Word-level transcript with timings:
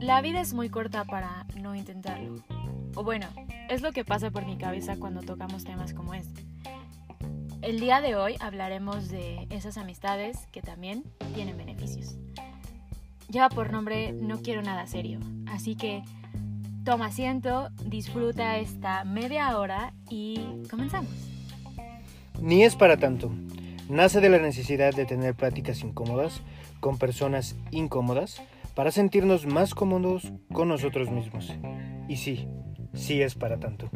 La 0.00 0.20
vida 0.20 0.40
es 0.40 0.54
muy 0.54 0.70
corta 0.70 1.04
para 1.04 1.46
no 1.60 1.74
intentarlo. 1.74 2.36
O 2.94 3.02
bueno, 3.02 3.26
es 3.68 3.82
lo 3.82 3.92
que 3.92 4.04
pasa 4.04 4.30
por 4.30 4.46
mi 4.46 4.56
cabeza 4.56 4.96
cuando 4.96 5.22
tocamos 5.22 5.64
temas 5.64 5.92
como 5.92 6.14
este. 6.14 6.44
El 7.60 7.80
día 7.80 8.00
de 8.00 8.14
hoy 8.14 8.36
hablaremos 8.38 9.08
de 9.08 9.48
esas 9.50 9.76
amistades 9.76 10.46
que 10.52 10.62
también 10.62 11.02
tienen 11.34 11.56
beneficios. 11.56 12.16
Lleva 13.28 13.48
por 13.48 13.72
nombre 13.72 14.12
No 14.12 14.40
quiero 14.40 14.62
nada 14.62 14.86
serio, 14.86 15.18
así 15.48 15.74
que 15.74 16.04
toma 16.84 17.06
asiento, 17.06 17.70
disfruta 17.84 18.58
esta 18.58 19.04
media 19.04 19.58
hora 19.58 19.92
y 20.08 20.38
comenzamos. 20.70 21.10
Ni 22.40 22.62
es 22.62 22.76
para 22.76 22.96
tanto. 22.96 23.32
Nace 23.88 24.20
de 24.20 24.28
la 24.28 24.38
necesidad 24.38 24.92
de 24.92 25.06
tener 25.06 25.34
pláticas 25.34 25.82
incómodas 25.82 26.42
con 26.80 26.98
personas 26.98 27.54
incómodas 27.70 28.42
para 28.74 28.90
sentirnos 28.90 29.46
más 29.46 29.74
cómodos 29.74 30.32
con 30.52 30.66
nosotros 30.66 31.08
mismos. 31.08 31.54
Y 32.08 32.16
sí, 32.16 32.48
sí 32.94 33.22
es 33.22 33.36
para 33.36 33.60
tanto. 33.60 33.88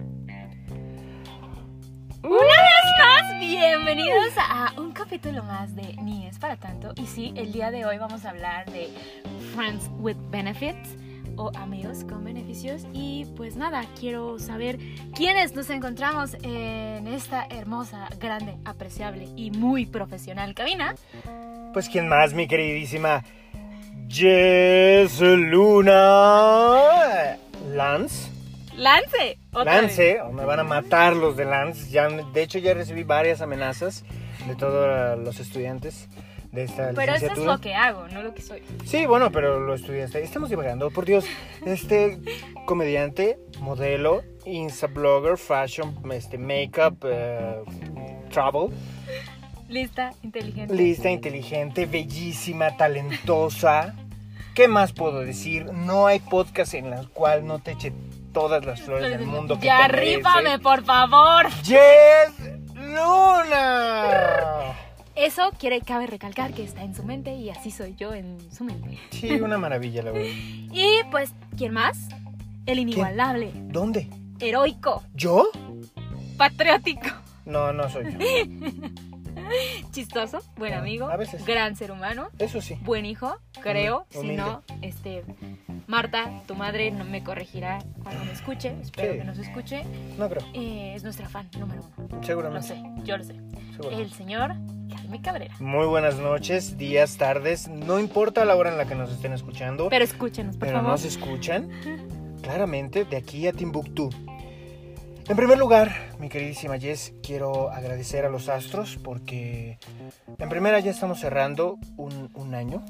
Una 2.23 2.37
vez 2.39 2.87
más, 3.01 3.41
bienvenidos 3.41 4.33
a 4.39 4.75
un 4.81 4.93
capítulo 4.93 5.43
más 5.43 5.75
de 5.75 5.97
Ni 6.03 6.25
es 6.27 6.39
para 6.39 6.57
tanto. 6.57 6.93
Y 6.95 7.07
sí, 7.07 7.33
el 7.35 7.51
día 7.51 7.73
de 7.73 7.85
hoy 7.85 7.99
vamos 7.99 8.25
a 8.25 8.31
hablar 8.31 8.71
de 8.71 8.89
Friends 9.55 9.91
with 9.99 10.17
Benefits 10.31 10.97
o 11.37 11.51
amigos 11.57 12.05
con 12.05 12.25
beneficios. 12.25 12.87
Y 12.93 13.27
pues 13.37 13.57
nada, 13.57 13.85
quiero 13.99 14.39
saber 14.39 14.79
quiénes 15.15 15.55
nos 15.55 15.71
encontramos 15.71 16.35
en 16.43 17.07
esta 17.07 17.47
hermosa, 17.51 18.09
grande, 18.21 18.57
apreciable 18.65 19.29
y 19.37 19.51
muy 19.51 19.87
profesional 19.87 20.55
cabina. 20.55 20.95
Pues 21.73 21.89
quién 21.89 22.09
más, 22.09 22.35
mi 22.35 22.47
queridísima 22.49 23.25
Jess 24.09 25.21
Luna. 25.21 25.97
Lance. 27.75 28.31
Lance. 28.77 29.39
otra 29.53 29.81
Lance, 29.83 30.15
vez. 30.15 30.23
o 30.25 30.33
me 30.33 30.45
van 30.45 30.61
a 30.61 30.65
matar 30.65 31.15
los 31.15 31.37
de 31.37 31.45
Lance. 31.45 31.91
Ya, 31.91 32.09
de 32.09 32.43
hecho, 32.43 32.59
ya 32.59 32.75
recibí 32.75 33.05
varias 33.05 33.41
amenazas 33.41 34.05
de 34.47 34.57
todos 34.57 35.19
los 35.19 35.39
estudiantes 35.39 36.09
de 36.53 36.65
esta 36.65 36.91
Pero 36.95 37.15
eso 37.15 37.27
es 37.33 37.39
lo 37.39 37.61
que 37.61 37.75
hago, 37.75 38.09
no 38.09 38.23
lo 38.23 38.35
que 38.35 38.43
soy. 38.43 38.63
Sí, 38.85 39.07
bueno, 39.07 39.31
pero 39.31 39.61
lo 39.61 39.75
estudiaste. 39.75 40.23
Estamos 40.23 40.51
divagando, 40.51 40.91
por 40.91 41.05
Dios. 41.05 41.25
Este 41.65 42.19
comediante, 42.67 43.39
modelo, 43.61 44.23
insta-blogger, 44.45 45.37
fashion, 45.39 45.95
este, 46.13 46.39
makeup, 46.39 46.99
eh, 47.05 47.63
travel, 48.31 48.71
Lista, 49.69 50.13
inteligente. 50.23 50.75
lista, 50.75 51.11
inteligente, 51.11 51.87
bellísima, 51.87 52.77
talentosa. 52.77 53.95
¿Qué 54.57 54.67
más 54.67 54.93
puedo 54.93 55.21
decir? 55.21 55.67
No 55.67 56.09
hay 56.09 56.19
podcast 56.19 56.75
en 56.75 56.93
el 56.93 57.09
cual 57.11 57.47
no 57.47 57.61
te 57.61 57.73
eche 57.73 57.93
todas 58.33 58.65
las 58.65 58.81
flores 58.83 59.11
del 59.11 59.27
mundo 59.27 59.59
que 59.61 59.67
ya 59.67 59.87
te 59.87 59.93
merece. 59.95 60.15
arríbame, 60.17 60.59
por 60.59 60.85
favor. 60.85 61.49
Jess 61.63 62.33
Luna. 62.75 64.75
Eso 65.21 65.51
quiere, 65.59 65.81
cabe 65.83 66.07
recalcar 66.07 66.53
que 66.55 66.65
está 66.65 66.83
en 66.83 66.95
su 66.95 67.03
mente 67.03 67.35
y 67.35 67.51
así 67.51 67.71
soy 67.71 67.95
yo 67.95 68.15
en 68.15 68.39
su 68.51 68.65
mente. 68.65 68.99
Sí, 69.11 69.31
una 69.41 69.59
maravilla, 69.59 70.03
la 70.03 70.13
verdad. 70.13 70.31
Y 70.73 70.87
pues, 71.11 71.33
¿quién 71.59 71.73
más? 71.75 71.99
El 72.67 72.79
inigualable, 72.79 73.51
¿Dónde? 73.55 74.09
heroico, 74.39 75.03
¿Yo? 75.15 75.49
patriótico, 76.39 77.09
No, 77.45 77.73
no 77.73 77.91
soy 77.91 78.05
yo. 78.13 78.19
chistoso, 79.91 80.39
buen 80.57 80.73
Ah, 80.75 80.79
amigo, 80.79 81.09
a 81.11 81.17
veces. 81.17 81.45
gran 81.45 81.75
ser 81.77 81.91
humano, 81.91 82.29
Eso 82.39 82.61
sí. 82.61 82.77
buen 82.83 83.05
hijo, 83.05 83.37
creo. 83.63 84.07
Si 84.11 84.19
Humilde. 84.19 84.37
no, 84.37 84.63
este, 84.83 85.25
Marta, 85.87 86.31
tu 86.47 86.55
madre, 86.55 86.91
no 86.93 87.05
me 87.05 87.23
corregirá 87.25 87.81
cuando 88.03 88.25
me 88.25 88.33
escuche. 88.33 88.75
Espero 88.81 89.13
Sí. 89.13 89.19
que 89.19 89.25
nos 89.25 89.39
escuche. 89.39 89.85
No 90.19 90.29
creo. 90.29 90.47
Eh, 90.55 90.93
es 90.95 91.03
nuestra 91.03 91.29
fan 91.29 91.49
número 91.59 91.83
uno. 91.99 92.23
Seguramente. 92.23 92.69
sé, 92.69 92.83
yo 93.05 93.17
lo 93.19 93.25
sé. 93.25 93.35
El 93.91 94.11
señor 94.13 94.55
Jaime 94.91 95.21
Cabrera. 95.23 95.55
Muy 95.61 95.87
buenas 95.87 96.17
noches, 96.17 96.77
días, 96.77 97.17
tardes, 97.17 97.69
no 97.69 97.99
importa 97.99 98.45
la 98.45 98.57
hora 98.57 98.71
en 98.71 98.79
la 98.79 98.87
que 98.87 98.95
nos 98.95 99.11
estén 99.11 99.33
escuchando, 99.33 99.89
Pero 99.89 100.05
escúchenos, 100.05 100.57
por 100.57 100.67
pero 100.69 100.79
favor. 100.79 100.93
nos 100.93 101.05
escuchan 101.05 101.69
claramente 102.43 103.05
de 103.05 103.17
aquí 103.17 103.47
a 103.47 103.53
Timbuktu. 103.53 104.11
En 105.29 105.37
primer 105.37 105.59
lugar, 105.59 105.95
mi 106.19 106.29
queridísima 106.29 106.77
Jess, 106.79 107.13
quiero 107.23 107.71
agradecer 107.71 108.25
a 108.25 108.29
los 108.31 108.49
astros 108.49 108.99
porque 109.05 109.79
en 110.39 110.49
primera 110.49 110.81
ya 110.81 110.91
estamos 110.91 111.21
cerrando 111.21 111.79
un, 111.97 112.31
un 112.35 112.55
año, 112.55 112.85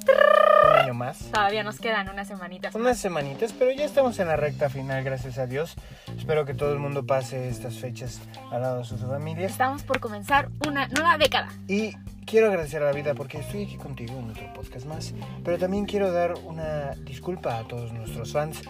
año 0.81 0.95
más. 0.95 1.31
Todavía 1.31 1.63
nos 1.63 1.79
quedan 1.79 2.09
unas 2.09 2.29
semanitas. 2.29 2.75
Unas 2.75 2.99
semanitas, 2.99 3.53
pero 3.53 3.71
ya 3.71 3.85
estamos 3.85 4.19
en 4.19 4.29
la 4.29 4.37
recta 4.37 4.69
final, 4.69 5.03
gracias 5.05 5.39
a 5.39 5.47
Dios. 5.47 5.75
Espero 6.17 6.45
que 6.45 6.55
todo 6.55 6.73
el 6.73 6.79
mundo 6.79 7.07
pase 7.07 7.49
estas 7.49 7.77
fechas 7.79 8.21
al 8.51 8.63
lado 8.63 8.79
de 8.79 8.85
sus 8.85 9.01
familias. 9.01 9.51
Estamos 9.51 9.83
por 9.83 10.01
comenzar 10.01 10.49
una 10.67 10.89
nueva 10.89 11.19
década. 11.19 11.49
Y 11.69 11.93
quiero 12.27 12.49
agradecer 12.49 12.83
a 12.83 12.87
la 12.87 12.93
vida 12.93 13.15
porque 13.15 13.39
estoy 13.39 13.65
aquí 13.65 13.77
contigo 13.77 14.19
en 14.19 14.31
otro 14.31 14.53
podcast 14.55 14.87
más. 14.87 15.15
Pero 15.45 15.59
también 15.59 15.87
quiero 15.87 16.13
dar 16.13 16.35
una 16.45 16.95
disculpa 16.97 17.59
a 17.59 17.69
todos 17.69 17.93
nuestros 17.93 18.33
fans 18.33 18.63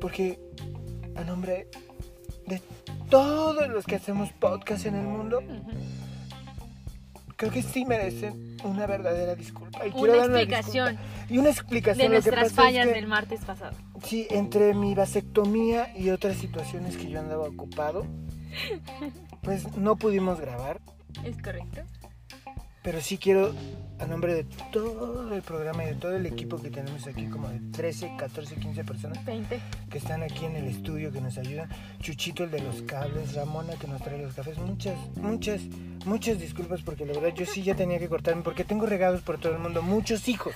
porque 0.00 0.38
a 1.16 1.24
nombre 1.24 1.68
de 2.46 2.62
todos 3.10 3.68
los 3.68 3.84
que 3.84 3.96
hacemos 3.96 4.30
podcast 4.32 4.86
en 4.86 4.94
el 4.94 5.06
mundo, 5.06 5.42
creo 7.40 7.50
que 7.52 7.62
sí 7.62 7.86
merecen 7.86 8.54
una 8.64 8.86
verdadera 8.86 9.34
disculpa. 9.34 9.86
Y 9.86 9.92
Una 9.98 10.18
explicación. 10.18 10.98
Y 11.30 11.38
una 11.38 11.48
explicación. 11.48 11.96
de 12.12 12.18
Lo 12.18 12.22
que 12.22 12.30
nuestras 12.30 12.46
es 12.48 12.52
fallas 12.52 12.86
que- 12.86 12.92
del 12.92 13.06
martes 13.06 13.40
pasado. 13.46 13.74
Sí, 14.04 14.26
entre 14.28 14.74
mi 14.74 14.94
vasectomía 14.94 15.90
y 15.96 16.10
otras 16.10 16.36
situaciones 16.36 16.98
que 16.98 17.08
yo 17.08 17.18
andaba 17.18 17.44
ocupado, 17.48 18.04
pues 19.42 19.74
no 19.78 19.96
pudimos 19.96 20.38
grabar. 20.38 20.80
¿Es 21.24 21.40
correcto? 21.42 21.80
Pero 22.82 23.00
sí 23.02 23.18
quiero, 23.18 23.54
a 23.98 24.06
nombre 24.06 24.32
de 24.34 24.44
todo 24.72 25.34
el 25.34 25.42
programa 25.42 25.84
y 25.84 25.88
de 25.88 25.94
todo 25.96 26.16
el 26.16 26.24
equipo 26.24 26.56
que 26.60 26.70
tenemos 26.70 27.06
aquí, 27.06 27.26
como 27.26 27.48
de 27.48 27.60
13, 27.72 28.12
14, 28.16 28.54
15 28.56 28.84
personas 28.84 29.22
20. 29.26 29.60
que 29.90 29.98
están 29.98 30.22
aquí 30.22 30.46
en 30.46 30.56
el 30.56 30.66
estudio, 30.66 31.12
que 31.12 31.20
nos 31.20 31.36
ayudan, 31.36 31.68
Chuchito, 32.00 32.44
el 32.44 32.50
de 32.50 32.60
los 32.62 32.80
cables, 32.82 33.34
Ramona, 33.34 33.74
que 33.74 33.86
nos 33.86 34.00
trae 34.00 34.22
los 34.22 34.32
cafés, 34.32 34.56
muchas, 34.58 34.96
muchas, 35.16 35.60
muchas 36.06 36.40
disculpas, 36.40 36.80
porque 36.80 37.04
la 37.04 37.12
verdad 37.12 37.34
yo 37.36 37.44
sí 37.44 37.62
ya 37.62 37.74
tenía 37.74 37.98
que 37.98 38.08
cortarme, 38.08 38.42
porque 38.42 38.64
tengo 38.64 38.86
regados 38.86 39.20
por 39.20 39.38
todo 39.38 39.52
el 39.52 39.58
mundo, 39.58 39.82
muchos 39.82 40.26
hijos. 40.28 40.54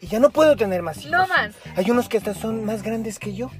Y 0.00 0.06
ya 0.06 0.20
no 0.20 0.30
puedo 0.30 0.56
tener 0.56 0.82
más 0.82 0.96
hijos. 0.98 1.10
No 1.10 1.26
más. 1.28 1.54
Hay 1.76 1.90
unos 1.90 2.08
que 2.08 2.16
hasta 2.16 2.32
son 2.32 2.64
más 2.64 2.82
grandes 2.82 3.18
que 3.18 3.34
yo. 3.34 3.50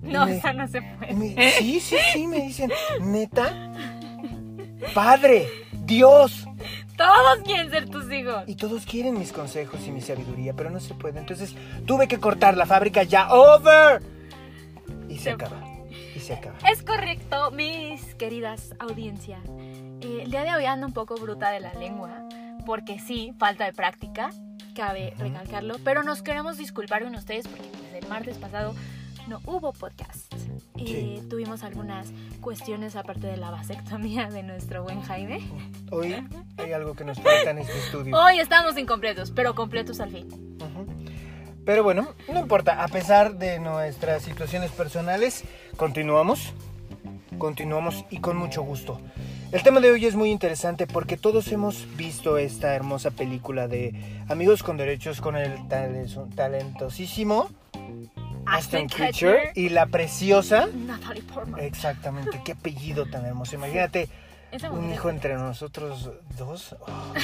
No, 0.00 0.26
Me- 0.26 0.36
esa 0.38 0.52
no 0.52 0.66
se 0.68 0.80
puede. 0.80 1.12
me- 1.14 1.50
sí, 1.58 1.80
sí, 1.80 1.96
sí, 2.12 2.26
me 2.28 2.40
dicen, 2.42 2.70
neta, 3.00 3.72
padre, 4.94 5.48
Dios. 5.84 6.46
Todos 7.00 7.38
quieren 7.44 7.70
ser 7.70 7.88
tus 7.88 8.12
hijos. 8.12 8.44
Y 8.46 8.56
todos 8.56 8.84
quieren 8.84 9.18
mis 9.18 9.32
consejos 9.32 9.86
y 9.86 9.90
mi 9.90 10.02
sabiduría, 10.02 10.52
pero 10.52 10.68
no 10.68 10.80
se 10.80 10.92
puede. 10.92 11.18
Entonces 11.18 11.54
tuve 11.86 12.06
que 12.08 12.18
cortar 12.18 12.58
la 12.58 12.66
fábrica 12.66 13.04
ya. 13.04 13.32
¡Over! 13.32 14.02
Y 15.08 15.16
se 15.16 15.24
Se 15.24 15.30
acaba. 15.30 15.56
Y 16.14 16.20
se 16.20 16.34
acaba. 16.34 16.58
Es 16.70 16.82
correcto, 16.82 17.52
mis 17.52 18.14
queridas 18.16 18.74
audiencia. 18.78 19.38
Eh, 20.02 20.20
el 20.24 20.30
día 20.30 20.42
de 20.44 20.54
hoy 20.54 20.66
ando 20.66 20.86
un 20.86 20.92
poco 20.92 21.14
bruta 21.14 21.50
de 21.50 21.60
la 21.60 21.72
lengua, 21.72 22.28
porque 22.66 22.98
sí, 22.98 23.32
falta 23.38 23.64
de 23.64 23.72
práctica, 23.72 24.30
cabe 24.74 25.14
recalcarlo, 25.16 25.76
pero 25.82 26.02
nos 26.02 26.22
queremos 26.22 26.58
disculpar 26.58 27.02
con 27.02 27.14
ustedes 27.14 27.48
porque 27.48 27.66
pues, 27.68 28.02
el 28.02 28.08
martes 28.10 28.36
pasado 28.36 28.74
no 29.30 29.40
hubo 29.46 29.72
podcast. 29.72 30.34
Eh. 30.76 31.22
Tuvimos 31.30 31.62
algunas 31.62 32.08
cuestiones 32.40 32.96
aparte 32.96 33.28
de 33.28 33.36
la 33.36 33.50
vasectomía 33.52 34.28
de 34.28 34.42
nuestro 34.42 34.82
buen 34.82 35.00
Jaime. 35.02 35.40
Hoy 35.92 36.16
hay 36.58 36.72
algo 36.72 36.94
que 36.94 37.04
nos 37.04 37.16
falta 37.20 37.50
en 37.50 37.58
este 37.58 37.78
estudio. 37.78 38.16
Hoy 38.18 38.40
estamos 38.40 38.76
incompletos, 38.76 39.30
pero 39.30 39.54
completos 39.54 40.00
al 40.00 40.10
fin. 40.10 40.28
Pero 41.64 41.84
bueno, 41.84 42.08
no 42.32 42.40
importa. 42.40 42.82
A 42.82 42.88
pesar 42.88 43.38
de 43.38 43.60
nuestras 43.60 44.22
situaciones 44.22 44.72
personales, 44.72 45.44
continuamos. 45.76 46.52
Continuamos 47.38 48.04
y 48.10 48.18
con 48.18 48.36
mucho 48.36 48.62
gusto. 48.62 49.00
El 49.52 49.62
tema 49.62 49.78
de 49.80 49.92
hoy 49.92 50.06
es 50.06 50.16
muy 50.16 50.30
interesante 50.32 50.88
porque 50.88 51.16
todos 51.16 51.52
hemos 51.52 51.86
visto 51.96 52.36
esta 52.36 52.74
hermosa 52.74 53.12
película 53.12 53.68
de 53.68 53.94
Amigos 54.28 54.64
con 54.64 54.76
Derechos 54.76 55.20
con 55.20 55.36
el 55.36 55.68
tale- 55.68 56.06
talentosísimo 56.34 57.48
Ashton 58.50 58.88
Kutcher 58.88 59.52
y 59.54 59.68
la 59.68 59.86
preciosa. 59.86 60.68
Natalie 60.74 61.22
Portman. 61.22 61.60
Exactamente, 61.60 62.40
qué 62.44 62.52
apellido 62.52 63.06
tan 63.06 63.24
hermoso. 63.24 63.54
Imagínate 63.56 64.08
un 64.72 64.92
hijo 64.92 65.10
entre 65.10 65.34
nosotros 65.34 66.10
dos. 66.36 66.74
Oh, 66.80 67.14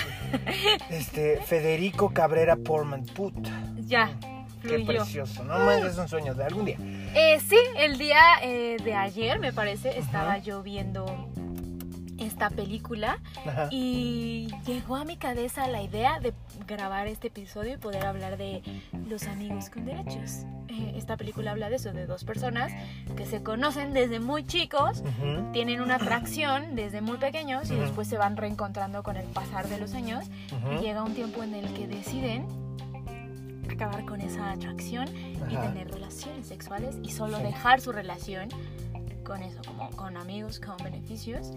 este, 0.90 1.40
Federico 1.42 2.12
Cabrera 2.12 2.56
Portman. 2.56 3.04
Puta. 3.06 3.50
Ya, 3.78 4.10
Qué 4.62 4.68
fluyó. 4.68 4.86
precioso, 4.86 5.44
no 5.44 5.58
más 5.60 5.82
es 5.84 5.96
un 5.98 6.08
sueño 6.08 6.34
de 6.34 6.44
algún 6.44 6.64
día. 6.64 6.76
Eh, 7.14 7.40
sí, 7.48 7.58
el 7.76 7.98
día 7.98 8.20
eh, 8.42 8.76
de 8.82 8.94
ayer, 8.94 9.38
me 9.38 9.52
parece, 9.52 9.98
estaba 9.98 10.34
Ajá. 10.34 10.38
yo 10.38 10.62
viendo 10.62 11.28
esta 12.18 12.50
película 12.50 13.18
Ajá. 13.46 13.68
y 13.70 14.48
llegó 14.66 14.96
a 14.96 15.04
mi 15.04 15.16
cabeza 15.16 15.66
la 15.68 15.82
idea 15.82 16.18
de 16.20 16.32
grabar 16.66 17.06
este 17.06 17.28
episodio 17.28 17.74
y 17.74 17.76
poder 17.76 18.06
hablar 18.06 18.36
de 18.36 18.62
los 19.08 19.24
amigos 19.24 19.70
con 19.70 19.84
derechos. 19.84 20.44
Eh, 20.68 20.94
esta 20.96 21.16
película 21.16 21.52
habla 21.52 21.68
de 21.70 21.76
eso, 21.76 21.92
de 21.92 22.06
dos 22.06 22.24
personas 22.24 22.72
que 23.16 23.24
se 23.26 23.42
conocen 23.42 23.92
desde 23.92 24.18
muy 24.20 24.44
chicos, 24.46 25.02
tienen 25.52 25.80
una 25.80 25.96
atracción 25.96 26.74
desde 26.74 27.00
muy 27.00 27.18
pequeños 27.18 27.70
y 27.70 27.76
después 27.76 28.08
se 28.08 28.16
van 28.18 28.36
reencontrando 28.36 29.02
con 29.02 29.16
el 29.16 29.26
pasar 29.26 29.68
de 29.68 29.78
los 29.78 29.94
años 29.94 30.24
y 30.74 30.82
llega 30.82 31.02
un 31.02 31.14
tiempo 31.14 31.42
en 31.42 31.54
el 31.54 31.72
que 31.74 31.86
deciden 31.86 32.46
acabar 33.70 34.04
con 34.06 34.20
esa 34.20 34.52
atracción 34.52 35.06
y 35.50 35.54
tener 35.56 35.90
relaciones 35.90 36.46
sexuales 36.46 36.96
y 37.02 37.10
solo 37.10 37.36
Sí. 37.38 37.42
dejar 37.44 37.80
su 37.80 37.92
relación 37.92 38.48
con 39.24 39.42
eso, 39.42 39.60
como 39.66 39.90
con 39.90 40.16
amigos, 40.16 40.60
con 40.60 40.76
beneficios. 40.82 41.50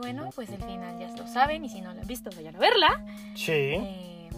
Final, 0.00 0.14
bueno, 0.16 0.30
pues 0.34 0.48
el 0.50 0.62
final 0.62 0.98
ya 0.98 1.08
lo 1.16 1.26
saben 1.26 1.64
y 1.64 1.68
si 1.68 1.80
no 1.80 1.92
lo 1.94 2.00
han 2.00 2.06
visto, 2.06 2.30
vayan 2.36 2.56
a 2.56 2.58
verla. 2.58 3.04
Sí, 3.34 3.52
Eh, 3.52 4.28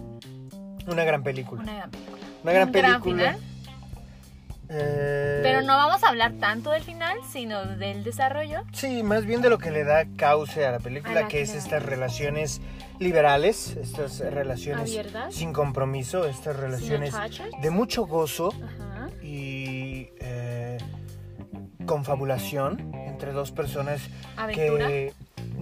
una 0.87 1.05
gran 1.05 1.23
película. 1.23 1.63
una 1.63 1.73
gran 1.75 1.91
película. 1.91 2.19
Una 2.43 2.53
gran 2.53 2.69
Un 2.69 2.73
película. 2.73 3.33
final, 3.35 3.51
Eh, 4.71 5.41
pero 5.43 5.61
no 5.61 5.77
vamos 5.77 6.03
a 6.03 6.09
hablar 6.09 6.33
tanto 6.41 6.71
del 6.71 6.83
final, 6.83 7.19
sino 7.31 7.65
del 7.77 8.03
desarrollo. 8.03 8.63
Sí, 8.73 9.03
más 9.03 9.27
bien 9.27 9.43
de 9.43 9.51
lo 9.51 9.59
que 9.59 9.71
le 9.71 9.85
da 9.85 10.05
cauce 10.17 10.65
a 10.65 10.73
la 10.73 10.79
película, 10.79 11.13
A 11.13 11.23
la 11.23 11.29
que 11.29 11.37
que 11.37 11.43
es 11.43 11.55
estas 11.55 11.83
relaciones 11.83 12.63
liberales, 12.99 13.77
estas 13.77 14.21
relaciones 14.21 14.89
Abiertas. 14.91 15.35
sin 15.35 15.53
compromiso, 15.53 16.25
estas 16.27 16.57
relaciones 16.57 17.15
de 17.61 17.71
mucho 17.71 18.07
gozo 18.07 18.55
Ajá. 18.55 19.11
y 19.23 20.09
eh, 20.21 20.79
confabulación 21.85 22.91
entre 22.95 23.33
dos 23.33 23.51
personas 23.53 24.01
Aventura. 24.37 24.87
que 24.89 25.13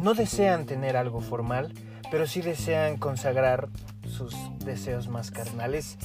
no 0.02 0.14
desean 0.14 0.66
tener 0.66 0.96
algo 0.96 1.20
formal, 1.20 1.72
pero 2.10 2.26
sí 2.26 2.42
desean 2.42 2.96
consagrar 2.98 3.68
sus 4.06 4.34
deseos 4.58 5.08
más 5.08 5.30
carnales 5.30 5.96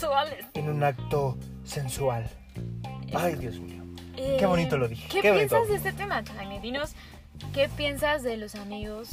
en 0.53 0.69
un 0.69 0.83
acto 0.83 1.37
sensual. 1.65 2.29
Ay, 3.13 3.35
Dios 3.35 3.59
mío. 3.59 3.83
Eh, 4.15 4.37
Qué 4.39 4.45
bonito 4.45 4.77
lo 4.77 4.87
dije, 4.87 5.07
¿Qué 5.09 5.21
qué 5.21 5.31
bonito. 5.31 5.49
piensas 5.55 5.69
de 5.69 5.75
este 5.75 5.91
tema, 5.93 6.23
Jaime? 6.35 6.59
Dinos, 6.59 6.93
¿qué 7.53 7.69
piensas 7.69 8.23
de 8.23 8.37
los 8.37 8.55
amigos 8.55 9.09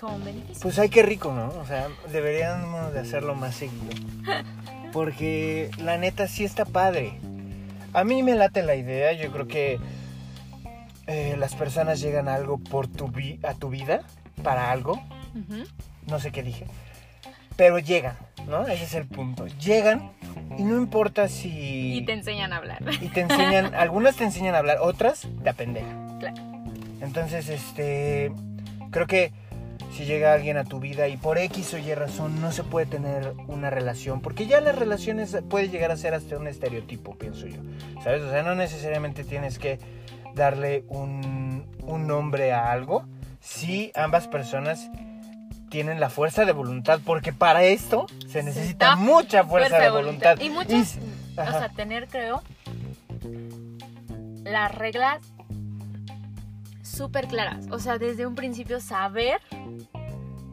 con 0.00 0.24
beneficios? 0.24 0.60
Pues 0.62 0.78
ay, 0.78 0.88
qué 0.88 1.02
rico, 1.02 1.32
¿no? 1.32 1.48
O 1.60 1.66
sea, 1.66 1.88
deberíamos 2.12 2.92
de 2.92 3.00
hacerlo 3.00 3.34
más 3.34 3.54
seguido. 3.56 3.92
Porque 4.92 5.70
la 5.78 5.98
neta 5.98 6.26
sí 6.28 6.44
está 6.44 6.64
padre. 6.64 7.18
A 7.92 8.04
mí 8.04 8.22
me 8.22 8.34
late 8.34 8.62
la 8.62 8.76
idea, 8.76 9.12
yo 9.12 9.30
creo 9.32 9.46
que 9.46 9.78
eh, 11.06 11.36
las 11.38 11.54
personas 11.54 12.00
llegan 12.00 12.28
a 12.28 12.34
algo 12.34 12.58
por 12.58 12.86
tu 12.88 13.08
vi- 13.08 13.38
a 13.42 13.54
tu 13.54 13.68
vida, 13.68 14.02
para 14.42 14.70
algo, 14.70 15.02
no 16.06 16.20
sé 16.20 16.32
qué 16.32 16.42
dije, 16.42 16.66
pero 17.56 17.78
llegan, 17.78 18.16
¿no? 18.46 18.66
Ese 18.66 18.84
es 18.84 18.94
el 18.94 19.06
punto. 19.06 19.46
Llegan 19.46 20.12
y 20.58 20.62
no 20.62 20.76
importa 20.76 21.28
si... 21.28 21.96
Y 21.96 22.04
te 22.04 22.12
enseñan 22.12 22.52
a 22.52 22.58
hablar. 22.58 22.82
y 23.00 23.08
te 23.08 23.22
enseñan, 23.22 23.74
algunas 23.74 24.16
te 24.16 24.24
enseñan 24.24 24.54
a 24.54 24.58
hablar, 24.58 24.78
otras 24.80 25.26
te 25.42 25.48
apendejan. 25.48 26.18
Claro. 26.18 26.36
Entonces, 27.00 27.48
este, 27.48 28.32
creo 28.90 29.06
que 29.06 29.32
si 29.92 30.04
llega 30.04 30.34
alguien 30.34 30.58
a 30.58 30.64
tu 30.64 30.80
vida 30.80 31.08
y 31.08 31.16
por 31.16 31.38
X 31.38 31.74
o 31.74 31.78
Y 31.78 31.94
razón 31.94 32.40
no 32.40 32.52
se 32.52 32.62
puede 32.62 32.86
tener 32.86 33.32
una 33.46 33.70
relación, 33.70 34.20
porque 34.20 34.46
ya 34.46 34.60
las 34.60 34.76
relaciones 34.76 35.36
puede 35.48 35.68
llegar 35.68 35.90
a 35.90 35.96
ser 35.96 36.12
hasta 36.14 36.36
un 36.36 36.46
estereotipo, 36.46 37.16
pienso 37.16 37.46
yo, 37.46 37.60
¿sabes? 38.04 38.22
O 38.22 38.30
sea, 38.30 38.42
no 38.42 38.54
necesariamente 38.54 39.24
tienes 39.24 39.58
que 39.58 39.78
darle 40.34 40.84
un, 40.88 41.66
un 41.82 42.06
nombre 42.06 42.52
a 42.52 42.70
algo 42.70 43.06
si 43.46 43.92
ambas 43.94 44.26
personas 44.26 44.90
tienen 45.70 46.00
la 46.00 46.10
fuerza 46.10 46.44
de 46.44 46.52
voluntad, 46.52 47.00
porque 47.04 47.32
para 47.32 47.62
esto 47.64 48.06
se 48.26 48.42
necesita 48.42 48.96
mucha 48.96 49.44
fuerza, 49.44 49.78
de 49.78 49.90
voluntad. 49.90 50.38
Y 50.40 50.50
muchas, 50.50 50.96
Y- 50.96 51.38
o 51.40 51.44
sea, 51.44 51.68
tener, 51.68 52.08
creo, 52.08 52.42
las 54.42 54.74
reglas 54.74 55.20
súper 56.82 57.28
claras. 57.28 57.66
O 57.70 57.78
sea, 57.78 57.98
desde 57.98 58.26
un 58.26 58.34
principio 58.34 58.80
saber 58.80 59.40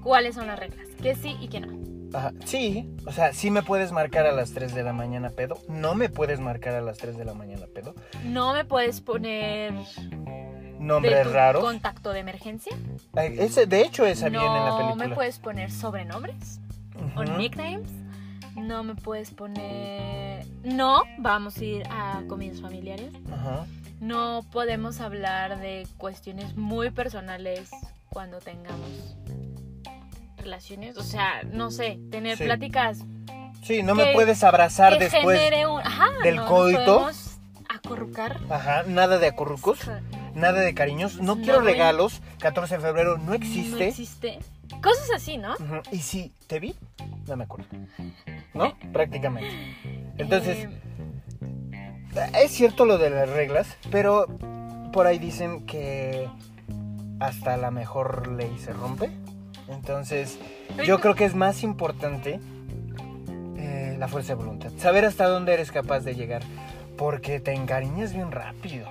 cuáles 0.03 0.35
son 0.35 0.47
las 0.47 0.59
reglas. 0.59 0.87
Que 1.01 1.15
sí 1.15 1.35
y 1.41 1.47
que 1.47 1.61
no. 1.61 2.17
Ajá, 2.17 2.31
Sí, 2.45 2.87
o 3.07 3.11
sea, 3.11 3.33
sí 3.33 3.49
me 3.49 3.63
puedes 3.63 3.91
marcar 3.91 4.27
a 4.27 4.31
las 4.31 4.51
3 4.53 4.75
de 4.75 4.83
la 4.83 4.93
mañana 4.93 5.31
pedo, 5.31 5.57
no 5.67 5.95
me 5.95 6.09
puedes 6.09 6.39
marcar 6.39 6.75
a 6.75 6.81
las 6.81 6.99
3 6.99 7.17
de 7.17 7.25
la 7.25 7.33
mañana 7.33 7.65
pedo. 7.73 7.95
No 8.23 8.53
me 8.53 8.65
puedes 8.65 9.01
poner 9.01 9.73
Nombres 10.83 11.15
de 11.17 11.23
tu 11.23 11.29
raros. 11.33 11.63
contacto 11.63 12.11
de 12.13 12.19
emergencia. 12.19 12.75
Ese, 13.15 13.65
de 13.65 13.81
hecho, 13.81 14.05
esa 14.05 14.29
viene 14.29 14.45
en 14.45 14.53
la 14.53 14.69
No 14.69 14.77
película. 14.77 15.07
me 15.07 15.15
puedes 15.15 15.39
poner 15.39 15.71
sobrenombres 15.71 16.59
o 17.15 17.23
nicknames. 17.23 17.89
No 18.55 18.83
me 18.83 18.95
puedes 18.95 19.31
poner... 19.31 20.45
No, 20.63 21.01
vamos 21.17 21.57
a 21.57 21.63
ir 21.65 21.83
a 21.89 22.21
comidas 22.27 22.61
familiares. 22.61 23.11
Ajá. 23.31 23.65
No 23.99 24.45
podemos 24.51 24.99
hablar 25.01 25.59
de 25.59 25.87
cuestiones 25.97 26.55
muy 26.55 26.91
personales 26.91 27.69
cuando 28.09 28.39
tengamos 28.39 29.15
relaciones. 30.37 30.97
O 30.97 31.03
sea, 31.03 31.43
no 31.51 31.71
sé, 31.71 31.99
tener 32.11 32.37
Sí. 32.37 32.43
pláticas 32.43 32.99
Sí, 33.63 33.81
no 33.81 33.95
Que- 33.95 34.05
me 34.07 34.13
puedes 34.13 34.43
abrazar 34.43 34.99
después. 34.99 35.39
un... 35.69 35.79
Ajá, 35.79 36.07
del 36.21 36.35
no 36.35 36.41
nos 36.41 36.51
coito. 36.51 36.83
podemos 36.85 37.37
acurrucar. 37.69 38.37
Ajá, 38.49 38.83
nada 38.85 39.19
de 39.19 39.27
acurrucos, 39.27 39.79
nada 40.35 40.61
de 40.61 40.73
cariños. 40.73 41.17
No, 41.17 41.35
No 41.35 41.41
quiero 41.41 41.61
regalos. 41.61 42.21
14 42.39 42.75
de 42.77 42.81
febrero 42.81 43.17
no 43.17 43.25
No 43.25 43.33
existe. 43.33 43.87
existe. 43.87 44.39
Cosas 44.81 45.09
así, 45.15 45.37
¿no? 45.37 45.53
Y 45.91 45.99
si 45.99 46.31
te 46.47 46.59
vi, 46.59 46.75
no 47.27 47.35
me 47.37 47.43
acuerdo. 47.45 47.67
¿No? 48.53 48.73
Prácticamente. 48.91 49.49
Entonces, 50.17 50.67
Eh, 52.15 52.31
Es 52.43 52.51
cierto 52.51 52.85
lo 52.85 52.97
de 52.97 53.09
las 53.09 53.29
reglas, 53.29 53.67
pero 53.91 54.27
por 54.91 55.07
ahí 55.07 55.17
dicen 55.17 55.65
que 55.65 56.27
hasta 57.19 57.57
la 57.57 57.71
mejor 57.71 58.27
ley 58.27 58.55
se 58.59 58.71
rompe. 58.73 59.09
Entonces, 59.67 60.37
yo 60.85 60.99
creo 60.99 61.15
que 61.15 61.25
es 61.25 61.33
más 61.35 61.63
importante 61.63 62.39
eh, 63.57 63.95
la 63.97 64.07
fuerza 64.07 64.29
de 64.29 64.35
voluntad. 64.35 64.71
Saber 64.77 65.05
hasta 65.05 65.25
dónde 65.27 65.53
eres 65.53 65.71
capaz 65.71 66.01
de 66.01 66.15
llegar. 66.15 66.41
Porque 66.97 67.39
te 67.39 67.53
encariñas 67.53 68.13
bien 68.13 68.31
rápido. 68.31 68.87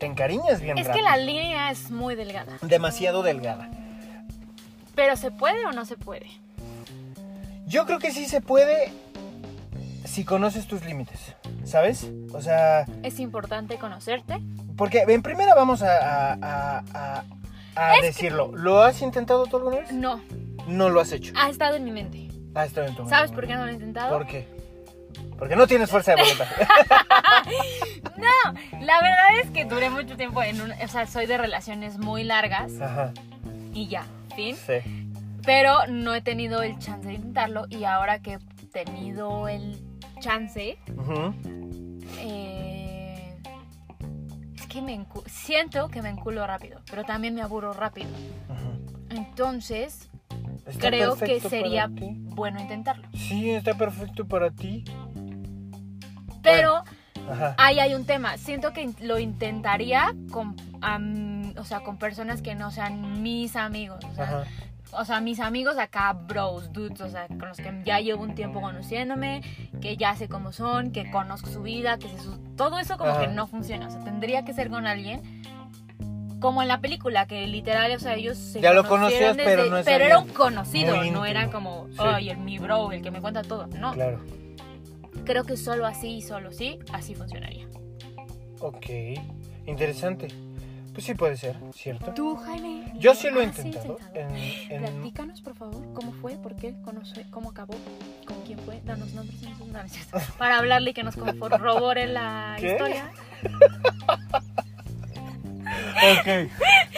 Te 0.00 0.06
encariñas 0.06 0.62
bien 0.62 0.78
es 0.78 0.88
que 0.88 1.02
la 1.02 1.18
línea 1.18 1.70
es 1.70 1.90
muy 1.90 2.14
delgada. 2.14 2.56
Demasiado 2.62 3.22
delgada. 3.22 3.68
Pero 4.94 5.14
¿se 5.14 5.30
puede 5.30 5.66
o 5.66 5.72
no 5.72 5.84
se 5.84 5.98
puede? 5.98 6.26
Yo 7.66 7.84
creo 7.84 7.98
que 7.98 8.10
sí 8.10 8.24
se 8.24 8.40
puede 8.40 8.92
si 10.06 10.24
conoces 10.24 10.66
tus 10.66 10.82
límites. 10.86 11.34
¿Sabes? 11.64 12.08
O 12.32 12.40
sea, 12.40 12.86
Es 13.02 13.20
importante 13.20 13.76
conocerte. 13.76 14.40
Porque 14.74 15.04
en 15.06 15.20
primera 15.20 15.54
vamos 15.54 15.82
a, 15.82 16.32
a- 16.32 17.22
a- 17.76 17.94
decirlo. 18.00 18.50
¿Lo 18.54 18.82
has 18.82 19.02
intentado 19.02 19.44
tú 19.44 19.58
alguna 19.58 19.76
vez? 19.80 19.92
No, 19.92 20.22
No 20.66 20.88
lo 20.88 21.00
has 21.00 21.12
hecho. 21.12 21.34
ha 21.36 21.50
estado 21.50 21.76
en 21.76 21.84
mi 21.84 21.92
mente. 21.92 22.28
Ah, 22.54 22.64
está 22.64 22.80
en 22.86 22.94
tu 22.94 23.02
mente. 23.02 23.10
¿Sabes 23.14 23.32
por 23.32 23.46
qué 23.46 23.54
no 23.54 23.66
lo 23.66 23.70
he 23.70 23.74
intentado? 23.74 24.16
¿Por 24.16 24.26
qué? 24.26 24.48
Porque 25.40 25.56
no 25.56 25.66
tienes 25.66 25.90
fuerza 25.90 26.14
de 26.14 26.22
voluntad. 26.22 26.46
No, 28.16 28.52
la 28.80 29.00
verdad 29.00 29.38
es 29.42 29.50
que 29.50 29.64
duré 29.64 29.88
mucho 29.88 30.14
tiempo 30.16 30.42
en 30.42 30.60
un... 30.60 30.72
O 30.72 30.88
sea, 30.88 31.06
soy 31.06 31.24
de 31.24 31.38
relaciones 31.38 31.96
muy 31.98 32.22
largas 32.22 32.78
Ajá, 32.80 33.12
y 33.72 33.88
ya, 33.88 34.04
fin. 34.36 34.56
sí. 34.56 34.74
Pero 35.42 35.86
no 35.88 36.14
he 36.14 36.20
tenido 36.20 36.62
el 36.62 36.78
chance 36.78 37.08
de 37.08 37.14
intentarlo 37.14 37.64
y 37.70 37.84
ahora 37.84 38.20
que 38.20 38.34
he 38.34 38.66
tenido 38.66 39.48
el 39.48 39.78
chance, 40.20 40.76
Ujú. 40.94 41.34
eh, 42.18 43.34
es 44.54 44.66
que 44.66 44.82
me 44.82 45.06
siento 45.24 45.88
que 45.88 46.02
me 46.02 46.10
enculo 46.10 46.46
rápido, 46.46 46.82
pero 46.90 47.04
también 47.04 47.34
me 47.34 47.40
aburro 47.40 47.72
rápido. 47.72 48.10
Entonces, 49.08 50.10
creo 50.78 51.16
que 51.16 51.40
sería 51.40 51.88
bueno 51.90 52.60
intentarlo. 52.60 53.08
Sí, 53.14 53.50
está 53.50 53.74
perfecto 53.74 54.26
para 54.26 54.50
ti. 54.50 54.84
Pero 56.42 56.82
ahí 57.58 57.78
hay 57.80 57.94
un 57.94 58.04
tema. 58.06 58.36
Siento 58.38 58.72
que 58.72 58.90
lo 59.00 59.18
intentaría 59.18 60.14
con, 60.30 60.56
am- 60.80 61.54
o 61.58 61.64
sea, 61.64 61.80
con 61.80 61.96
personas 61.98 62.42
que 62.42 62.54
no 62.54 62.70
sean 62.70 63.22
mis 63.22 63.56
amigos. 63.56 64.04
O 64.04 64.14
sea, 64.14 64.24
Ajá. 64.24 64.44
o 64.92 65.04
sea, 65.04 65.20
mis 65.20 65.40
amigos 65.40 65.78
acá, 65.78 66.12
bros, 66.12 66.72
dudes, 66.72 67.00
o 67.00 67.08
sea, 67.08 67.26
con 67.28 67.48
los 67.48 67.56
que 67.58 67.82
ya 67.84 68.00
llevo 68.00 68.22
un 68.22 68.34
tiempo 68.34 68.60
conociéndome, 68.60 69.42
que 69.80 69.96
ya 69.96 70.16
sé 70.16 70.28
cómo 70.28 70.52
son, 70.52 70.92
que 70.92 71.10
conozco 71.10 71.48
su 71.50 71.62
vida, 71.62 71.98
que 71.98 72.08
sé 72.08 72.18
su... 72.20 72.36
Todo 72.56 72.78
eso 72.78 72.96
como 72.98 73.10
Ajá. 73.12 73.20
que 73.22 73.28
no 73.28 73.46
funciona. 73.46 73.86
O 73.88 73.90
sea, 73.90 74.02
tendría 74.04 74.44
que 74.44 74.52
ser 74.54 74.70
con 74.70 74.86
alguien 74.86 75.40
como 76.40 76.62
en 76.62 76.68
la 76.68 76.80
película, 76.80 77.26
que 77.26 77.46
literal, 77.46 77.92
o 77.92 77.98
sea, 77.98 78.14
ellos 78.14 78.38
se 78.38 78.62
Ya 78.62 78.72
lo 78.72 78.88
conocías, 78.88 79.36
pero 79.36 79.66
no 79.66 79.76
es 79.76 79.84
Pero 79.84 80.04
era 80.06 80.18
un 80.18 80.28
conocido, 80.28 81.04
no 81.12 81.26
era 81.26 81.50
como, 81.50 81.86
el 82.18 82.38
mi 82.38 82.58
bro, 82.58 82.92
el 82.92 83.02
que 83.02 83.10
me 83.10 83.20
cuenta 83.20 83.42
todo. 83.42 83.66
No, 83.66 83.92
Claro. 83.92 84.20
Creo 85.30 85.44
que 85.44 85.56
solo 85.56 85.86
así 85.86 86.16
y 86.16 86.22
solo 86.22 86.50
sí, 86.52 86.78
así 86.92 87.14
funcionaría. 87.14 87.66
Ok. 88.60 88.86
Interesante. 89.66 90.26
Pues 90.92 91.04
sí 91.06 91.14
puede 91.14 91.36
ser, 91.36 91.56
¿cierto? 91.72 92.12
Tú, 92.14 92.34
Jaime. 92.34 92.92
Yo 92.98 93.14
sí 93.14 93.30
lo 93.30 93.40
he 93.40 93.46
has 93.46 93.56
intentado. 93.64 93.96
En, 94.12 94.36
en- 94.70 94.82
Platícanos, 94.82 95.40
por 95.40 95.54
favor, 95.54 95.92
cómo 95.94 96.12
fue, 96.14 96.32
por 96.36 96.56
qué, 96.56 96.74
conoce- 96.82 97.30
cómo 97.30 97.50
acabó, 97.50 97.74
con 98.26 98.40
quién 98.44 98.58
fue, 98.58 98.80
danos 98.84 99.12
nombres 99.14 99.40
y 99.40 99.46
cierto. 99.88 100.18
Para 100.38 100.58
hablarle 100.58 100.90
y 100.90 100.92
que 100.94 101.04
nos 101.04 101.14
corrobore 101.14 102.06
la 102.12 102.56
¿Qué? 102.58 102.72
historia. 102.72 103.12
Ok. 106.02 106.50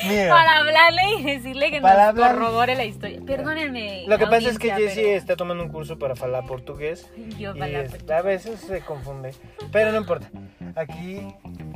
Mira. 0.08 0.30
Para 0.30 0.58
hablarle 0.58 1.02
y 1.18 1.22
decirle 1.22 1.70
que 1.70 1.80
Para 1.80 2.06
nos 2.06 2.08
hablar- 2.10 2.34
corrobore 2.36 2.74
la 2.74 2.84
historia. 2.84 3.20
Perdónenme. 3.24 4.04
Lo 4.06 4.18
que 4.18 4.26
pasa 4.26 4.48
es 4.48 4.58
que 4.58 4.72
audiencia, 4.72 5.02
Jessie 5.02 5.14
está 5.14 5.36
tomando 5.36 5.62
un 5.62 5.70
curso 5.70 5.98
para 5.98 6.14
hablar 6.14 6.44
portugués 6.46 7.08
Yo 7.38 7.54
y 7.56 7.62
a 8.10 8.22
veces 8.22 8.60
se 8.60 8.80
confunde. 8.80 9.34
Pero 9.70 9.92
no 9.92 9.98
importa. 9.98 10.28
Aquí 10.74 11.20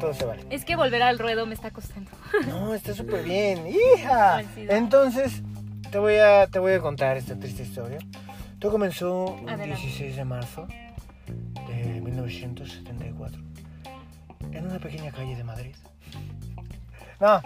todo 0.00 0.14
se 0.14 0.24
vale. 0.24 0.42
Es 0.50 0.64
que 0.64 0.74
volver 0.76 1.02
al 1.02 1.18
ruedo 1.18 1.46
me 1.46 1.54
está 1.54 1.70
costando. 1.70 2.10
No, 2.48 2.74
está 2.74 2.94
súper 2.94 3.22
bien, 3.22 3.66
hija. 3.66 4.42
Entonces, 4.56 5.42
te 5.90 5.98
voy 5.98 6.16
a 6.16 6.46
te 6.46 6.58
voy 6.58 6.72
a 6.72 6.80
contar 6.80 7.16
esta 7.16 7.38
triste 7.38 7.62
historia. 7.62 7.98
Todo 8.58 8.72
comenzó 8.72 9.26
un 9.26 9.48
Adelante. 9.48 9.76
16 9.82 10.16
de 10.16 10.24
marzo 10.24 10.66
de 11.68 12.00
1974 12.00 13.40
en 14.52 14.64
una 14.66 14.78
pequeña 14.78 15.10
calle 15.12 15.36
de 15.36 15.44
Madrid. 15.44 15.74
No, 17.20 17.40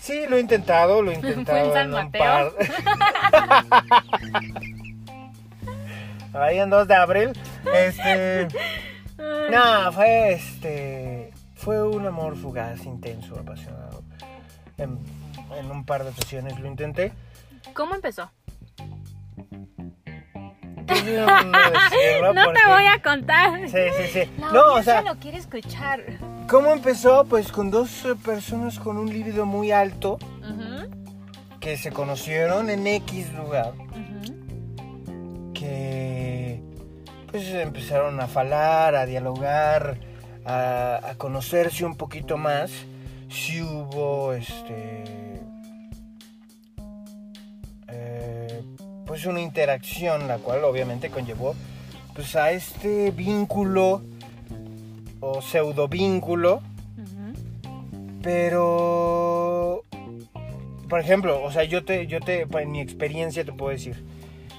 sí 0.00 0.26
lo 0.28 0.36
he 0.36 0.40
intentado, 0.40 1.02
lo 1.02 1.10
he 1.10 1.14
intentado 1.16 1.72
San 1.72 1.86
en 1.86 1.94
un 1.94 2.04
Mateo? 2.04 2.54
Ahí 6.34 6.58
en 6.58 6.70
2 6.70 6.88
de 6.88 6.94
abril. 6.94 7.32
Este, 7.72 8.48
no, 9.50 9.92
fue 9.92 10.32
este. 10.32 11.32
Fue 11.54 11.82
un 11.82 12.06
amor 12.06 12.36
fugaz, 12.36 12.84
intenso, 12.84 13.38
apasionado. 13.38 14.02
En, 14.76 14.98
en 15.56 15.70
un 15.70 15.84
par 15.86 16.02
de 16.02 16.10
ocasiones 16.10 16.58
lo 16.58 16.66
intenté. 16.66 17.12
¿Cómo 17.72 17.94
empezó? 17.94 18.30
No 20.84 22.52
te 22.52 22.66
voy 22.66 22.86
a 22.86 23.00
contar. 23.02 23.68
Sí, 23.68 23.78
sí, 23.96 24.06
sí. 24.12 24.30
La 24.38 24.52
No, 24.52 24.74
o 24.74 24.82
sea, 24.82 25.02
lo 25.02 25.16
quiere 25.16 25.38
escuchar. 25.38 26.02
¿Cómo 26.48 26.72
empezó? 26.72 27.24
Pues 27.24 27.50
con 27.52 27.70
dos 27.70 28.04
eh, 28.04 28.14
personas 28.22 28.78
con 28.78 28.96
un 28.98 29.08
libido 29.10 29.46
muy 29.46 29.70
alto 29.70 30.18
que 31.60 31.76
se 31.78 31.90
conocieron 31.92 32.68
en 32.68 32.86
X 32.86 33.32
lugar. 33.34 33.72
que 35.54 36.60
pues 37.30 37.48
empezaron 37.48 38.20
a 38.20 38.26
falar, 38.26 38.94
a 38.94 39.06
dialogar, 39.06 39.98
a, 40.44 41.00
a 41.02 41.14
conocerse 41.16 41.84
un 41.84 41.96
poquito 41.96 42.36
más. 42.36 42.70
Si 43.30 43.62
hubo 43.62 44.34
este 44.34 45.40
eh, 47.88 48.62
pues 49.06 49.24
una 49.26 49.40
interacción 49.40 50.28
la 50.28 50.38
cual 50.38 50.64
obviamente 50.64 51.10
conllevó 51.10 51.54
pues 52.14 52.36
a 52.36 52.52
este 52.52 53.10
vínculo 53.10 54.02
o 55.24 55.42
pseudo 55.42 55.88
vínculo 55.88 56.60
pero, 58.24 59.82
por 60.88 60.98
ejemplo, 60.98 61.42
o 61.42 61.52
sea, 61.52 61.64
yo 61.64 61.84
te, 61.84 62.06
yo 62.06 62.20
te, 62.20 62.46
en 62.50 62.72
mi 62.72 62.80
experiencia 62.80 63.44
te 63.44 63.52
puedo 63.52 63.70
decir 63.70 64.02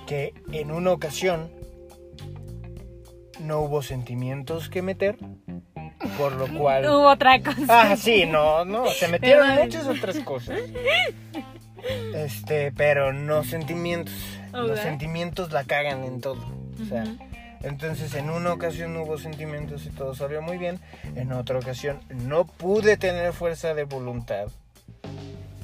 que 0.05 0.35
en 0.51 0.69
una 0.69 0.91
ocasión 0.91 1.49
no 3.39 3.61
hubo 3.61 3.81
sentimientos 3.81 4.69
que 4.69 4.83
meter, 4.83 5.17
por 6.15 6.33
lo 6.33 6.47
cual... 6.59 6.85
Hubo 6.85 7.09
otra 7.09 7.41
cosa. 7.41 7.65
Ah, 7.67 7.97
sí, 7.97 8.27
no, 8.27 8.65
no, 8.65 8.85
se 8.85 9.07
metieron 9.07 9.55
muchas 9.55 9.87
otras 9.87 10.19
cosas. 10.19 10.59
Este, 12.13 12.71
pero 12.71 13.13
no 13.13 13.43
sentimientos. 13.43 14.13
Los 14.53 14.79
sentimientos 14.79 15.51
la 15.51 15.63
cagan 15.63 16.03
en 16.03 16.21
todo. 16.21 16.45
O 16.81 16.85
sea. 16.85 17.03
Entonces 17.65 18.13
en 18.15 18.29
una 18.29 18.53
ocasión 18.53 18.95
hubo 18.97 19.17
sentimientos 19.17 19.85
y 19.85 19.89
todo 19.89 20.15
salió 20.15 20.41
muy 20.41 20.57
bien. 20.57 20.79
En 21.15 21.31
otra 21.33 21.57
ocasión 21.59 21.99
no 22.09 22.45
pude 22.45 22.95
tener 22.97 23.33
fuerza 23.33 23.73
de 23.73 23.83
voluntad 23.83 24.47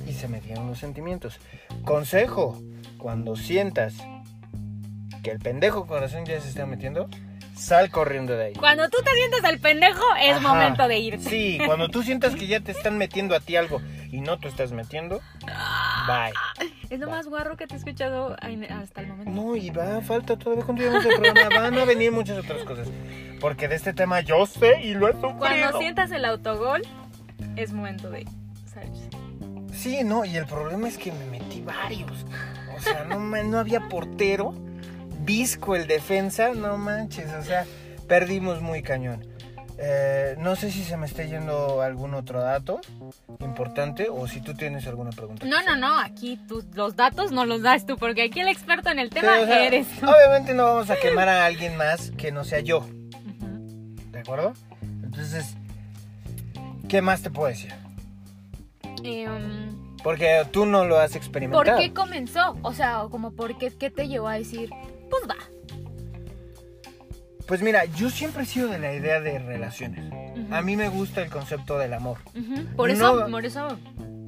y 0.08 0.14
se 0.14 0.28
metieron 0.28 0.68
los 0.68 0.80
sentimientos. 0.80 1.40
Consejo, 1.86 2.60
cuando 2.98 3.36
sientas 3.36 3.94
que 5.24 5.32
el 5.32 5.40
pendejo 5.40 5.86
corazón 5.88 6.26
ya 6.26 6.42
se 6.42 6.50
está 6.50 6.66
metiendo, 6.66 7.08
sal 7.56 7.92
corriendo 7.92 8.36
de 8.36 8.46
ahí. 8.46 8.54
Cuando 8.54 8.90
tú 8.90 8.98
te 9.04 9.12
sientes 9.12 9.44
el 9.44 9.60
pendejo, 9.60 10.04
es 10.22 10.38
Ajá. 10.38 10.48
momento 10.48 10.88
de 10.88 11.00
irte. 11.00 11.30
Sí, 11.30 11.60
cuando 11.66 11.90
tú 11.90 12.02
sientas 12.02 12.36
que 12.36 12.48
ya 12.48 12.60
te 12.60 12.72
están 12.78 12.98
metiendo 12.98 13.36
a 13.36 13.40
ti 13.40 13.56
algo 13.56 13.82
y 14.12 14.22
no 14.22 14.40
tú 14.40 14.48
estás 14.48 14.72
metiendo, 14.72 15.22
bye. 16.12 16.70
Es 16.90 17.00
lo 17.00 17.10
más 17.10 17.28
guarro 17.28 17.56
que 17.56 17.68
te 17.68 17.76
he 17.76 17.78
escuchado 17.78 18.36
hasta 18.36 19.02
el 19.02 19.08
momento. 19.08 19.32
No, 19.32 19.56
y 19.56 19.70
va, 19.70 20.02
falta 20.02 20.38
todavía 20.38 20.66
continuamos 20.66 21.06
el 21.06 21.16
programa. 21.16 21.50
Van 21.56 21.78
a 21.78 21.86
venir 21.86 22.12
muchas 22.12 22.38
otras 22.38 22.64
cosas. 22.64 22.90
Porque 23.40 23.68
de 23.68 23.76
este 23.76 23.94
tema 23.94 24.22
yo 24.22 24.46
sé 24.46 24.82
y 24.82 24.94
lo 24.94 25.08
he 25.08 25.14
sufrido. 25.14 25.38
Cuando 25.38 25.80
sientas 25.80 26.12
el 26.12 26.26
autogol, 26.26 26.82
es 27.56 27.72
momento 27.72 28.10
de 28.10 28.28
salirse. 28.66 29.10
Sí, 29.74 30.04
no, 30.04 30.26
y 30.26 30.36
el 30.36 30.46
problema 30.46 30.88
es 30.88 30.98
que 30.98 31.12
me 31.12 31.26
metí 31.26 31.62
varios. 31.62 32.26
O 32.76 32.80
sea, 32.82 33.06
no, 33.06 33.20
no 33.20 33.58
había 33.58 33.88
portero. 33.88 34.54
Visco 35.22 35.76
el 35.76 35.88
defensa, 35.88 36.54
no 36.54 36.78
manches. 36.78 37.32
O 37.34 37.44
sea, 37.44 37.66
perdimos 38.08 38.62
muy 38.62 38.82
cañón. 38.82 39.26
Eh, 39.84 40.36
no 40.38 40.56
sé 40.56 40.70
si 40.72 40.84
se 40.84 40.96
me 40.96 41.08
está 41.08 41.24
yendo 41.24 41.82
algún 41.82 42.14
otro 42.14 42.40
dato 42.42 42.80
importante 43.40 44.10
o 44.10 44.28
si 44.28 44.40
tú 44.42 44.54
tienes 44.54 44.86
alguna 44.86 45.10
pregunta. 45.10 45.44
No, 45.48 45.62
no, 45.64 45.76
no, 45.76 46.00
aquí 46.00 46.40
tú, 46.48 46.64
los 46.76 46.96
datos 46.96 47.32
no 47.32 47.46
los 47.46 47.64
das 47.64 47.88
tú, 47.88 47.98
porque 47.98 48.22
aquí 48.24 48.42
el 48.42 48.48
experto 48.48 48.90
en 48.92 49.00
el 49.00 49.10
Sí, 49.10 49.16
tema 49.16 49.40
o 49.42 49.46
sea, 49.46 49.66
eres 49.66 49.88
tú. 50.00 50.06
Obviamente 50.08 50.54
no 50.54 50.66
vamos 50.66 50.90
a 50.92 50.98
quemar 50.98 51.28
a 51.30 51.46
alguien 51.48 51.76
más 51.78 52.12
que 52.12 52.32
no 52.32 52.44
sea 52.44 52.60
yo. 52.60 52.86
¿de 54.12 54.20
acuerdo? 54.20 54.54
Entonces, 55.04 55.56
¿qué 56.88 57.02
más 57.02 57.24
te 57.24 57.32
puedo 57.32 57.48
decir? 57.48 57.74
Em, 59.04 59.76
Porque 60.04 60.46
tú 60.52 60.66
no 60.68 60.86
lo 60.86 61.00
has 61.00 61.12
¿Por 61.12 61.18
experimentado. 61.18 61.80
qué 61.80 61.92
comenzó? 61.94 62.56
O 62.62 62.74
sea, 62.74 63.06
como 63.10 63.32
por 63.32 63.58
qué, 63.58 63.72
qué 63.76 63.90
te 63.90 64.08
llevó 64.08 64.28
a 64.28 64.34
decir, 64.36 64.70
pues 65.10 65.24
va. 65.28 65.38
Pues 67.48 67.62
mira, 67.62 67.86
yo 67.86 68.10
siempre 68.10 68.44
he 68.44 68.46
sido 68.46 68.70
de 68.70 68.80
la 68.80 68.94
idea 68.94 69.20
de 69.20 69.40
relaciones. 69.40 70.12
A 70.52 70.62
mí 70.62 70.76
me 70.76 70.90
gusta 70.90 71.22
el 71.22 71.30
concepto 71.30 71.78
del 71.78 71.94
amor. 71.94 72.20
Por 72.76 72.90
eso, 72.90 73.20
No. 73.28 73.32
por 73.32 73.46
eso 73.46 73.78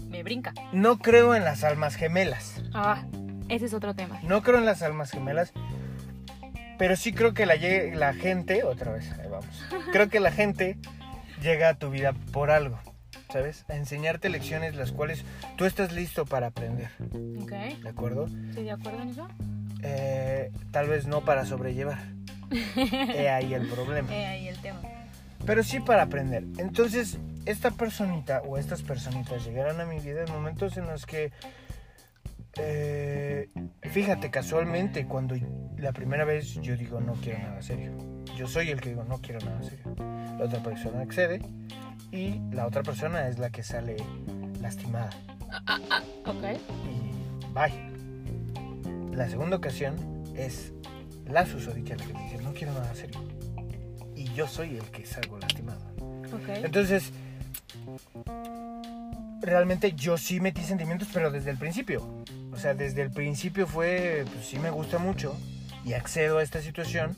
me 0.10 0.24
brinca. 0.24 0.53
No 0.72 1.00
creo 1.00 1.36
en 1.36 1.43
las 1.43 1.63
almas 1.63 1.96
gemelas. 1.96 2.62
Ah, 2.74 3.03
ese 3.50 3.65
es 3.65 3.74
otro 3.74 3.93
tema. 3.93 4.20
No 4.24 4.41
creo 4.43 4.58
en 4.58 4.65
las 4.65 4.82
almas 4.82 5.12
gemelas. 5.12 5.53
Pero 6.77 6.96
sí 6.96 7.13
creo 7.13 7.34
que 7.34 7.46
la, 7.46 7.55
la 7.55 8.13
gente, 8.13 8.63
otra 8.63 8.91
vez, 8.91 9.12
ahí 9.13 9.29
vamos. 9.29 9.63
Creo 9.91 10.10
que 10.10 10.20
la 10.20 10.32
gente 10.32 10.77
llega 11.41 11.70
a 11.70 11.74
tu 11.75 11.89
vida 11.91 12.13
por 12.32 12.50
algo, 12.51 12.79
¿sabes? 13.32 13.63
A 13.70 13.75
enseñarte 13.75 14.27
lecciones 14.29 14.75
las 14.75 14.91
cuales 14.91 15.24
tú 15.55 15.65
estás 15.65 15.91
listo 15.93 16.25
para 16.25 16.48
aprender, 16.48 16.89
Ok, 17.41 17.51
¿de 17.84 17.89
acuerdo? 17.89 18.25
¿estoy 18.50 18.63
de 18.63 18.72
acuerdo 18.72 19.01
en 19.03 19.10
eso? 19.10 19.27
Eh, 19.84 20.51
tal 20.72 20.88
vez 20.88 21.05
no 21.05 21.22
para 21.22 21.46
sobrellevar. 21.46 22.00
He 22.75 23.29
ahí 23.29 23.53
el 23.53 23.67
problema. 23.67 24.13
Eh, 24.13 24.25
ahí 24.25 24.48
el 24.48 24.57
tema. 24.60 24.79
Pero 25.45 25.63
sí 25.63 25.79
para 25.79 26.03
aprender. 26.03 26.45
Entonces, 26.57 27.19
esta 27.45 27.72
personita 27.72 28.41
o 28.41 28.57
estas 28.57 28.81
personitas 28.81 29.45
llegaron 29.45 29.79
a 29.81 29.86
mi 29.86 30.00
vida 30.00 30.24
en 30.25 30.31
momentos 30.31 30.77
en 30.77 30.88
los 30.88 31.05
que, 31.05 31.31
eh, 32.57 33.50
fíjate, 33.81 34.31
casualmente, 34.31 35.05
cuando 35.05 35.36
la 35.77 35.91
primera 35.91 36.24
vez 36.24 36.53
yo 36.62 36.77
digo 36.77 37.01
no 37.01 37.13
quiero 37.13 37.39
nada 37.39 37.62
serio. 37.62 37.91
Yo 38.38 38.48
soy 38.48 38.69
el 38.69 38.79
que 38.79 38.89
digo 38.89 39.03
no 39.03 39.19
quiero 39.19 39.39
nada 39.45 39.62
serio. 39.63 39.95
La 39.98 40.45
otra 40.45 40.63
persona 40.63 41.01
accede 41.01 41.41
y 42.12 42.39
la 42.51 42.65
otra 42.65 42.83
persona 42.83 43.27
es 43.27 43.38
la 43.38 43.50
que 43.50 43.63
sale 43.63 43.98
lastimada. 44.62 45.10
Ok. 46.25 46.43
Y 46.86 47.53
bye. 47.53 49.13
La 49.15 49.27
segunda 49.29 49.57
ocasión 49.57 49.95
es 50.36 50.74
la 51.30 51.46
susodicha 51.46 51.96
la 51.96 52.06
que 52.06 52.13
me 52.13 52.24
dice 52.24 52.38
no 52.44 52.53
quiero 52.53 52.74
nada 52.74 52.94
serio. 52.96 53.20
Y 54.15 54.25
yo 54.34 54.48
soy 54.48 54.77
el 54.77 54.86
que 54.92 55.06
salgo 55.06 55.38
lastimado. 55.39 55.82
Ok. 56.34 56.50
Entonces, 56.63 57.12
realmente 59.42 59.94
yo 59.94 60.18
sí 60.18 60.39
metí 60.39 60.62
sentimientos, 60.62 61.10
pero 61.13 61.32
desde 61.32 61.51
el 61.51 61.58
principio. 61.58 62.24
O 62.51 62.58
sea, 62.58 62.74
desde 62.74 63.01
el 63.01 63.12
principio 63.12 63.68
fue, 63.68 64.25
pues 64.32 64.46
sí 64.46 64.60
me 64.60 64.70
gusta 64.70 65.00
mucho 65.00 65.36
y 65.86 65.94
accedo 65.94 66.38
a 66.38 66.44
esta 66.44 66.62
situación 66.62 67.18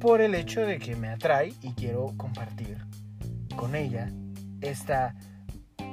por 0.00 0.20
el 0.20 0.34
hecho 0.34 0.62
de 0.62 0.78
que 0.78 0.96
me 0.96 1.08
atrae 1.08 1.52
y 1.62 1.72
quiero 1.72 2.14
compartir 2.16 2.78
con 3.56 3.74
ella 3.74 4.10
esta 4.60 5.14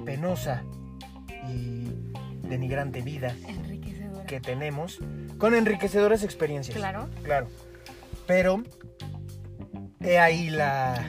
penosa 0.05 0.63
y 1.49 1.89
denigrante 2.47 3.01
vida. 3.01 3.35
Que 4.29 4.39
tenemos 4.39 4.99
con 5.39 5.55
enriquecedoras 5.55 6.23
experiencias. 6.23 6.77
Claro. 6.77 7.09
Claro. 7.23 7.47
Pero 8.27 8.63
he 10.01 10.19
ahí 10.19 10.51
la 10.51 11.03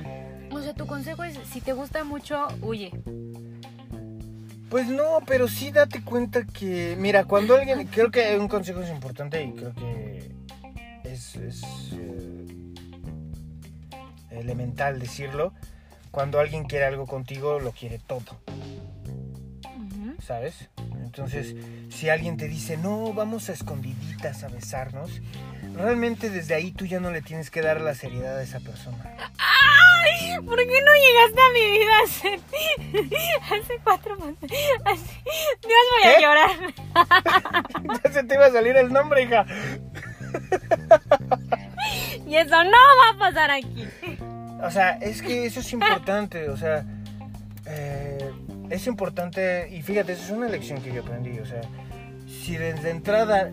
O 0.51 0.63
sea, 0.63 0.73
tu 0.73 0.87
consejo 0.87 1.23
es, 1.25 1.39
si 1.53 1.61
te 1.61 1.75
gusta 1.75 2.03
mucho, 2.03 2.49
huye. 2.63 2.91
Pues 4.71 4.87
no, 4.87 5.19
pero 5.27 5.49
sí 5.49 5.71
date 5.71 6.03
cuenta 6.03 6.47
que, 6.47 6.97
mira, 6.99 7.25
cuando 7.25 7.57
alguien, 7.57 7.87
creo 7.89 8.11
que 8.11 8.39
un 8.39 8.49
consejo 8.49 8.81
es 8.81 8.89
importante 8.89 9.43
y 9.43 9.53
creo 9.53 9.75
que 9.75 10.33
es, 11.05 11.37
es, 11.37 11.63
eh, 11.93 12.73
elemental 14.31 14.99
decirlo. 14.99 15.53
Cuando 16.11 16.41
alguien 16.41 16.65
quiere 16.65 16.87
algo 16.87 17.07
contigo, 17.07 17.61
lo 17.61 17.73
quiere 17.73 17.99
todo, 17.99 18.41
Ujú. 19.65 20.15
¿sabes? 20.23 20.71
Entonces, 21.11 21.57
si 21.89 22.09
alguien 22.09 22.37
te 22.37 22.47
dice, 22.47 22.77
no, 22.77 23.13
vamos 23.13 23.49
a 23.49 23.53
escondiditas 23.53 24.45
a 24.45 24.49
besarnos, 24.49 25.21
realmente 25.75 26.31
desde 26.31 26.55
ahí 26.55 26.71
tú 26.71 26.87
ya 26.87 27.01
no 27.01 27.11
le 27.11 27.21
tienes 27.21 27.51
que 27.51 27.63
dar 27.63 27.81
la 27.81 27.97
seriedad 27.97 28.39
a 28.39 28.43
esa 28.45 28.61
persona. 28.61 29.17
¡Ay! 29.19 30.37
¿Por 30.47 30.57
qué 30.57 30.83
no 30.83 30.93
llegaste 30.95 31.41
a 31.41 31.53
mi 31.53 31.71
vida 31.73 31.93
hace, 32.05 32.41
hace 33.61 33.81
cuatro 33.83 34.17
meses? 34.19 34.49
Dios, 34.49 35.85
voy 35.97 36.13
a 36.13 36.21
llorar. 36.21 36.51
ya 38.05 38.13
se 38.13 38.23
te 38.23 38.35
iba 38.37 38.47
a 38.47 38.53
salir 38.53 38.77
el 38.77 38.93
nombre, 38.93 39.25
hija. 39.25 39.45
Y 42.25 42.37
eso 42.37 42.63
no 42.63 42.71
va 42.71 43.11
a 43.11 43.19
pasar 43.19 43.51
aquí. 43.51 43.89
O 44.63 44.71
sea, 44.71 44.91
es 44.99 45.23
que 45.23 45.47
eso 45.47 45.59
es 45.59 45.73
importante, 45.73 46.49
o 46.51 46.57
sea, 46.57 46.85
eh, 47.67 48.00
es 48.71 48.87
importante, 48.87 49.69
y 49.71 49.83
fíjate, 49.83 50.13
esa 50.13 50.25
es 50.25 50.31
una 50.31 50.49
lección 50.49 50.81
que 50.81 50.93
yo 50.93 51.03
aprendí, 51.03 51.39
o 51.39 51.47
sea, 51.47 51.61
si 52.27 52.57
desde 52.57 52.91
entrada 52.91 53.51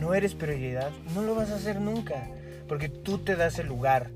no 0.00 0.14
eres 0.14 0.34
prioridad, 0.34 0.90
no 1.14 1.22
lo 1.22 1.34
vas 1.34 1.50
a 1.50 1.56
hacer 1.56 1.80
nunca, 1.80 2.28
porque 2.68 2.88
tú 2.88 3.18
te 3.18 3.36
das 3.36 3.58
el 3.58 3.66
lugar 3.66 4.10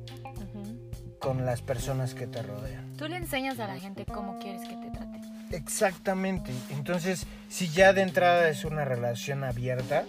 con 1.19 1.45
las 1.45 1.61
personas 1.61 2.15
que 2.15 2.27
te 2.27 2.43
rodean. 2.43 2.97
Tú 2.97 3.09
le 3.09 3.17
enseñas 3.17 3.59
a 3.59 3.67
la 3.67 3.79
gente 3.79 4.07
cómo 4.07 4.39
quieres 4.39 4.63
que 4.63 4.77
te 4.77 4.91
trate. 4.91 5.21
Exactamente, 5.51 6.53
entonces, 6.71 7.27
si 7.49 7.69
ya 7.69 7.93
de 7.93 8.03
entrada 8.03 8.49
es 8.49 8.65
una 8.65 8.85
relación 8.85 9.43
abierta, 9.43 10.05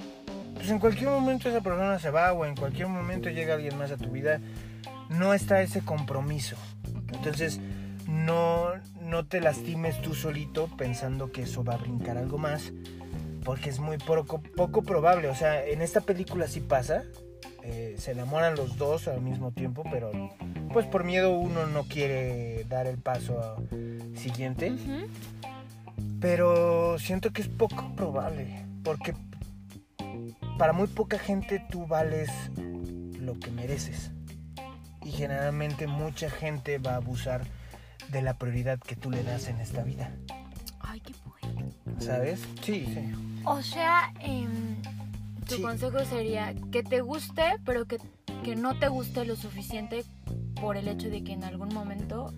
pues 0.53 0.69
en 0.69 0.77
cualquier 0.77 1.09
momento 1.09 1.49
esa 1.49 1.61
persona 1.61 1.97
se 1.97 2.11
va 2.11 2.31
o 2.33 2.45
en 2.45 2.55
cualquier 2.55 2.87
momento 2.87 3.29
llega 3.29 3.55
alguien 3.55 3.75
más 3.77 3.89
a 3.89 3.97
tu 3.97 4.11
vida, 4.11 4.39
no 5.09 5.33
está 5.33 5.63
ese 5.63 5.81
compromiso. 5.81 6.57
Entonces, 7.11 7.59
no, 8.08 8.72
no 9.01 9.25
te 9.25 9.41
lastimes 9.41 10.01
tú 10.01 10.13
solito 10.13 10.67
pensando 10.77 11.31
que 11.31 11.43
eso 11.43 11.63
va 11.63 11.75
a 11.75 11.77
brincar 11.77 12.17
algo 12.17 12.38
más, 12.38 12.72
porque 13.43 13.70
es 13.70 13.79
muy 13.79 13.98
poco, 13.98 14.41
poco 14.55 14.84
probable. 14.84 15.27
O 15.29 15.36
sea, 15.36 15.65
en 15.65 15.81
esta 15.81 16.01
película 16.01 16.48
sí 16.48 16.62
pasa, 16.62 17.03
eh, 17.63 17.96
se 17.98 18.12
enamoran 18.12 18.55
los 18.55 18.77
dos 18.77 19.08
al 19.08 19.22
mismo 19.22 19.51
tiempo, 19.51 19.84
pero 19.91 20.12
pues 20.74 20.86
por 20.86 21.03
miedo 21.03 21.31
uno 21.31 21.67
no 21.67 21.84
quiere 21.84 22.65
dar 22.65 22.88
el 22.88 22.98
paso 22.98 23.58
siguiente. 24.15 24.74
Pero 26.20 26.98
siento 27.00 27.31
que 27.31 27.41
es 27.41 27.48
poco 27.48 27.93
probable, 27.96 28.65
porque 28.84 29.15
para 30.58 30.74
muy 30.74 30.88
poca 30.88 31.17
gente 31.17 31.63
tú 31.70 31.88
vales 31.88 32.29
lo 33.20 33.39
que 33.39 33.51
mereces. 33.51 34.12
Y 35.03 35.12
generalmente 35.12 35.88
mucha 35.88 36.29
gente 36.29 36.77
va 36.77 36.93
a 36.93 36.98
abusar 36.98 37.41
de 38.10 38.22
la 38.22 38.34
prioridad 38.36 38.79
que 38.79 38.96
tú 38.96 39.10
le 39.12 39.24
das 39.24 39.48
en 39.48 39.60
esta 39.60 39.84
vida, 39.84 40.12
Ay, 40.79 41.00
qué 41.01 41.13
poético. 41.24 41.70
¿sabes? 42.00 42.41
Sí, 42.63 42.86
sí. 42.93 43.12
O 43.46 43.62
sea, 43.62 44.13
em, 44.20 44.75
tu 45.48 45.55
Sí. 45.55 45.62
consejo 45.62 46.03
sería 46.05 46.53
que 46.72 46.84
te 46.84 47.01
guste, 47.01 47.43
pero 47.65 47.86
que, 47.86 47.98
que 48.43 48.55
no 48.55 48.77
te 48.79 48.88
guste 48.88 49.25
lo 49.25 49.36
suficiente 49.36 50.03
por 50.60 50.77
el 50.77 50.88
hecho 50.88 51.10
de 51.10 51.24
que 51.24 51.34
en 51.34 51.43
algún 51.43 51.70
momento 51.74 52.34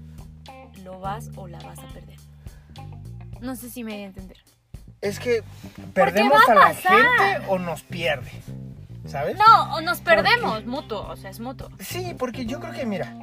lo 0.84 1.00
vas 1.00 1.30
o 1.36 1.48
la 1.48 1.60
vas 1.60 1.80
a 1.80 1.88
perder. 1.88 2.18
No 3.42 3.56
sé 3.56 3.70
si 3.70 3.84
me 3.84 3.94
voy 3.94 4.02
a 4.04 4.06
entender. 4.06 4.38
Es 5.02 5.20
que 5.20 5.44
perdemos 5.94 6.38
a 6.48 6.52
a 6.52 6.56
la 6.56 6.74
gente 6.74 7.46
o 7.50 7.60
nos 7.60 7.84
pierde, 7.84 8.32
¿sabes? 9.06 9.38
No, 9.38 9.76
o 9.76 9.82
nos 9.82 10.00
perdemos, 10.00 10.66
mutuo, 10.66 11.02
o 11.10 11.16
sea, 11.18 11.30
es 11.30 11.40
mutuo. 11.42 11.70
Sí, 11.80 12.16
porque 12.18 12.46
yo 12.46 12.60
creo 12.62 12.72
que, 12.74 12.86
mira, 12.86 13.14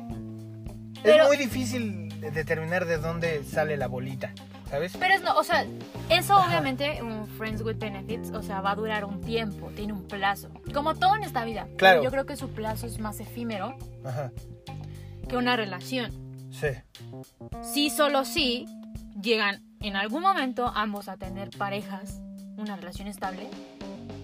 Pero- 1.03 1.22
es 1.22 1.29
muy 1.29 1.37
difícil 1.38 2.10
de- 2.20 2.30
determinar 2.30 2.85
de 2.87 2.98
dónde 2.98 3.42
sale 3.44 3.76
la 3.76 3.87
bolita, 3.87 4.33
¿sabes? 4.68 4.96
Pero 4.98 5.14
es 5.14 5.22
no, 5.22 5.35
o 5.37 5.44
sea, 5.44 5.64
eso 6.09 6.35
Ajá. 6.37 6.46
obviamente, 6.48 7.02
un 7.02 7.26
Friends 7.26 7.62
with 7.62 7.76
Benefits, 7.78 8.30
o 8.33 8.42
sea, 8.42 8.61
va 8.61 8.72
a 8.72 8.74
durar 8.76 9.04
un 9.04 9.20
tiempo, 9.20 9.70
tiene 9.74 9.92
un 9.92 10.06
plazo. 10.06 10.48
Como 10.72 10.94
todo 10.94 11.16
en 11.16 11.24
esta 11.24 11.44
vida. 11.44 11.66
Claro. 11.76 12.02
Yo 12.02 12.11
creo 12.11 12.26
que 12.26 12.37
su 12.37 12.50
plazo 12.50 12.87
es 12.87 12.98
más 12.98 13.20
efímero 13.20 13.76
Ajá, 14.04 14.30
que 15.28 15.37
una 15.37 15.56
relación. 15.56 16.11
sí. 16.52 16.68
Sí, 17.62 17.90
solo 17.90 18.24
sí 18.24 18.66
llegan 19.20 19.62
en 19.80 19.96
algún 19.96 20.22
momento 20.22 20.70
ambos 20.74 21.09
a 21.09 21.16
tener 21.16 21.50
parejas, 21.50 22.20
una 22.56 22.76
relación 22.76 23.09
estable, 23.09 23.48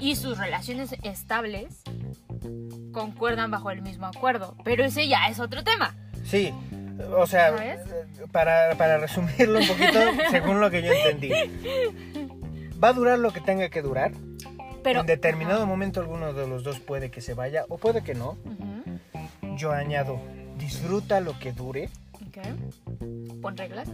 y 0.01 0.17
sus 0.17 0.37
relaciones 0.39 0.95
estables 1.03 1.83
concuerdan 2.93 3.51
bajo 3.51 3.71
el 3.71 3.83
mismo 3.83 4.07
acuerdo. 4.07 4.57
Pero 4.65 4.85
ese 4.85 5.09
ya 5.09 5.27
es 5.29 5.39
otro 5.41 5.65
tema. 5.65 5.95
Sí, 6.25 6.53
o 7.17 7.27
sea, 7.27 7.55
para, 8.33 8.75
para 8.77 8.99
resumirlo 8.99 9.59
un 9.59 9.67
poquito, 9.67 9.99
según 10.31 10.61
lo 10.61 10.71
que 10.71 10.83
yo 10.83 10.93
entendí, 10.93 11.31
va 12.83 12.89
a 12.89 12.93
durar 12.93 13.19
lo 13.19 13.33
que 13.33 13.41
tenga 13.41 13.69
que 13.69 13.83
durar. 13.83 14.13
Pero 14.83 15.01
en 15.01 15.07
determinado 15.07 15.67
momento 15.67 16.01
alguno 16.01 16.33
de 16.33 16.47
los 16.47 16.63
dos 16.63 16.79
puede 16.79 17.11
que 17.11 17.21
se 17.21 17.35
vaya 17.35 17.65
o 17.69 17.77
puede 17.77 18.05
que 18.05 18.15
no. 18.15 18.39
Yo 19.57 19.73
añado, 19.73 20.21
disfruta 20.59 21.21
lo 21.21 21.39
que 21.39 21.53
dure, 21.53 21.89
ok. 22.13 23.41
Pon 23.43 23.57
reglas. 23.57 23.89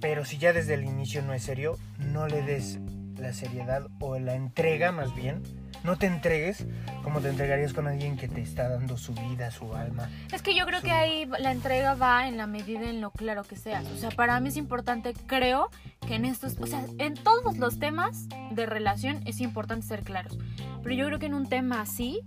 pero 0.00 0.24
si 0.24 0.38
ya 0.38 0.52
desde 0.52 0.74
el 0.74 0.84
inicio 0.84 1.22
no 1.22 1.34
es 1.34 1.42
serio, 1.42 1.76
no 1.98 2.28
le 2.28 2.42
des 2.42 2.78
la 3.18 3.32
seriedad 3.32 3.86
o 4.00 4.18
la 4.18 4.34
entrega 4.34 4.92
más 4.92 5.14
bien. 5.14 5.42
No 5.84 5.96
te 5.96 6.06
entregues 6.06 6.66
como 7.02 7.20
te 7.20 7.28
entregarías 7.28 7.72
con 7.72 7.86
alguien 7.86 8.16
que 8.16 8.26
te 8.26 8.40
está 8.40 8.68
dando 8.68 8.96
su 8.96 9.14
vida, 9.14 9.50
su 9.50 9.74
alma. 9.74 10.10
Es 10.32 10.42
que 10.42 10.56
yo 10.56 10.66
creo 10.66 10.82
que 10.82 10.90
ahí 10.90 11.28
la 11.38 11.52
entrega 11.52 11.94
va 11.94 12.26
en 12.26 12.36
la 12.36 12.46
medida 12.46 12.90
en 12.90 13.00
lo 13.00 13.12
claro 13.12 13.44
que 13.44 13.54
seas. 13.54 13.86
O 13.86 13.96
sea, 13.96 14.10
para 14.10 14.40
mí 14.40 14.48
es 14.48 14.56
importante, 14.56 15.14
creo 15.26 15.70
que 16.06 16.16
en 16.16 16.24
estos, 16.24 16.56
o 16.60 16.66
sea, 16.66 16.84
en 16.98 17.14
todos 17.14 17.56
los 17.58 17.78
temas 17.78 18.28
de 18.50 18.66
relación 18.66 19.20
es 19.26 19.40
importante 19.40 19.86
ser 19.86 20.02
claros. 20.02 20.38
Pero 20.82 20.94
yo 20.94 21.06
creo 21.06 21.18
que 21.18 21.26
en 21.26 21.34
un 21.34 21.48
tema 21.48 21.80
así 21.80 22.20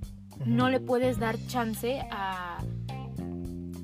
no 0.45 0.69
le 0.69 0.79
puedes 0.79 1.19
dar 1.19 1.35
chance 1.47 2.01
a 2.11 2.59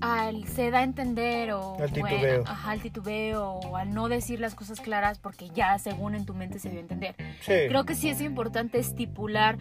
al 0.02 0.48
se 0.48 0.72
da 0.72 0.80
a 0.80 0.84
entender 0.84 1.52
o 1.54 1.74
Al 1.80 1.90
bueno, 1.92 2.08
titubeo. 2.10 2.44
ajá, 2.46 2.72
al 2.72 2.82
titubeo 2.82 3.44
o 3.54 3.78
al 3.78 3.94
no 3.94 4.08
decir 4.10 4.40
las 4.40 4.56
cosas 4.56 4.80
claras 4.82 5.20
porque 5.20 5.50
ya 5.50 5.78
según 5.80 6.16
en 6.16 6.26
tu 6.26 6.34
mente 6.34 6.60
se 6.60 6.70
dio 6.70 6.80
a 6.80 6.82
entender. 6.82 7.16
Sí. 7.42 7.54
Creo 7.68 7.86
que 7.86 7.96
sí 7.96 8.10
es 8.10 8.22
importante 8.22 8.80
estipular 8.80 9.58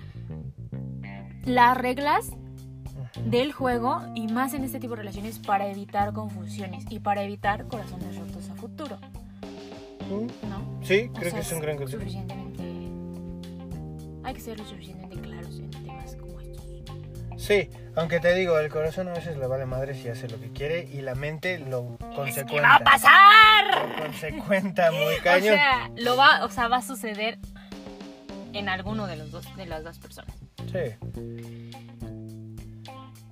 las 1.44 1.76
reglas 1.76 2.30
del 3.26 3.52
juego 3.52 4.00
y 4.14 4.26
más 4.28 4.54
en 4.54 4.64
este 4.64 4.80
tipo 4.80 4.92
de 4.96 5.02
relaciones 5.02 5.38
para 5.38 5.68
evitar 5.68 6.12
confusiones 6.12 6.84
y 6.90 6.98
para 6.98 7.22
evitar 7.22 7.66
corazones 7.68 8.16
rotos 8.16 8.48
a 8.50 8.54
futuro, 8.54 8.98
Mm, 10.10 10.26
¿no? 10.50 10.82
Sí, 10.82 11.08
O 11.10 11.12
creo 11.14 11.30
sea, 11.30 11.40
que 11.40 11.46
es 11.46 11.52
un 11.52 11.60
gran 11.60 11.76
consejo. 11.78 12.00
Suficientemente... 12.02 12.62
Hay 14.22 14.34
que 14.34 14.40
ser 14.40 14.58
lo 14.58 14.66
suficientemente 14.66 15.16
claros 15.20 15.33
Sí, 17.36 17.68
aunque 17.96 18.20
te 18.20 18.34
digo, 18.34 18.58
el 18.58 18.68
corazón 18.70 19.08
a 19.08 19.12
veces 19.12 19.36
le 19.36 19.46
vale 19.46 19.66
madre 19.66 19.94
si 19.94 20.08
hace 20.08 20.28
lo 20.28 20.40
que 20.40 20.50
quiere 20.52 20.88
y 20.92 21.00
la 21.02 21.14
mente 21.14 21.58
lo 21.58 21.96
¿Qué 21.98 22.04
va 22.06 22.12
a 22.12 22.14
consecuenta. 22.16 22.78
pasar? 22.84 23.88
Lo 23.88 24.02
consecuenta 24.04 24.90
muy 24.92 25.14
O 25.20 25.22
cañón. 25.22 25.54
sea, 25.54 25.90
lo 25.96 26.16
va, 26.16 26.44
o 26.44 26.50
sea, 26.50 26.68
va 26.68 26.76
a 26.78 26.82
suceder 26.82 27.38
en 28.52 28.68
alguno 28.68 29.06
de 29.06 29.16
los 29.16 29.30
dos 29.30 29.56
de 29.56 29.66
las 29.66 29.82
dos 29.84 29.98
personas. 29.98 30.34
Sí. 30.72 30.94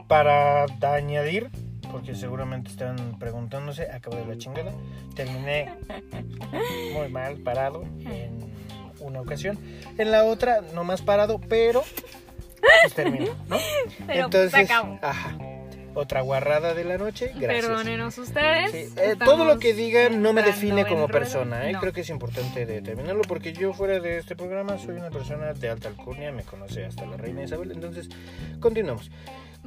Para 0.09 0.65
añadir, 0.95 1.51
porque 1.91 2.15
seguramente 2.15 2.71
están 2.71 3.19
preguntándose, 3.19 3.91
acabo 3.91 4.17
de 4.17 4.27
la 4.27 4.37
chingada, 4.37 4.73
terminé 5.15 5.73
muy 6.93 7.09
mal 7.09 7.39
parado 7.39 7.83
en 7.83 8.53
una 9.01 9.21
ocasión. 9.21 9.59
En 9.97 10.11
la 10.11 10.25
otra, 10.25 10.61
no 10.75 10.85
más 10.85 11.01
parado, 11.03 11.41
pero 11.49 11.83
pues 12.83 12.95
terminó, 12.95 13.35
¿no? 13.49 13.59
Pero 14.07 14.31
pues, 14.31 14.51
se 14.51 14.59
acabó. 14.61 14.99
ajá. 15.03 15.37
Otra 15.95 16.23
guarrada 16.23 16.73
de 16.73 16.85
la 16.85 16.97
noche, 16.97 17.33
gracias. 17.37 17.67
Perdónenos 17.67 18.17
ustedes. 18.17 18.71
Sí, 18.71 18.95
eh, 18.97 19.15
todo 19.23 19.45
lo 19.45 19.59
que 19.59 19.75
digan 19.75 20.23
no 20.23 20.33
me 20.33 20.43
define 20.43 20.87
como 20.87 21.07
persona, 21.07 21.69
¿eh? 21.69 21.73
No. 21.73 21.81
creo 21.81 21.93
que 21.93 22.01
es 22.01 22.09
importante 22.09 22.65
determinarlo 22.65 23.21
porque 23.29 23.53
yo 23.53 23.75
fuera 23.75 24.01
de 24.01 24.17
este 24.17 24.35
programa 24.35 24.79
soy 24.79 24.97
una 24.97 25.11
persona 25.11 25.53
de 25.53 25.69
alta 25.69 25.89
alcurnia, 25.89 26.33
me 26.33 26.45
conoce 26.45 26.87
hasta 26.87 27.05
la 27.05 27.19
reina 27.19 27.43
Isabel, 27.43 27.73
entonces 27.73 28.09
continuamos. 28.59 29.11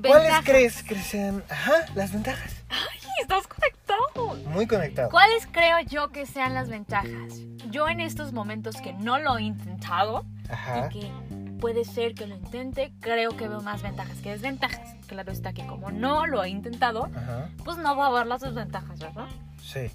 ¿Cuáles 0.01 0.23
Ventajas. 0.23 0.45
crees 0.45 0.83
que 0.83 0.95
sean, 0.95 1.43
ajá, 1.47 1.85
las 1.93 2.11
ventajas? 2.11 2.51
Sí, 2.99 3.07
estás 3.21 3.47
conectado. 3.47 4.35
Muy 4.49 4.65
conectado. 4.67 5.09
¿Cuáles 5.09 5.47
creo 5.51 5.79
yo 5.87 6.09
que 6.11 6.25
sean 6.25 6.53
las 6.55 6.69
ventajas? 6.69 7.39
Yo 7.69 7.87
en 7.87 7.99
estos 7.99 8.33
momentos 8.33 8.75
que 8.81 8.93
no 8.93 9.19
lo 9.19 9.37
he 9.37 9.43
intentado 9.43 10.25
Ajá. 10.49 10.89
y 10.91 10.99
que 10.99 11.11
puede 11.59 11.85
ser 11.85 12.13
que 12.13 12.27
lo 12.27 12.35
intente, 12.35 12.93
creo 12.99 13.35
que 13.35 13.47
veo 13.47 13.61
más 13.61 13.81
ventajas 13.81 14.19
que 14.19 14.31
desventajas. 14.31 14.95
Claro 15.07 15.31
está 15.31 15.53
que 15.53 15.65
como 15.65 15.91
no 15.91 16.25
lo 16.25 16.43
he 16.43 16.49
intentado, 16.49 17.05
Ajá. 17.15 17.49
pues 17.63 17.77
no 17.77 17.95
va 17.95 18.05
a 18.05 18.09
haber 18.09 18.27
las 18.27 18.41
desventajas, 18.41 18.99
¿verdad? 18.99 19.27
Sí. 19.61 19.89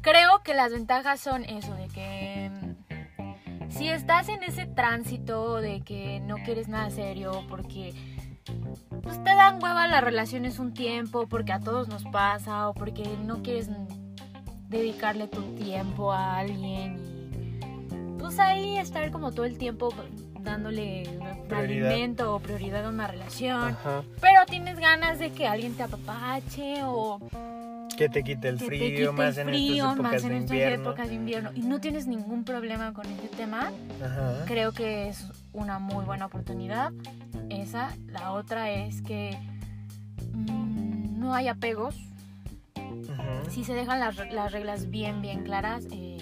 creo 0.00 0.42
que 0.42 0.54
las 0.54 0.72
ventajas 0.72 1.20
son 1.20 1.44
eso, 1.44 1.74
de 1.74 1.88
que 1.88 2.50
mm, 2.50 3.70
si 3.70 3.88
estás 3.88 4.28
en 4.28 4.42
ese 4.42 4.66
tránsito 4.66 5.56
de 5.60 5.80
que 5.82 6.20
no 6.20 6.36
quieres 6.44 6.68
nada 6.68 6.90
serio, 6.90 7.44
porque 7.48 7.94
pues, 9.02 9.22
te 9.22 9.34
dan 9.34 9.62
hueva 9.62 9.86
las 9.86 10.02
relaciones 10.02 10.58
un 10.58 10.74
tiempo, 10.74 11.26
porque 11.28 11.52
a 11.52 11.60
todos 11.60 11.88
nos 11.88 12.04
pasa, 12.04 12.68
o 12.68 12.74
porque 12.74 13.04
no 13.24 13.42
quieres 13.42 13.68
dedicarle 14.68 15.28
tu 15.28 15.42
tiempo 15.54 16.12
a 16.12 16.38
alguien 16.38 16.96
y 16.98 18.18
pues 18.18 18.38
ahí 18.38 18.78
estar 18.78 19.10
como 19.10 19.32
todo 19.32 19.44
el 19.44 19.58
tiempo 19.58 19.90
dándole 20.42 21.04
Prioridad. 21.48 21.90
alimento 21.92 22.34
o 22.34 22.40
prioridad 22.40 22.86
a 22.86 22.88
una 22.88 23.06
relación. 23.06 23.70
Ajá. 23.70 24.02
Pero 24.20 24.40
tienes 24.46 24.78
ganas 24.78 25.18
de 25.18 25.30
que 25.30 25.46
alguien 25.46 25.74
te 25.74 25.82
apapache 25.82 26.82
o 26.84 27.18
Que 27.96 28.08
te 28.08 28.22
quite 28.22 28.48
el 28.48 28.58
que 28.58 28.64
frío, 28.64 28.80
te 28.80 28.94
quite 28.96 29.12
más 29.12 29.36
el 29.36 29.48
en 29.48 29.54
frío, 29.54 29.74
estas 29.84 29.94
épocas 29.94 30.12
más 30.12 30.22
en 30.24 30.28
de 30.30 30.36
estas 30.38 30.50
invierno. 30.50 30.88
épocas 30.90 31.08
de 31.08 31.14
invierno 31.14 31.50
y 31.54 31.60
no 31.60 31.80
tienes 31.80 32.06
ningún 32.06 32.44
problema 32.44 32.92
con 32.92 33.06
ese 33.06 33.28
tema, 33.28 33.70
Ajá. 34.04 34.44
creo 34.46 34.72
que 34.72 35.08
es 35.08 35.26
una 35.52 35.78
muy 35.78 36.04
buena 36.04 36.26
oportunidad. 36.26 36.92
Esa, 37.50 37.90
la 38.08 38.32
otra 38.32 38.70
es 38.70 39.02
que 39.02 39.36
mm, 40.32 41.18
no 41.20 41.34
hay 41.34 41.48
apegos. 41.48 41.94
Si 43.50 43.64
se 43.64 43.74
dejan 43.74 44.00
las, 44.00 44.16
las 44.32 44.50
reglas 44.52 44.88
bien, 44.88 45.20
bien 45.20 45.42
claras, 45.42 45.84
eh, 45.92 46.16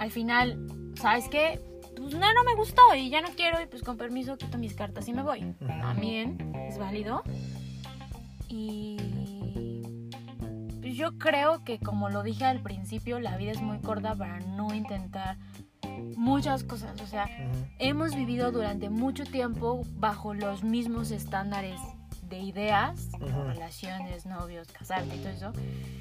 al 0.00 0.10
final, 0.10 0.58
¿sabes 1.00 1.28
qué? 1.28 1.60
Pues 2.02 2.14
no, 2.14 2.32
no 2.32 2.44
me 2.44 2.54
gustó 2.54 2.82
y 2.96 3.10
ya 3.10 3.20
no 3.20 3.28
quiero 3.36 3.62
y 3.62 3.66
pues 3.66 3.82
con 3.82 3.96
permiso 3.96 4.36
quito 4.36 4.58
mis 4.58 4.74
cartas 4.74 5.08
y 5.08 5.12
me 5.12 5.22
voy. 5.22 5.54
También 5.66 6.52
es 6.68 6.78
válido. 6.78 7.22
Y 8.48 8.96
pues 10.80 10.94
yo 10.94 11.16
creo 11.16 11.64
que 11.64 11.78
como 11.78 12.10
lo 12.10 12.22
dije 12.22 12.44
al 12.44 12.60
principio, 12.60 13.20
la 13.20 13.36
vida 13.36 13.52
es 13.52 13.62
muy 13.62 13.78
corta 13.78 14.14
para 14.14 14.40
no 14.40 14.74
intentar 14.74 15.38
muchas 16.16 16.64
cosas. 16.64 17.00
O 17.00 17.06
sea, 17.06 17.28
hemos 17.78 18.14
vivido 18.14 18.52
durante 18.52 18.90
mucho 18.90 19.24
tiempo 19.24 19.82
bajo 19.94 20.34
los 20.34 20.64
mismos 20.64 21.10
estándares 21.10 21.80
de 22.28 22.38
ideas, 22.40 23.10
relaciones, 23.20 24.24
novios, 24.24 24.68
casarte 24.72 25.16
y 25.16 25.18
todo 25.18 25.28
eso, 25.28 25.52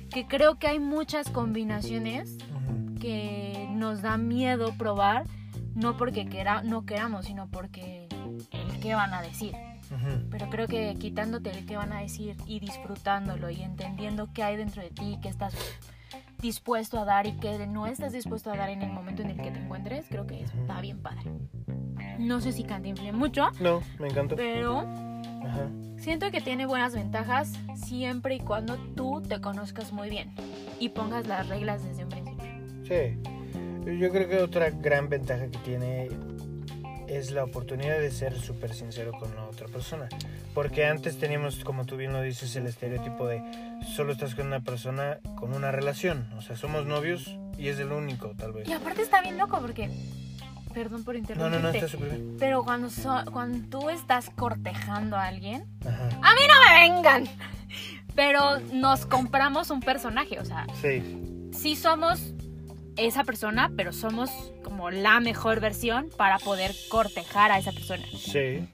que 0.10 0.28
creo 0.28 0.60
que 0.60 0.68
hay 0.68 0.80
muchas 0.80 1.30
combinaciones 1.30 2.38
que 3.02 3.68
nos 3.72 4.02
da 4.02 4.18
miedo 4.18 4.74
probar, 4.78 5.26
no 5.76 5.98
porque 5.98 6.26
quera, 6.28 6.64
no 6.64 6.86
queramos, 6.86 7.26
sino 7.26 7.48
porque 7.50 8.08
el 8.52 8.80
qué 8.80 8.94
van 8.96 9.14
a 9.14 9.22
decir. 9.22 9.54
Pero 10.30 10.50
creo 10.50 10.68
que 10.68 10.96
quitándote 10.96 11.50
el 11.52 11.66
qué 11.66 11.76
van 11.76 11.92
a 11.92 12.00
decir 12.00 12.38
y 12.46 12.60
disfrutándolo 12.62 13.50
y 13.50 13.62
entendiendo 13.62 14.30
qué 14.34 14.44
hay 14.44 14.56
dentro 14.56 14.82
de 14.82 14.90
ti, 14.90 15.20
qué 15.22 15.28
estás 15.28 15.54
dispuesto 16.40 16.98
a 17.00 17.06
dar 17.06 17.28
y 17.28 17.34
qué 17.34 17.68
no 17.68 17.88
estás 17.88 18.14
dispuesto 18.14 18.52
a 18.52 18.56
dar 18.58 18.70
en 18.70 18.82
el 18.82 18.92
momento 18.92 19.22
en 19.22 19.32
el 19.32 19.38
que 19.38 19.52
te 19.52 19.60
encuentres, 19.60 20.06
creo 20.10 20.26
que 20.26 20.42
está 20.44 20.80
bien 20.82 21.02
padre. 21.02 21.24
No 22.20 22.40
sé 22.42 22.52
si 22.52 22.64
cantinflé 22.64 23.12
mucho, 23.12 23.48
No, 23.60 23.82
me 24.00 24.08
encantó. 24.08 24.36
pero 24.36 24.80
Ajá. 24.80 25.68
siento 25.98 26.32
que 26.32 26.40
tiene 26.42 26.66
buenas 26.66 26.94
ventajas 26.96 27.52
siempre 27.76 28.36
y 28.36 28.40
cuando 28.40 28.78
tú 28.96 29.22
te 29.22 29.42
conozcas 29.42 29.92
muy 29.92 30.10
bien 30.10 30.34
y 30.80 30.90
pongas 30.90 31.28
las 31.28 31.48
reglas 31.50 31.84
desde 31.84 32.04
un 32.06 32.10
principio. 32.10 32.46
Sí. 32.88 33.20
Yo 33.86 34.10
creo 34.12 34.30
que 34.30 34.38
otra 34.38 34.70
gran 34.70 35.10
ventaja 35.10 35.48
que 35.48 35.58
tiene 35.60 36.10
es 37.08 37.32
la 37.32 37.44
oportunidad 37.44 38.00
de 38.00 38.12
ser 38.12 38.40
súper 38.40 38.74
sincero 38.74 39.12
con 39.12 39.36
la 39.36 39.44
otra 39.46 39.68
persona. 39.68 40.08
Porque 40.54 40.86
antes 40.86 41.18
teníamos, 41.18 41.64
como 41.64 41.86
tú 41.86 41.98
bien 41.98 42.14
lo 42.14 42.22
dices, 42.22 42.56
el 42.56 42.68
estereotipo 42.68 43.28
de 43.28 43.42
solo 43.96 44.14
estás 44.14 44.36
con 44.36 44.48
una 44.48 44.62
persona 44.62 45.20
con 45.36 45.54
una 45.54 45.72
relación. 45.72 46.32
O 46.38 46.42
sea, 46.42 46.56
somos 46.56 46.86
novios 46.86 47.38
y 47.58 47.68
es 47.70 47.80
el 47.80 47.92
único, 47.92 48.30
tal 48.38 48.54
vez. 48.54 48.68
Y 48.68 48.74
aparte 48.74 49.02
está 49.02 49.22
bien 49.22 49.38
loco 49.38 49.60
porque, 49.60 49.90
perdón 50.74 51.04
por 51.04 51.16
No, 51.16 51.20
interrumpirte, 51.20 51.58
no, 51.58 51.64
no, 51.64 51.70
está 51.76 51.88
súper 51.88 52.10
bien. 52.12 52.38
pero 52.40 52.64
cuando, 52.64 52.90
so- 52.90 53.24
cuando 53.32 53.68
tú 53.80 53.90
estás 53.90 54.30
cortejando 54.30 55.16
a 55.18 55.26
alguien, 55.26 55.66
Ajá. 55.86 56.08
a 56.22 56.36
mí 56.36 56.42
no 56.48 56.56
me 56.70 56.90
vengan, 56.90 57.24
pero 58.16 58.60
nos 58.74 59.06
compramos 59.06 59.70
un 59.70 59.80
personaje, 59.82 60.40
o 60.40 60.46
sea, 60.46 60.66
Sí. 60.82 61.50
sí 61.54 61.76
somos 61.76 62.34
esa 62.98 63.24
persona, 63.24 63.72
pero 63.76 63.94
somos 63.94 64.30
como 64.64 64.92
la 64.92 65.20
mejor 65.20 65.60
versión 65.60 66.10
para 66.18 66.38
poder 66.40 66.74
cortejar 66.90 67.52
a 67.52 67.60
esa 67.60 67.72
persona. 67.72 68.04
Sí. 68.18 68.68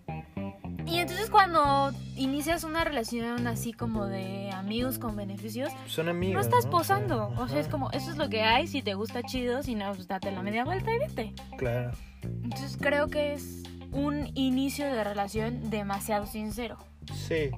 Y 0.86 1.00
entonces 1.00 1.30
cuando 1.30 1.92
inicias 2.16 2.64
una 2.64 2.86
relación 2.86 3.46
así 3.46 3.74
como 3.74 4.06
de 4.06 4.50
amigos 4.52 5.00
con 5.00 5.18
beneficios, 5.18 5.70
Son 5.86 6.08
amigos. 6.08 6.36
no 6.36 6.42
estás 6.42 6.66
posando. 6.66 7.24
Ajá. 7.34 7.42
O 7.42 7.48
sea, 7.50 7.60
es 7.60 7.68
como, 7.68 7.92
eso 7.92 8.10
es 8.10 8.18
lo 8.18 8.30
que 8.30 8.42
hay, 8.44 8.68
si 8.68 8.82
te 8.82 8.94
gusta 8.94 9.22
chido, 9.24 9.64
si 9.64 9.76
no, 9.76 9.92
pues 9.94 10.08
date 10.08 10.32
la 10.32 10.42
media 10.42 10.64
vuelta 10.64 10.90
y 10.94 11.00
vete. 11.00 11.34
Claro. 11.58 11.92
Entonces 12.24 12.78
creo 12.80 13.08
que 13.10 13.34
es 13.34 13.64
un 13.92 14.32
inicio 14.36 14.86
de 14.86 15.04
relación 15.04 15.70
demasiado 15.70 16.26
sincero. 16.26 16.78
Sí. 17.14 17.52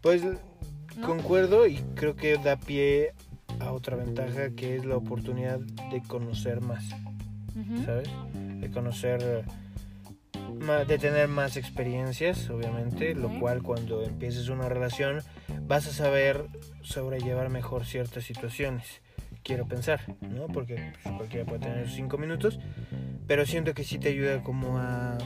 Pues 0.00 0.22
¿no? 0.96 1.06
concuerdo 1.06 1.66
y 1.66 1.76
creo 1.96 2.14
que 2.14 2.36
da 2.38 2.56
pie 2.56 3.14
a 3.60 3.72
otra 3.72 3.96
ventaja 3.96 4.50
que 4.50 4.76
es 4.76 4.84
la 4.84 4.96
oportunidad 4.96 5.58
de 5.58 6.02
conocer 6.02 6.60
más. 6.60 6.84
Ujú. 7.56 7.84
¿sabes? 7.84 8.08
De 8.60 8.70
conocer, 8.70 9.44
de 10.86 10.98
tener 10.98 11.28
más 11.28 11.56
experiencias, 11.56 12.48
obviamente, 12.50 13.14
lo 13.14 13.38
cual 13.38 13.62
cuando 13.62 14.02
empieces 14.02 14.48
una 14.48 14.68
relación 14.68 15.22
vas 15.62 15.86
a 15.86 15.92
saber 15.92 16.46
sobrellevar 16.82 17.48
mejor 17.48 17.84
ciertas 17.84 18.24
situaciones. 18.24 19.00
Quiero 19.42 19.66
pensar, 19.66 20.00
¿no? 20.20 20.48
Porque 20.48 20.92
pues, 21.02 21.14
cualquiera 21.16 21.46
puede 21.46 21.60
tener 21.60 21.86
sus 21.86 21.96
cinco 21.96 22.18
minutos, 22.18 22.60
pero 23.26 23.46
siento 23.46 23.72
que 23.74 23.84
sí 23.84 23.98
te 23.98 24.10
ayuda 24.10 24.42
como 24.42 24.78
a, 24.78 25.16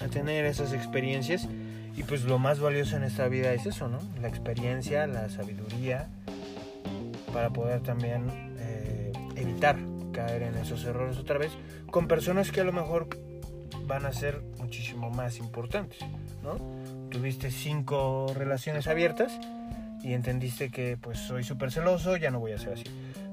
a 0.00 0.08
tener 0.10 0.44
esas 0.44 0.72
experiencias. 0.72 1.48
Y 1.96 2.02
pues 2.02 2.24
lo 2.24 2.38
más 2.38 2.60
valioso 2.60 2.96
en 2.98 3.04
esta 3.04 3.26
vida 3.28 3.54
es 3.54 3.64
eso, 3.64 3.88
¿no? 3.88 3.98
La 4.20 4.28
experiencia, 4.28 5.06
la 5.06 5.30
sabiduría, 5.30 6.10
para 7.36 7.50
poder 7.50 7.82
también 7.82 8.30
eh, 8.58 9.12
evitar 9.34 9.76
caer 10.10 10.44
en 10.44 10.56
esos 10.56 10.82
errores 10.86 11.18
otra 11.18 11.36
vez 11.36 11.52
con 11.90 12.08
personas 12.08 12.50
que 12.50 12.62
a 12.62 12.64
lo 12.64 12.72
mejor 12.72 13.10
van 13.86 14.06
a 14.06 14.12
ser 14.14 14.40
muchísimo 14.56 15.10
más 15.10 15.36
importantes, 15.36 15.98
¿no? 16.42 16.56
Tuviste 17.10 17.50
cinco 17.50 18.32
relaciones 18.34 18.86
abiertas 18.86 19.38
y 20.02 20.14
entendiste 20.14 20.70
que 20.70 20.96
pues 20.96 21.18
soy 21.18 21.44
súper 21.44 21.70
celoso, 21.70 22.16
ya 22.16 22.30
no 22.30 22.40
voy 22.40 22.52
a 22.52 22.58
ser 22.58 22.72
así. 22.72 22.84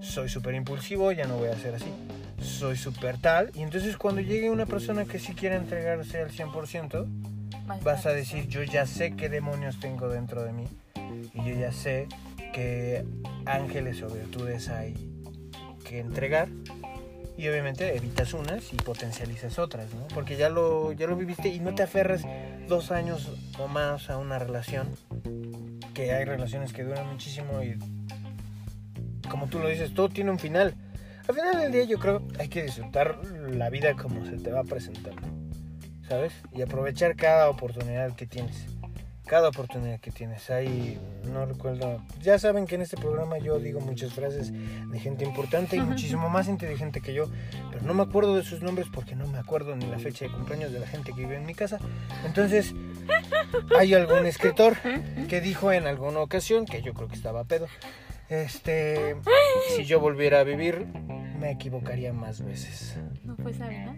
Soy 0.01 0.27
súper 0.27 0.55
impulsivo, 0.55 1.13
ya 1.13 1.25
no 1.25 1.37
voy 1.37 1.47
a 1.47 1.55
ser 1.55 1.75
así. 1.75 1.93
Soy 2.41 2.75
súper 2.75 3.19
tal. 3.19 3.51
Y 3.53 3.61
entonces 3.61 3.95
cuando 3.95 4.19
llegue 4.19 4.49
una 4.49 4.65
persona 4.65 5.05
que 5.05 5.17
sí 5.17 5.33
quiere 5.33 5.55
entregarse 5.55 6.19
al 6.19 6.29
100%, 6.29 7.07
vas 7.81 8.05
a 8.05 8.09
decir, 8.09 8.49
yo 8.49 8.63
ya 8.63 8.85
sé 8.85 9.15
qué 9.15 9.29
demonios 9.29 9.79
tengo 9.79 10.09
dentro 10.09 10.43
de 10.43 10.51
mí. 10.51 10.67
Y 11.33 11.37
yo 11.37 11.55
ya 11.55 11.71
sé 11.71 12.09
qué 12.53 13.03
ángeles 13.45 14.01
o 14.01 14.07
virtudes 14.07 14.69
hay 14.69 14.93
que 15.83 15.99
entregar. 15.99 16.47
Y 17.35 17.47
obviamente 17.47 17.97
evitas 17.97 18.33
unas 18.33 18.71
y 18.71 18.77
potencializas 18.77 19.57
otras, 19.57 19.91
¿no? 19.93 20.07
Porque 20.13 20.37
ya 20.37 20.49
lo, 20.49 20.91
ya 20.93 21.07
lo 21.07 21.15
viviste 21.15 21.49
y 21.49 21.59
no 21.59 21.73
te 21.73 21.83
aferres 21.83 22.23
dos 22.67 22.91
años 22.91 23.29
o 23.59 23.67
más 23.67 24.09
a 24.09 24.17
una 24.17 24.39
relación. 24.39 24.87
Que 25.93 26.13
hay 26.13 26.25
relaciones 26.25 26.71
que 26.71 26.83
duran 26.83 27.07
muchísimo 27.11 27.61
y 27.63 27.77
como 29.29 29.47
tú 29.47 29.59
lo 29.59 29.67
dices, 29.67 29.93
todo 29.93 30.09
tiene 30.09 30.31
un 30.31 30.39
final. 30.39 30.75
Al 31.27 31.35
final 31.35 31.59
del 31.59 31.71
día 31.71 31.83
yo 31.85 31.97
creo 31.97 32.21
hay 32.37 32.49
que 32.49 32.63
disfrutar 32.63 33.17
la 33.49 33.69
vida 33.69 33.95
como 33.95 34.25
se 34.25 34.37
te 34.37 34.51
va 34.51 34.63
presentando. 34.63 35.21
¿Sabes? 36.07 36.33
Y 36.53 36.61
aprovechar 36.61 37.15
cada 37.15 37.49
oportunidad 37.49 38.15
que 38.15 38.27
tienes. 38.27 38.67
Cada 39.25 39.49
oportunidad 39.49 39.99
que 39.99 40.11
tienes. 40.11 40.49
Ahí 40.49 40.99
no 41.31 41.45
recuerdo. 41.45 42.01
Ya 42.21 42.37
saben 42.39 42.67
que 42.67 42.75
en 42.75 42.81
este 42.81 42.97
programa 42.97 43.37
yo 43.37 43.59
digo 43.59 43.79
muchas 43.79 44.13
frases 44.13 44.51
de 44.51 44.99
gente 44.99 45.23
importante 45.23 45.75
y 45.77 45.81
muchísimo 45.81 46.29
más 46.29 46.47
inteligente 46.47 47.01
que 47.01 47.13
yo. 47.13 47.27
Pero 47.71 47.85
no 47.85 47.93
me 47.93 48.03
acuerdo 48.03 48.35
de 48.35 48.43
sus 48.43 48.61
nombres 48.61 48.87
porque 48.93 49.15
no 49.15 49.27
me 49.27 49.37
acuerdo 49.37 49.75
ni 49.75 49.85
la 49.85 49.97
fecha 49.97 50.25
de 50.25 50.31
cumpleaños 50.31 50.71
de 50.71 50.79
la 50.79 50.87
gente 50.87 51.13
que 51.13 51.21
vive 51.21 51.37
en 51.37 51.45
mi 51.45 51.55
casa. 51.55 51.79
Entonces, 52.25 52.73
hay 53.77 53.93
algún 53.93 54.25
escritor 54.25 54.75
que 55.29 55.41
dijo 55.41 55.71
en 55.71 55.87
alguna 55.87 56.19
ocasión, 56.19 56.65
que 56.65 56.81
yo 56.81 56.93
creo 56.93 57.07
que 57.07 57.15
estaba 57.15 57.43
pedo, 57.45 57.67
este, 58.29 59.15
si 59.75 59.85
yo 59.85 59.99
volviera 59.99 60.39
a 60.39 60.43
vivir, 60.43 60.87
me 61.39 61.51
equivocaría 61.51 62.13
más 62.13 62.43
veces. 62.43 62.97
No 63.23 63.35
fue 63.35 63.53
Sabina. 63.53 63.95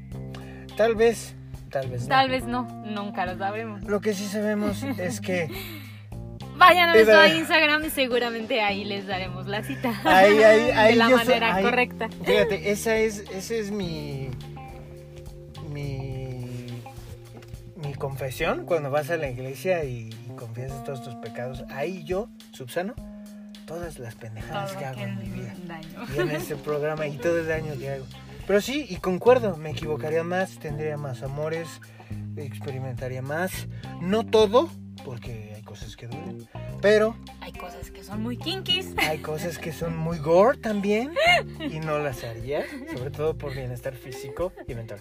Tal 0.77 0.95
vez, 0.95 1.35
tal 1.81 1.89
vez 1.89 2.01
no. 2.03 2.07
Tal 2.07 2.29
vez 2.29 2.43
no, 2.45 2.63
nunca 2.85 3.25
lo 3.25 3.37
sabremos. 3.37 3.83
Lo 3.83 3.99
que 3.99 4.13
sí 4.13 4.25
sabemos 4.27 4.81
es 4.83 5.19
que 5.19 5.49
Vayan 6.57 6.87
a 6.89 6.93
nuestro 6.93 7.25
Instagram 7.37 7.83
y 7.83 7.89
seguramente 7.89 8.61
ahí 8.61 8.85
les 8.85 9.05
daremos 9.07 9.45
la 9.45 9.61
cita. 9.61 9.93
ahí, 10.05 10.41
ahí, 10.41 10.71
ahí 10.75 10.93
de 10.93 10.99
la 10.99 11.05
soy- 11.07 11.15
manera 11.17 11.55
ahí- 11.55 11.63
correcta. 11.65 12.07
Fíjate, 12.23 12.71
esa 12.71 12.95
es, 12.95 13.25
ese 13.29 13.59
es 13.59 13.71
mi, 13.71 14.29
mi, 15.69 16.81
mi 17.75 17.93
confesión 17.95 18.65
cuando 18.65 18.89
vas 18.89 19.09
a 19.09 19.17
la 19.17 19.29
iglesia 19.29 19.83
y, 19.83 20.09
y 20.29 20.35
confiesas 20.37 20.83
todos 20.85 21.03
tus 21.03 21.15
pecados. 21.15 21.63
Ahí 21.69 22.03
yo, 22.05 22.29
subsano, 22.53 22.93
todas 23.65 23.99
las 23.99 24.15
pendejadas 24.15 24.69
Todo 24.71 24.79
que 24.79 24.85
hago 24.85 25.01
en 25.01 25.17
mi 25.19 25.29
vida. 25.29 25.53
daño. 25.67 25.87
Y 26.15 26.19
en 26.19 26.31
este 26.31 26.55
programa 26.55 27.05
y 27.07 27.17
todo 27.17 27.39
el 27.39 27.47
daño 27.47 27.73
que 27.77 27.89
hago. 27.89 28.05
Pero 28.47 28.61
sí, 28.61 28.85
y 28.89 28.97
concuerdo, 28.97 29.57
me 29.57 29.71
equivocaría 29.71 30.23
más, 30.23 30.59
tendría 30.59 30.97
más 30.97 31.23
amores, 31.23 31.67
experimentaría 32.37 33.21
más. 33.21 33.67
No 34.01 34.25
todo, 34.25 34.69
porque 35.03 35.53
hay 35.55 35.61
cosas 35.63 35.95
que 35.95 36.07
duelen, 36.07 36.47
pero 36.81 37.15
Hay 37.41 37.51
cosas 37.53 37.89
que 37.91 38.03
son 38.03 38.21
muy 38.21 38.37
kinkies. 38.37 38.95
hay 38.97 39.19
cosas 39.19 39.57
que 39.57 39.71
son 39.71 39.97
muy 39.97 40.19
gore 40.19 40.57
también 40.59 41.11
y 41.59 41.79
no 41.79 41.99
las 41.99 42.23
haría, 42.23 42.63
sobre 42.95 43.09
todo 43.11 43.37
por 43.37 43.53
bienestar 43.53 43.95
físico 43.95 44.51
y 44.67 44.75
mental. 44.75 44.99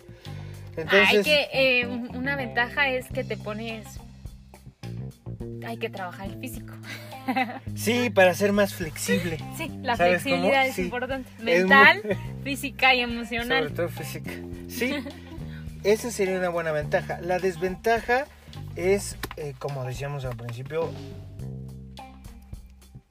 Entonces, 0.77 1.09
Hay 1.19 1.23
que, 1.23 1.49
eh, 1.53 1.87
un- 1.87 2.17
una 2.17 2.37
ventaja 2.37 2.89
es 2.89 3.07
que 3.09 3.25
te 3.25 3.37
pones. 3.37 3.87
Hay 5.67 5.77
que 5.79 5.89
trabajar 5.89 6.29
el 6.29 6.39
físico. 6.41 6.75
sí, 7.75 8.11
para 8.11 8.35
ser 8.35 8.53
más 8.53 8.75
flexible. 8.75 9.39
Sí, 9.57 9.71
la 9.83 9.97
¿Sabes 9.97 10.23
flexibilidad 10.23 10.61
cómo? 10.61 10.69
es 10.71 10.75
Sí. 10.75 10.83
importante. 10.83 11.31
Es 11.39 11.45
Mental, 11.45 12.03
muy- 12.05 12.17
física 12.45 12.95
y 12.95 13.01
Sobre 13.03 13.13
emocional. 13.15 13.73
todo 13.73 13.89
física. 13.89 14.31
Sí, 14.69 14.95
esa 15.85 16.11
sería 16.11 16.39
una 16.39 16.49
buena 16.49 16.73
ventaja. 16.73 17.21
La 17.21 17.39
desventaja 17.39 18.25
es, 18.77 19.17
eh, 19.37 19.55
como 19.59 19.85
decíamos 19.85 20.25
al 20.25 20.37
principio, 20.37 20.91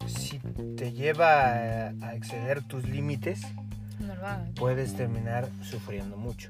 si 0.07 0.39
te 0.77 0.91
lleva 0.91 1.53
a, 1.53 1.93
a 2.01 2.15
exceder 2.15 2.61
tus 2.63 2.87
límites, 2.87 3.41
No 3.99 4.13
puedes 4.55 4.95
terminar 4.95 5.47
sufriendo 5.61 6.17
mucho. 6.17 6.49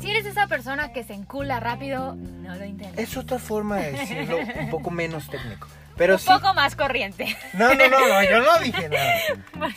Si 0.00 0.10
eres 0.10 0.26
esa 0.26 0.46
persona 0.46 0.92
que 0.92 1.02
se 1.04 1.14
encula 1.14 1.58
rápido, 1.60 2.14
no 2.16 2.54
lo 2.54 2.64
intentes. 2.64 2.98
Es 2.98 3.16
otra 3.16 3.38
forma 3.38 3.78
de 3.78 3.92
decirlo 3.92 4.38
un 4.60 4.70
poco 4.70 4.90
menos 4.90 5.28
técnico. 5.28 5.66
Pero 5.98 6.14
un 6.14 6.20
sí. 6.20 6.28
poco 6.28 6.54
más 6.54 6.74
corriente. 6.76 7.36
No, 7.54 7.74
no, 7.74 7.88
no, 7.88 7.98
no, 8.08 8.22
yo 8.22 8.40
no 8.40 8.58
dije 8.60 8.88
nada. 8.90 9.14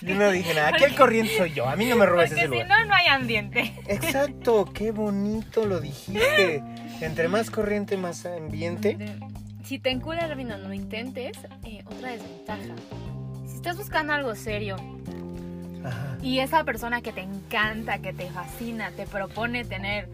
Yo 0.02 0.16
no 0.16 0.32
dije 0.32 0.54
nada. 0.54 0.70
Aquí 0.70 0.84
el 0.86 0.96
corriente 0.96 1.36
soy 1.38 1.52
yo. 1.54 1.68
A 1.68 1.76
mí 1.76 1.86
no 1.86 1.96
me 1.98 2.06
robes 2.06 2.30
Porque 2.30 2.42
ese 2.46 2.50
si 2.52 2.62
lugar. 2.64 2.68
no, 2.80 2.86
no 2.86 2.94
hay 2.96 3.08
ambiente. 3.08 3.74
Exacto, 3.88 4.72
qué 4.74 4.92
bonito 4.92 5.66
lo 5.66 5.82
dijiste. 5.82 6.64
Entre 7.02 7.28
más 7.28 7.50
corriente, 7.50 7.98
más 7.98 8.26
ambiente. 8.26 8.98
Si 9.66 9.80
te 9.80 9.90
encula 9.90 10.28
rápido, 10.28 10.58
no 10.58 10.68
lo 10.70 10.74
intentes. 10.74 11.38
Eh, 11.66 11.84
otra 11.86 12.12
desventaja. 12.12 12.76
Si 13.48 13.56
estás 13.56 13.78
buscando 13.78 14.14
algo 14.14 14.36
serio 14.36 14.76
Ajá. 15.84 16.18
y 16.22 16.40
esa 16.40 16.64
persona 16.64 17.02
que 17.02 17.12
te 17.12 17.22
encanta, 17.22 17.98
que 18.00 18.14
te 18.14 18.30
fascina, 18.30 18.92
te 18.92 19.08
propone 19.08 19.66
tener 19.66 20.10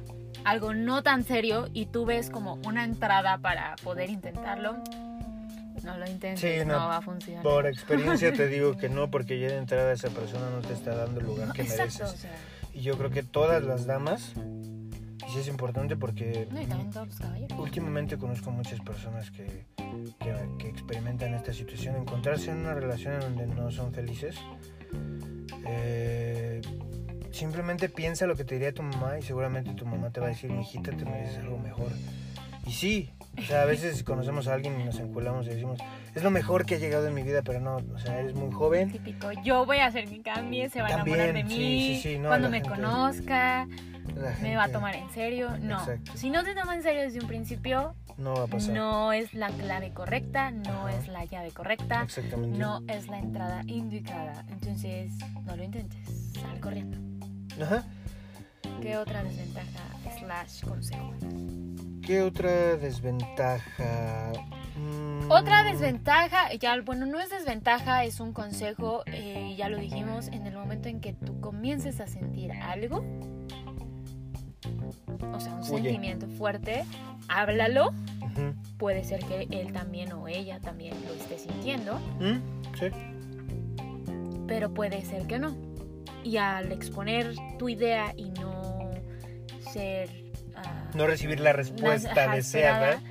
algo 0.46 0.74
no 0.74 1.04
tan 1.04 1.24
serio 1.26 1.68
y 1.74 1.88
tú 1.88 2.06
ves 2.06 2.30
como 2.30 2.54
una 2.66 2.84
entrada 2.86 3.38
para 3.40 3.76
poder 3.84 4.10
intentarlo, 4.10 4.78
no 5.84 5.98
lo 5.98 6.06
intentes, 6.10 6.40
Sí, 6.40 6.66
no. 6.66 6.80
no. 6.80 6.88
va 6.88 6.98
a 6.98 7.02
funcionar. 7.02 7.44
Por 7.44 7.66
experiencia 7.68 8.34
te 8.34 8.48
digo 8.48 8.78
que 8.78 8.90
no, 8.98 9.10
porque 9.10 9.40
ya 9.40 9.48
de 9.48 9.58
entrada 9.58 9.92
esa 9.94 10.10
persona 10.10 10.50
no 10.50 10.60
te 10.60 10.74
está 10.74 10.96
dando 10.96 11.20
el 11.20 11.26
lugar 11.26 11.52
que 11.54 11.62
exacto, 11.64 12.04
mereces. 12.04 12.14
o 12.14 12.18
sea, 12.18 12.36
Y 12.74 12.82
yo 12.82 12.98
creo 12.98 13.10
que 13.10 13.24
todas 13.24 13.64
las 13.64 13.86
damas, 13.86 14.34
y 14.36 15.32
sí 15.32 15.40
es 15.40 15.48
importante 15.48 15.96
porque 15.96 16.48
no, 16.52 16.62
y 16.62 16.66
también 16.66 16.92
todos 16.92 17.08
los 17.08 17.20
caballeros. 17.20 17.60
últimamente 17.60 18.18
conozco 18.18 18.52
muchas 18.52 18.80
personas 18.82 19.32
que, 19.32 19.66
que, 20.20 20.34
que 20.60 20.70
experimentan 20.70 21.34
esta 21.34 21.54
situación, 21.54 21.96
encontrarse 21.96 22.52
en 22.52 22.58
una 22.58 22.74
relación 22.74 23.14
en 23.16 23.20
donde 23.22 23.48
no 23.48 23.72
son 23.72 23.94
felices. 23.94 24.36
eh, 25.66 26.62
simplemente 27.32 27.90
piensa 27.90 28.26
lo 28.26 28.36
que 28.36 28.44
te 28.44 28.56
diría 28.56 28.74
tu 28.74 28.84
mamá 28.84 29.20
y 29.20 29.22
seguramente 29.22 29.74
tu 29.74 29.86
mamá 29.86 30.10
te 30.12 30.20
va 30.20 30.28
a 30.28 30.30
decir, 30.30 30.50
mijita, 30.52 30.92
te 30.92 31.06
mereces 31.06 31.38
algo 31.40 31.58
mejor. 31.60 31.92
Y 32.68 32.72
sí, 32.72 33.10
o 33.38 33.42
sea, 33.44 33.62
a 33.62 33.66
veces 33.66 34.04
conocemos 34.04 34.48
a 34.48 34.54
alguien 34.54 34.80
y 34.80 34.84
nos 34.84 35.00
enculamos 35.00 35.46
y 35.46 35.50
decimos, 35.50 35.80
es 36.14 36.24
lo 36.24 36.32
mejor 36.32 36.66
que 36.66 36.76
ha 36.76 36.78
llegado 36.80 37.08
en 37.08 37.14
mi 37.14 37.24
vida, 37.24 37.42
pero 37.44 37.62
no, 37.62 37.78
o 37.78 37.98
sea, 38.00 38.20
eres 38.20 38.34
muy 38.36 38.52
joven. 38.52 38.92
Típico, 38.92 39.32
yo 39.44 39.66
voy 39.66 39.78
a 39.78 39.86
hacer 39.86 40.06
que 40.10 40.22
cambie, 40.22 40.70
se 40.70 40.82
va 40.82 40.88
a 40.88 40.94
enamorar 40.94 41.34
de 41.34 41.40
También, 41.42 41.48
sí, 41.50 41.58
mí, 41.58 41.96
sí, 41.96 42.02
sí, 42.14 42.20
no, 42.20 42.28
cuando 42.30 42.50
me 42.50 42.58
gente- 42.62 42.70
conozca, 42.70 43.68
me 44.42 44.56
va 44.58 44.66
a 44.66 44.70
tomar 44.70 44.96
en 44.96 45.10
serio. 45.12 45.50
No, 45.60 45.80
Exacto. 45.80 46.12
si 46.16 46.30
no 46.30 46.44
te 46.44 46.56
toma 46.56 46.76
en 46.76 46.84
serio 46.84 47.02
desde 47.04 47.20
un 47.22 47.28
principio, 47.28 47.94
No 48.18 48.34
va 48.34 48.44
a 48.44 48.48
pasar. 48.48 48.74
no 48.74 49.14
es 49.14 49.34
la 49.34 49.48
clave 49.50 49.92
correcta, 49.94 50.52
no 50.52 50.88
Ajá. 50.88 50.98
es 50.98 51.08
la 51.08 51.24
llave 51.26 51.52
correcta, 51.52 52.02
Exactamente. 52.04 52.58
no 52.58 52.82
es 52.90 53.08
la 53.08 53.20
entrada 53.20 53.62
indicada. 53.68 54.44
Entonces, 54.50 55.12
no 55.46 55.56
lo 55.56 55.64
intentes, 55.64 56.34
sal 56.34 56.60
corriendo. 56.60 56.98
Ajá. 57.64 57.86
¿Qué 58.82 58.98
otra 58.98 59.24
desventaja 59.24 59.84
slash 60.20 60.64
consejo? 60.66 61.14
¿Qué 62.08 62.22
otra 62.22 62.78
desventaja? 62.78 64.32
Mm, 64.78 65.30
Otra 65.30 65.64
desventaja, 65.64 66.54
ya 66.54 66.80
bueno, 66.82 67.06
no 67.06 67.20
es 67.20 67.30
desventaja, 67.30 68.06
es 68.06 68.22
un 68.22 68.32
consejo, 68.32 69.04
eh, 69.08 69.56
ya 69.58 69.68
lo 69.68 69.78
dijimos, 69.78 70.30
en 70.30 70.48
el 70.48 70.54
momento 70.56 70.88
en 70.88 71.02
que 71.02 71.12
tú 71.12 71.42
comiences 71.42 72.00
a 72.00 72.08
sentir 72.08 72.54
algo, 72.54 73.04
o 75.34 75.40
sea, 75.42 75.54
un 75.56 75.66
sentimiento 75.66 76.28
fuerte, 76.30 76.86
háblalo, 77.28 77.92
puede 78.78 79.04
ser 79.04 79.20
que 79.26 79.48
él 79.52 79.74
también 79.74 80.14
o 80.14 80.30
ella 80.30 80.60
también 80.62 80.94
lo 81.06 81.14
esté 81.14 81.38
sintiendo, 81.40 82.00
¿Mm? 82.22 82.38
Sí. 82.80 82.86
pero 84.48 84.74
puede 84.74 85.04
ser 85.04 85.28
que 85.28 85.40
no. 85.40 85.58
Y 86.24 86.38
al 86.38 86.72
exponer 86.72 87.34
tu 87.58 87.68
idea 87.68 88.14
y 88.16 88.30
no 88.32 88.92
ser... 89.74 90.27
No 90.94 91.08
recibir 91.08 91.40
la 91.40 91.54
respuesta 91.54 92.24
Ajá, 92.26 92.36
deseada. 92.36 93.02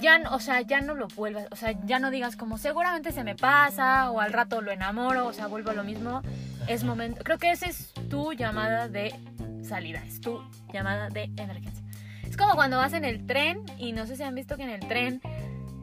Ya, 0.00 0.20
o 0.30 0.40
sea, 0.40 0.60
ya 0.62 0.80
no 0.80 0.94
lo 0.94 1.08
vuelvas, 1.08 1.46
o 1.50 1.56
sea, 1.56 1.72
ya 1.84 1.98
no 1.98 2.10
digas 2.10 2.36
como 2.36 2.58
seguramente 2.58 3.12
se 3.12 3.22
me 3.22 3.36
pasa 3.36 4.10
o 4.10 4.20
al 4.20 4.32
rato 4.32 4.60
lo 4.60 4.72
enamoro, 4.72 5.26
o 5.26 5.32
sea, 5.32 5.46
vuelvo 5.46 5.70
a 5.70 5.74
lo 5.74 5.84
mismo. 5.84 6.22
Es 6.66 6.82
momento, 6.82 7.22
creo 7.22 7.38
que 7.38 7.52
esa 7.52 7.66
es 7.66 7.92
tu 8.10 8.32
llamada 8.32 8.88
de 8.88 9.14
salida, 9.62 10.02
es 10.04 10.20
tu 10.20 10.42
llamada 10.72 11.08
de 11.08 11.30
emergencia. 11.36 11.84
Es 12.28 12.36
como 12.36 12.54
cuando 12.54 12.76
vas 12.78 12.92
en 12.92 13.04
el 13.04 13.26
tren 13.26 13.62
y 13.78 13.92
no 13.92 14.06
sé 14.06 14.16
si 14.16 14.22
han 14.24 14.34
visto 14.34 14.56
que 14.56 14.64
en 14.64 14.70
el 14.70 14.80
tren 14.80 15.20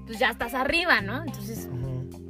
pues 0.06 0.20
ya 0.20 0.30
estás 0.30 0.54
arriba, 0.54 1.02
¿no? 1.02 1.24
Entonces 1.24 1.70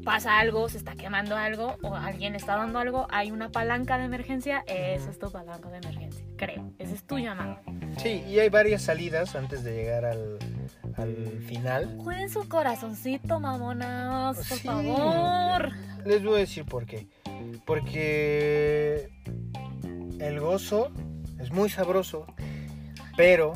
pasa 0.04 0.40
algo, 0.40 0.70
se 0.70 0.78
está 0.78 0.96
quemando 0.96 1.36
algo 1.36 1.78
o 1.82 1.96
alguien 1.96 2.36
está 2.36 2.56
dando 2.56 2.80
algo, 2.80 3.08
hay 3.10 3.32
una 3.32 3.50
palanca 3.50 3.98
de 3.98 4.06
emergencia, 4.06 4.64
esa 4.68 5.10
es 5.10 5.18
tu 5.18 5.32
palanca 5.32 5.70
de 5.70 5.78
emergencia, 5.78 6.13
creo. 6.46 6.72
Ese 6.80 6.96
es 6.96 7.04
tu 7.04 7.18
llamado. 7.20 7.60
Sí, 7.98 8.24
y 8.28 8.40
hay 8.40 8.50
varias 8.50 8.82
salidas 8.82 9.36
antes 9.36 9.64
de 9.64 9.76
llegar 9.76 10.06
al, 10.06 10.38
al 10.98 11.44
final. 11.48 11.96
Cuiden 12.04 12.30
su 12.30 12.48
corazoncito, 12.48 13.40
mamonas, 13.40 14.36
por 14.38 14.58
Sí. 14.58 14.68
favor. 14.68 15.72
Les 16.06 16.24
voy 16.24 16.36
a 16.36 16.40
decir 16.40 16.66
por 16.66 16.86
qué. 16.86 17.08
Porque 17.66 19.10
el 20.20 20.40
gozo 20.40 20.92
es 21.40 21.52
muy 21.52 21.70
sabroso, 21.70 22.26
pero 23.18 23.54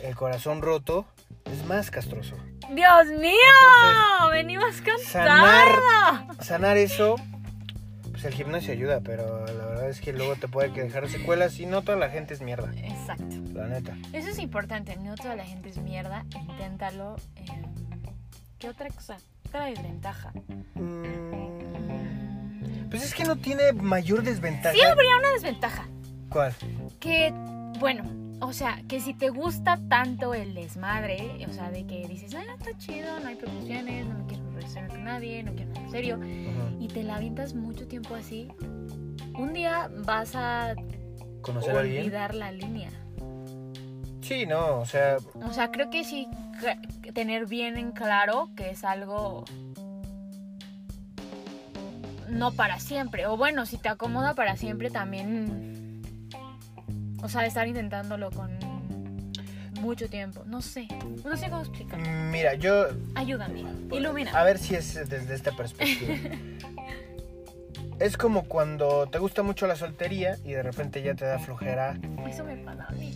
el 0.00 0.14
corazón 0.16 0.62
roto 0.62 1.06
es 1.44 1.64
más 1.66 1.90
castroso. 1.90 2.36
Dios 2.74 3.06
mío, 3.18 3.32
Entonces, 3.32 4.30
venimos 4.32 4.76
sanar- 5.06 5.68
cantando. 5.80 6.42
Sanar 6.44 6.76
eso, 6.76 7.16
pues 8.20 8.32
el 8.32 8.34
gimnasio 8.34 8.72
ayuda, 8.72 9.00
pero 9.00 9.46
la 9.46 9.66
verdad 9.66 9.88
es 9.88 10.00
que 10.00 10.12
luego 10.12 10.36
te 10.36 10.48
puede 10.48 10.72
que 10.72 10.82
dejar 10.82 11.08
secuelas 11.08 11.58
y 11.58 11.66
no 11.66 11.82
toda 11.82 11.96
la 11.96 12.10
gente 12.10 12.34
es 12.34 12.42
mierda, 12.42 12.70
Exacto. 12.76 13.24
la 13.54 13.68
neta. 13.68 13.96
Eso 14.12 14.28
es 14.28 14.38
importante. 14.38 14.96
No 14.96 15.14
toda 15.14 15.36
la 15.36 15.44
gente 15.44 15.70
es 15.70 15.78
mierda. 15.78 16.24
Inténtalo. 16.38 17.16
eh, 17.36 17.44
¿Qué 18.58 18.68
otra 18.68 18.88
cosa? 18.90 19.16
Otra 19.48 19.66
desventaja. 19.66 20.32
Mm, 20.74 21.04
Pues 22.90 23.04
es 23.04 23.14
que 23.14 23.24
no 23.24 23.36
tiene 23.36 23.72
mayor 23.72 24.22
desventaja. 24.22 24.74
Sí 24.74 24.82
habría 24.82 25.16
una 25.16 25.30
desventaja. 25.30 25.88
¿Cuál? 26.28 26.52
Que, 26.98 27.32
bueno, 27.78 28.04
o 28.40 28.52
sea, 28.52 28.82
que 28.88 29.00
si 29.00 29.14
te 29.14 29.30
gusta 29.30 29.78
tanto 29.88 30.34
el 30.34 30.54
desmadre, 30.54 31.46
o 31.48 31.52
sea, 31.52 31.70
de 31.70 31.86
que 31.86 32.06
dices, 32.06 32.34
ah, 32.34 32.42
está 32.58 32.76
chido, 32.76 33.18
no 33.20 33.28
hay 33.28 33.36
preocupaciones, 33.36 34.06
no 34.06 34.18
me 34.18 34.26
quiero 34.26 34.49
relacionar 34.60 34.90
con 34.90 35.04
nadie, 35.04 35.42
no 35.42 35.52
quiero 35.54 35.72
nada 35.72 35.84
en 35.86 35.90
serio, 35.90 36.20
y 36.78 36.88
te 36.88 37.02
la 37.02 37.16
avientas 37.16 37.54
mucho 37.54 37.86
tiempo 37.88 38.14
así, 38.14 38.48
un 39.34 39.52
día 39.52 39.90
vas 40.04 40.34
a 40.34 40.74
¿Conocer 41.42 41.76
a 41.76 41.80
alguien? 41.80 42.02
olvidar 42.02 42.34
la 42.34 42.52
línea. 42.52 42.90
Sí, 44.20 44.46
no, 44.46 44.78
o 44.80 44.84
sea, 44.86 45.16
O 45.46 45.52
sea, 45.52 45.70
creo 45.72 45.90
que 45.90 46.04
sí 46.04 46.28
tener 47.14 47.46
bien 47.46 47.76
en 47.78 47.90
claro 47.92 48.50
que 48.54 48.70
es 48.70 48.84
algo 48.84 49.44
no 52.28 52.52
para 52.52 52.78
siempre. 52.78 53.26
O 53.26 53.36
bueno, 53.36 53.66
si 53.66 53.76
te 53.78 53.88
acomoda 53.88 54.34
para 54.34 54.56
siempre 54.56 54.90
también. 54.90 56.00
O 57.22 57.28
sea, 57.28 57.44
estar 57.44 57.66
intentándolo 57.66 58.30
con 58.30 58.50
mucho 59.80 60.08
tiempo. 60.08 60.42
No 60.46 60.62
sé. 60.62 60.86
No 61.24 61.36
sé 61.36 61.48
cómo 61.50 61.62
explicar. 61.62 61.98
mira, 62.00 62.54
yo 62.54 62.86
Ayúdame. 63.14 63.64
Ilumina. 63.90 64.30
A 64.32 64.44
ver 64.44 64.58
si 64.58 64.74
es 64.74 64.94
desde 65.08 65.34
esta 65.34 65.52
perspectiva. 65.52 66.14
es 67.98 68.16
como 68.16 68.44
cuando 68.44 69.06
te 69.08 69.18
gusta 69.18 69.42
mucho 69.42 69.66
la 69.66 69.76
soltería 69.76 70.36
y 70.44 70.52
de 70.52 70.62
repente 70.62 71.02
ya 71.02 71.14
te 71.14 71.24
da 71.26 71.38
flojera 71.38 71.96
Eso 72.28 72.44
me 72.44 72.56
pasa 72.56 72.86
a 72.88 72.92
mí. 72.92 73.14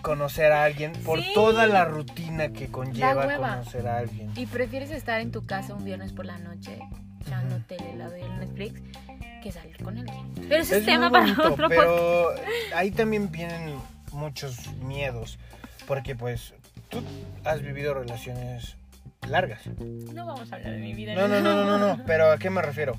conocer 0.00 0.52
a 0.52 0.64
alguien 0.64 0.92
por 1.04 1.20
Sí. 1.20 1.32
toda 1.34 1.66
la 1.66 1.84
rutina 1.84 2.48
que 2.52 2.68
conlleva 2.68 3.26
conocer 3.36 3.86
a 3.86 3.98
alguien. 3.98 4.30
¿Y 4.36 4.46
prefieres 4.46 4.90
estar 4.90 5.20
en 5.20 5.32
tu 5.32 5.44
casa 5.44 5.74
un 5.74 5.84
viernes 5.84 6.12
por 6.12 6.24
la 6.24 6.38
noche 6.38 6.78
echándote 7.20 7.76
el 7.76 7.84
helado 7.94 8.16
y 8.16 8.22
el 8.22 8.38
Netflix 8.40 8.80
que 9.42 9.52
salir 9.52 9.76
con 9.82 9.98
alguien. 9.98 10.32
Pero 10.48 10.56
ese 10.62 10.78
es, 10.78 10.84
tema 10.84 11.08
muy 11.10 11.18
para 11.20 11.24
bonito, 11.34 11.52
otro 11.52 11.68
podcast. 11.68 11.80
pero 11.80 12.34
ahí 12.76 12.90
también 12.92 13.30
vienen 13.30 13.74
muchos 14.12 14.72
miedos, 14.76 15.36
porque 15.92 16.16
pues 16.16 16.54
tú 16.88 17.02
has 17.44 17.60
vivido 17.60 17.92
relaciones 17.92 18.78
largas. 19.28 19.60
No 20.14 20.24
vamos 20.24 20.50
a 20.50 20.56
hablar 20.56 20.72
de 20.72 20.78
mi 20.78 20.94
vida. 20.94 21.14
No, 21.14 21.28
no, 21.28 21.38
no, 21.42 21.54
no, 21.54 21.66
no, 21.66 21.96
no, 21.96 22.02
pero 22.06 22.32
¿a 22.32 22.38
qué 22.38 22.48
me 22.48 22.62
refiero? 22.62 22.96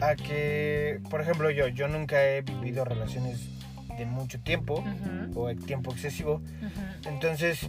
A 0.00 0.14
que, 0.14 0.98
por 1.10 1.20
ejemplo, 1.20 1.50
yo, 1.50 1.68
yo 1.68 1.88
nunca 1.88 2.24
he 2.26 2.40
vivido 2.40 2.86
relaciones 2.86 3.40
de 3.98 4.06
mucho 4.06 4.40
tiempo 4.40 4.76
Ujú, 4.80 5.38
o 5.42 5.48
de 5.48 5.56
tiempo 5.56 5.92
excesivo, 5.92 6.36
ujú. 6.36 7.06
entonces 7.10 7.68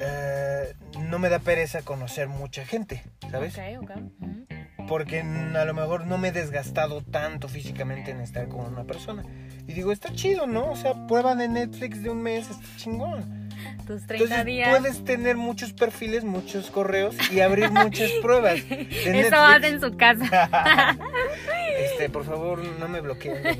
eh, 0.00 0.72
no 1.10 1.18
me 1.18 1.28
da 1.28 1.38
pereza 1.40 1.82
conocer 1.82 2.28
mucha 2.28 2.64
gente, 2.64 3.02
¿sabes? 3.30 3.58
Ok, 3.58 3.82
ok. 3.82 3.90
ujú. 4.22 4.88
porque 4.88 5.18
n- 5.18 5.58
a 5.58 5.66
lo 5.66 5.74
mejor 5.74 6.06
no 6.06 6.16
me 6.16 6.28
he 6.28 6.32
desgastado 6.32 7.02
tanto 7.02 7.46
físicamente 7.46 8.10
en 8.10 8.22
estar 8.22 8.48
con 8.48 8.60
una 8.72 8.84
persona. 8.84 9.22
Y 9.68 9.74
digo, 9.74 9.92
está 9.92 10.10
chido, 10.14 10.46
¿no? 10.46 10.70
O 10.70 10.76
sea, 10.76 11.06
prueba 11.06 11.34
de 11.36 11.48
Netflix 11.48 12.02
de 12.02 12.08
un 12.08 12.22
mes, 12.22 12.48
está 12.50 12.66
chingón. 12.78 13.41
Tus 13.86 14.06
30 14.06 14.24
Entonces 14.24 14.44
días. 14.44 14.78
puedes 14.78 15.04
tener 15.04 15.36
muchos 15.36 15.72
perfiles, 15.72 16.24
muchos 16.24 16.70
correos 16.70 17.16
y 17.30 17.40
abrir 17.40 17.70
muchas 17.70 18.10
pruebas 18.22 18.60
Eso 18.70 19.36
hace 19.36 19.68
en 19.68 19.80
su 19.80 19.96
casa. 19.96 20.98
este, 21.78 22.08
por 22.08 22.24
favor, 22.24 22.58
no 22.78 22.88
me 22.88 23.00
bloqueen. 23.00 23.58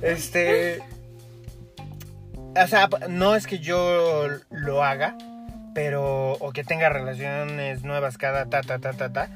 Este, 0.00 0.80
o 2.56 2.66
sea, 2.66 2.88
no 3.08 3.34
es 3.34 3.46
que 3.46 3.58
yo 3.58 4.28
lo 4.50 4.84
haga, 4.84 5.16
pero 5.74 6.32
o 6.32 6.52
que 6.52 6.64
tenga 6.64 6.88
relaciones 6.88 7.82
nuevas 7.82 8.18
cada 8.18 8.46
ta 8.46 8.62
ta 8.62 8.78
ta 8.78 8.92
ta 8.92 9.12
ta. 9.12 9.28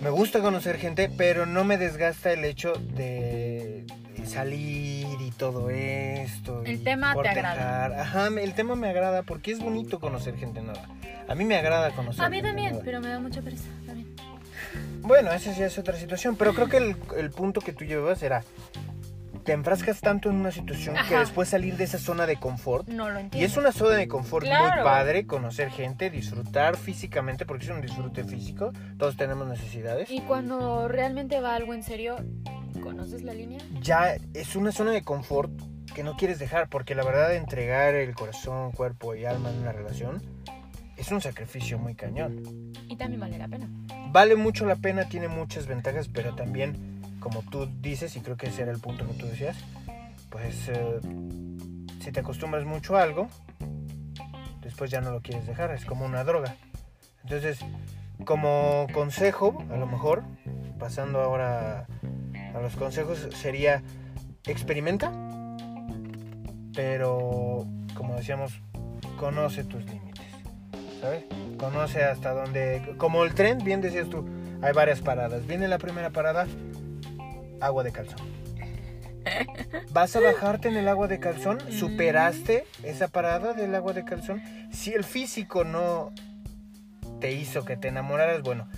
Me 0.00 0.10
gusta 0.10 0.40
conocer 0.40 0.76
gente, 0.76 1.10
pero 1.16 1.46
no 1.46 1.64
me 1.64 1.78
desgasta 1.78 2.30
el 2.32 2.44
hecho 2.44 2.74
de 2.74 3.45
salir 4.26 5.06
y 5.20 5.30
todo 5.32 5.70
esto. 5.70 6.62
El 6.64 6.74
y 6.74 6.78
tema 6.78 7.14
te 7.20 7.28
agrada. 7.28 8.02
Ajá, 8.02 8.28
el 8.28 8.54
tema 8.54 8.74
me 8.76 8.88
agrada 8.88 9.22
porque 9.22 9.52
es 9.52 9.60
bonito 9.60 10.00
conocer 10.00 10.36
gente 10.36 10.60
nueva. 10.62 10.86
A 11.28 11.34
mí 11.34 11.44
me 11.44 11.56
agrada 11.56 11.90
conocer 11.94 12.24
A 12.24 12.28
mí 12.28 12.36
gente 12.36 12.48
también, 12.48 12.70
nueva. 12.72 12.84
pero 12.84 13.00
me 13.00 13.08
da 13.08 13.18
mucha 13.18 13.42
pereza 13.42 13.68
también. 13.86 14.08
Bueno, 15.02 15.32
esa 15.32 15.52
ya 15.52 15.66
es 15.66 15.78
otra 15.78 15.96
situación, 15.96 16.36
pero 16.36 16.52
creo 16.54 16.68
que 16.68 16.78
el, 16.78 16.96
el 17.16 17.30
punto 17.30 17.60
que 17.60 17.72
tú 17.72 17.84
llevas 17.84 18.22
era, 18.22 18.42
te 19.46 19.52
enfrascas 19.52 20.00
tanto 20.00 20.28
en 20.28 20.36
una 20.36 20.50
situación 20.50 20.94
que 20.94 21.00
Ajá. 21.00 21.20
después 21.20 21.48
salir 21.48 21.76
de 21.76 21.84
esa 21.84 21.98
zona 21.98 22.26
de 22.26 22.36
confort, 22.36 22.88
No 22.88 23.08
lo 23.08 23.18
y 23.18 23.22
entiendo. 23.22 23.46
es 23.46 23.56
una 23.56 23.72
zona 23.72 23.94
de 23.96 24.08
confort 24.08 24.44
muy 24.46 24.82
padre, 24.82 25.24
conocer 25.26 25.70
gente, 25.70 26.10
disfrutar 26.10 26.76
físicamente, 26.76 27.46
porque 27.46 27.64
es 27.64 27.70
un 27.70 27.80
disfrute 27.80 28.24
físico, 28.24 28.72
todos 28.98 29.16
tenemos 29.16 29.46
necesidades. 29.46 30.10
Y 30.10 30.20
cuando 30.22 30.88
realmente 30.88 31.40
va 31.40 31.54
algo 31.54 31.72
en 31.74 31.82
serio, 31.84 32.16
¿conoces 32.82 33.22
la 33.22 33.32
línea? 33.34 33.60
Ya 33.80 34.16
es 34.34 34.56
una 34.56 34.72
zona 34.72 34.90
de 34.90 35.02
confort 35.02 35.50
que 35.94 36.02
no 36.02 36.16
quieres 36.16 36.38
dejar, 36.38 36.68
porque 36.68 36.94
la 36.94 37.04
verdad 37.04 37.34
entregar 37.34 37.94
el 37.94 38.14
corazón, 38.14 38.72
cuerpo 38.72 39.14
y 39.14 39.24
alma 39.24 39.50
en 39.50 39.58
una 39.60 39.72
relación 39.72 40.20
es 40.96 41.10
un 41.12 41.20
sacrificio 41.20 41.78
muy 41.78 41.94
cañón. 41.94 42.42
Y 42.88 42.96
también 42.96 43.20
vale 43.20 43.38
la 43.38 43.48
pena. 43.48 43.68
vale 44.10 44.34
mucho 44.34 44.66
la 44.66 44.76
pena, 44.76 45.08
tiene 45.08 45.28
muchas 45.28 45.66
ventajas, 45.66 46.08
pero 46.08 46.34
también, 46.34 46.95
como 47.26 47.42
tú 47.42 47.68
dices, 47.80 48.14
y 48.14 48.20
creo 48.20 48.36
que 48.36 48.46
ese 48.46 48.62
era 48.62 48.70
el 48.70 48.78
punto 48.78 49.04
que 49.04 49.14
tú 49.14 49.26
decías, 49.26 49.56
pues 50.30 50.68
eh, 50.68 51.00
si 52.00 52.12
te 52.12 52.20
acostumbras 52.20 52.64
mucho 52.64 52.96
a 52.96 53.02
algo, 53.02 53.26
después 54.62 54.92
ya 54.92 55.00
no 55.00 55.10
lo 55.10 55.20
quieres 55.22 55.44
dejar, 55.44 55.72
es 55.72 55.84
como 55.84 56.04
una 56.04 56.22
droga. 56.22 56.54
Entonces, 57.24 57.58
como 58.24 58.86
consejo, 58.92 59.60
a 59.72 59.76
lo 59.76 59.88
mejor, 59.88 60.22
pasando 60.78 61.20
ahora 61.20 61.88
a 62.54 62.60
los 62.60 62.76
consejos, 62.76 63.28
sería 63.34 63.82
experimenta, 64.44 65.10
pero 66.76 67.66
como 67.94 68.14
decíamos, 68.14 68.52
conoce 69.18 69.64
tus 69.64 69.84
límites, 69.84 70.28
¿sabes? 71.00 71.24
Conoce 71.58 72.04
hasta 72.04 72.30
dónde, 72.30 72.94
como 72.98 73.24
el 73.24 73.34
tren, 73.34 73.58
bien 73.64 73.80
decías 73.80 74.08
tú, 74.08 74.24
hay 74.62 74.72
varias 74.72 75.00
paradas. 75.00 75.44
Viene 75.48 75.66
la 75.66 75.78
primera 75.78 76.10
parada, 76.10 76.46
agua 77.60 77.82
de 77.82 77.92
calzón. 77.92 78.18
¿Vas 79.92 80.14
a 80.14 80.20
bajarte 80.20 80.68
en 80.68 80.76
el 80.76 80.88
agua 80.88 81.08
de 81.08 81.18
calzón? 81.18 81.58
¿Superaste 81.72 82.66
esa 82.82 83.08
parada 83.08 83.54
del 83.54 83.74
agua 83.74 83.92
de 83.92 84.04
calzón? 84.04 84.42
Si 84.70 84.92
el 84.92 85.04
físico 85.04 85.64
no 85.64 86.12
te 87.20 87.32
hizo 87.32 87.64
que 87.64 87.76
te 87.76 87.88
enamoraras, 87.88 88.42
bueno, 88.42 88.68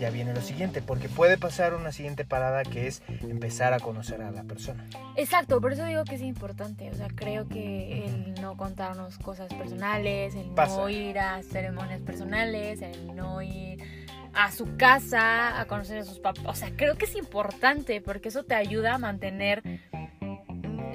ya 0.00 0.10
viene 0.10 0.34
lo 0.34 0.40
siguiente, 0.40 0.82
porque 0.82 1.08
puede 1.08 1.38
pasar 1.38 1.74
una 1.74 1.92
siguiente 1.92 2.24
parada 2.24 2.64
que 2.64 2.88
es 2.88 3.02
empezar 3.20 3.72
a 3.72 3.78
conocer 3.78 4.22
a 4.22 4.32
la 4.32 4.42
persona. 4.42 4.84
Exacto, 5.16 5.60
por 5.60 5.72
eso 5.72 5.84
digo 5.84 6.02
que 6.04 6.16
es 6.16 6.22
importante. 6.22 6.90
O 6.90 6.94
sea, 6.94 7.08
creo 7.14 7.46
que 7.48 8.06
el 8.06 8.34
no 8.40 8.56
contarnos 8.56 9.18
cosas 9.18 9.52
personales, 9.54 10.34
el 10.34 10.48
Pasa. 10.50 10.76
no 10.76 10.88
ir 10.88 11.18
a 11.18 11.42
ceremonias 11.44 12.00
personales, 12.00 12.82
el 12.82 13.14
no 13.14 13.42
ir 13.42 14.01
a 14.34 14.50
su 14.50 14.76
casa 14.76 15.60
a 15.60 15.66
conocer 15.66 15.98
a 15.98 16.04
sus 16.04 16.18
papás. 16.18 16.44
O 16.46 16.54
sea, 16.54 16.70
creo 16.76 16.96
que 16.96 17.04
es 17.04 17.14
importante 17.16 18.00
porque 18.00 18.28
eso 18.28 18.44
te 18.44 18.54
ayuda 18.54 18.94
a 18.94 18.98
mantener 18.98 19.62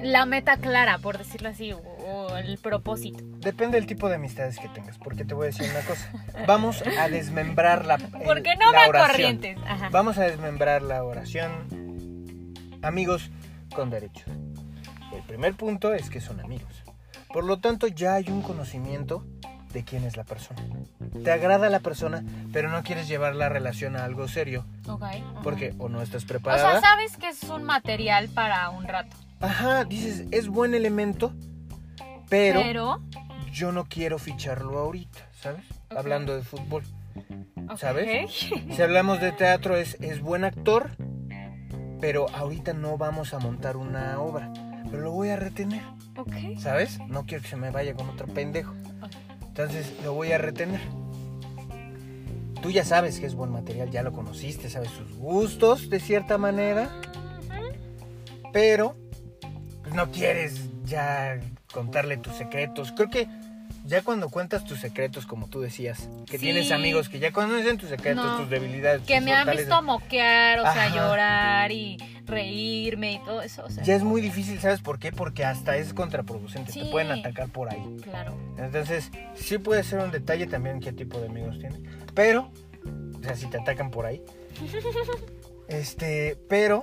la 0.02 0.26
meta 0.26 0.56
clara, 0.58 0.98
por 0.98 1.18
decirlo 1.18 1.48
así, 1.48 1.72
o, 1.72 1.78
o 1.78 2.36
el 2.36 2.58
propósito. 2.58 3.18
Depende 3.40 3.78
del 3.78 3.86
tipo 3.86 4.08
de 4.08 4.14
amistades 4.16 4.58
que 4.58 4.68
tengas, 4.68 4.96
porque 4.98 5.24
te 5.24 5.34
voy 5.34 5.44
a 5.44 5.46
decir 5.46 5.68
una 5.70 5.80
cosa. 5.80 6.12
Vamos 6.46 6.82
a 6.98 7.08
desmembrar 7.08 7.84
la 7.84 7.96
el- 7.96 8.02
Porque 8.24 8.54
no 8.56 8.70
la 8.72 8.82
me 8.82 8.88
oración. 8.88 9.08
corrientes. 9.10 9.58
Ajá. 9.66 9.88
Vamos 9.90 10.18
a 10.18 10.22
desmembrar 10.24 10.82
la 10.82 11.02
oración. 11.02 12.54
Amigos 12.82 13.30
con 13.74 13.90
derechos. 13.90 14.24
El 15.12 15.22
primer 15.26 15.54
punto 15.54 15.92
es 15.94 16.10
que 16.10 16.20
son 16.20 16.40
amigos. 16.40 16.84
Por 17.32 17.44
lo 17.44 17.58
tanto, 17.58 17.88
ya 17.88 18.14
hay 18.14 18.28
un 18.30 18.40
conocimiento 18.42 19.26
de 19.78 19.84
quién 19.84 20.04
es 20.04 20.16
la 20.16 20.24
persona. 20.24 20.60
Te 21.22 21.30
agrada 21.30 21.68
la 21.70 21.78
persona, 21.80 22.24
pero 22.52 22.68
no 22.68 22.82
quieres 22.82 23.06
llevar 23.06 23.36
la 23.36 23.48
relación 23.48 23.94
a 23.96 24.04
algo 24.04 24.26
serio, 24.26 24.64
Ok, 24.88 25.04
porque 25.44 25.74
o 25.78 25.88
no 25.88 26.02
estás 26.02 26.24
O 26.24 26.26
preparada. 26.26 26.72
sea, 26.72 26.80
sabes 26.80 27.16
que 27.16 27.28
es 27.28 27.44
un 27.44 27.62
material 27.62 28.28
para 28.28 28.68
un 28.70 28.84
rato. 28.84 29.16
Ajá, 29.40 29.84
dices, 29.84 30.24
es 30.32 30.48
buen 30.48 30.74
elemento, 30.74 31.32
pero, 32.28 32.60
Pero, 32.60 33.00
yo 33.52 33.70
no 33.70 33.84
quiero 33.84 34.18
ficharlo 34.18 34.78
ahorita, 34.80 35.20
¿sabes? 35.40 35.62
Ok. 35.90 35.96
Hablando 35.96 36.34
de 36.34 36.42
fútbol. 36.42 36.82
¿Sabes? 37.76 38.30
Si 38.72 38.82
hablamos 38.82 39.20
de 39.20 39.30
teatro, 39.32 39.76
es, 39.76 39.96
es 40.00 40.20
buen 40.20 40.44
actor, 40.44 40.90
pero 42.00 42.28
ahorita 42.30 42.72
no 42.72 42.96
vamos 42.98 43.32
a 43.32 43.38
montar 43.38 43.76
una 43.76 44.18
obra. 44.20 44.52
Pero 44.90 45.02
lo 45.02 45.12
voy 45.12 45.28
a 45.28 45.36
retener, 45.36 45.82
Ok. 46.16 46.32
¿sabes? 46.58 46.98
No 47.08 47.26
quiero 47.26 47.42
que 47.42 47.48
se 47.50 47.56
me 47.56 47.70
vaya 47.70 47.94
con 47.94 48.08
otro 48.08 48.26
pendejo. 48.26 48.72
Ok. 49.02 49.12
Entonces 49.58 49.92
lo 50.04 50.14
voy 50.14 50.30
a 50.30 50.38
retener. 50.38 50.80
Tú 52.62 52.70
ya 52.70 52.84
sabes 52.84 53.18
que 53.18 53.26
es 53.26 53.34
buen 53.34 53.50
material, 53.50 53.90
ya 53.90 54.04
lo 54.04 54.12
conociste, 54.12 54.70
sabes 54.70 54.90
sus 54.90 55.12
gustos 55.16 55.90
de 55.90 55.98
cierta 55.98 56.38
manera, 56.38 56.88
pero 58.52 58.94
pues, 59.82 59.94
no 59.94 60.12
quieres 60.12 60.68
ya 60.84 61.40
contarle 61.72 62.18
tus 62.18 62.34
secretos. 62.34 62.92
Creo 62.92 63.10
que 63.10 63.26
ya 63.88 64.02
cuando 64.02 64.28
cuentas 64.28 64.64
tus 64.64 64.78
secretos, 64.80 65.26
como 65.26 65.48
tú 65.48 65.60
decías, 65.60 66.08
que 66.26 66.38
Sí. 66.38 66.44
tienes 66.44 66.70
amigos 66.70 67.08
que 67.08 67.18
ya 67.18 67.32
conocen 67.32 67.78
tus 67.78 67.88
secretos, 67.88 68.24
No. 68.24 68.36
tus 68.38 68.50
debilidades, 68.50 69.02
Que 69.06 69.16
tus 69.16 69.24
me 69.24 69.32
han 69.32 69.50
visto 69.50 69.82
moquear, 69.82 70.60
o 70.60 70.62
sea, 70.62 70.94
llorar 70.94 71.72
y 71.72 71.96
reírme 72.26 73.14
y 73.14 73.18
todo 73.20 73.40
eso. 73.42 73.64
O 73.64 73.70
sea, 73.70 73.82
ya 73.82 73.96
es 73.96 74.02
muy 74.04 74.20
difícil, 74.20 74.60
¿sabes 74.60 74.80
por 74.82 74.98
qué? 74.98 75.10
Porque 75.10 75.44
hasta 75.44 75.76
es 75.78 75.94
contraproducente, 75.94 76.72
te 76.72 76.84
pueden 76.86 77.10
atacar 77.10 77.48
por 77.48 77.72
ahí. 77.72 77.96
claro. 78.02 78.36
Entonces, 78.58 79.10
sí 79.34 79.58
puede 79.58 79.82
ser 79.82 80.00
un 80.00 80.10
detalle 80.10 80.46
también 80.46 80.80
qué 80.80 80.92
tipo 80.92 81.18
de 81.18 81.26
amigos 81.28 81.58
tienes. 81.58 81.80
Pero, 82.14 82.52
o 83.18 83.22
sea, 83.22 83.34
si 83.36 83.46
te 83.46 83.58
atacan 83.58 83.90
por 83.90 84.06
ahí. 84.06 84.22
Este, 85.68 86.34
pero, 86.48 86.82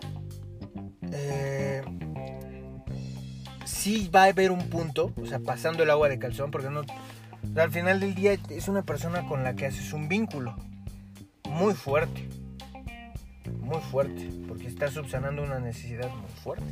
eh, 1.12 1.82
sí 3.66 4.10
va 4.14 4.24
a 4.24 4.28
haber 4.28 4.52
un 4.52 4.70
punto, 4.70 5.14
o 5.22 5.26
sea, 5.26 5.40
pasando 5.40 5.84
el 5.84 5.90
agua 5.90 6.10
de 6.10 6.20
calzón, 6.20 6.52
porque 6.52 6.70
no. 6.70 6.82
al 7.60 7.72
final 7.72 8.00
del 8.00 8.16
día 8.16 8.38
es 8.50 8.68
una 8.68 8.84
persona 8.84 9.26
con 9.28 9.44
la 9.44 9.56
que 9.56 9.66
haces 9.66 9.94
un 9.94 10.08
vínculo 10.08 10.56
muy 11.50 11.74
fuerte. 11.74 12.28
Muy 13.60 13.80
fuerte, 13.80 14.30
porque 14.48 14.68
está 14.68 14.90
subsanando 14.90 15.44
una 15.44 15.60
necesidad 15.60 16.10
muy 16.10 16.30
fuerte. 16.44 16.66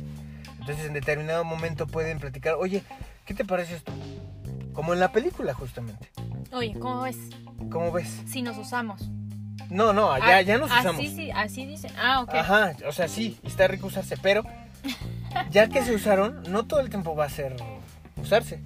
Entonces, 0.60 0.86
en 0.86 0.94
determinado 0.94 1.44
momento 1.44 1.86
pueden 1.86 2.18
platicar, 2.18 2.54
oye, 2.54 2.82
¿qué 3.26 3.34
te 3.34 3.44
parece 3.44 3.76
esto? 3.76 3.92
Como 4.72 4.92
en 4.92 5.00
la 5.00 5.12
película, 5.12 5.54
justamente. 5.54 6.10
Oye, 6.52 6.74
¿cómo 6.78 7.02
ves? 7.02 7.18
¿Cómo 7.70 7.92
ves? 7.92 8.22
Si 8.26 8.42
nos 8.42 8.56
usamos. 8.56 9.02
No, 9.70 9.92
no, 9.92 10.16
ya, 10.18 10.36
Ah, 10.36 10.42
ya 10.42 10.58
nos 10.58 10.70
usamos. 10.70 10.96
Así, 10.96 11.14
sí, 11.14 11.30
así 11.30 11.66
dice. 11.66 11.88
Ah, 11.98 12.22
ok. 12.22 12.34
Ajá, 12.34 12.72
o 12.86 12.92
sea, 12.92 13.08
sí, 13.08 13.38
está 13.42 13.66
rico 13.66 13.86
usarse, 13.86 14.16
pero 14.16 14.44
ya 15.54 15.68
que 15.68 15.82
se 15.82 15.94
usaron, 15.94 16.42
no 16.50 16.64
todo 16.66 16.80
el 16.80 16.90
tiempo 16.90 17.14
va 17.14 17.26
a 17.26 17.30
ser 17.30 17.54
usarse. 18.16 18.60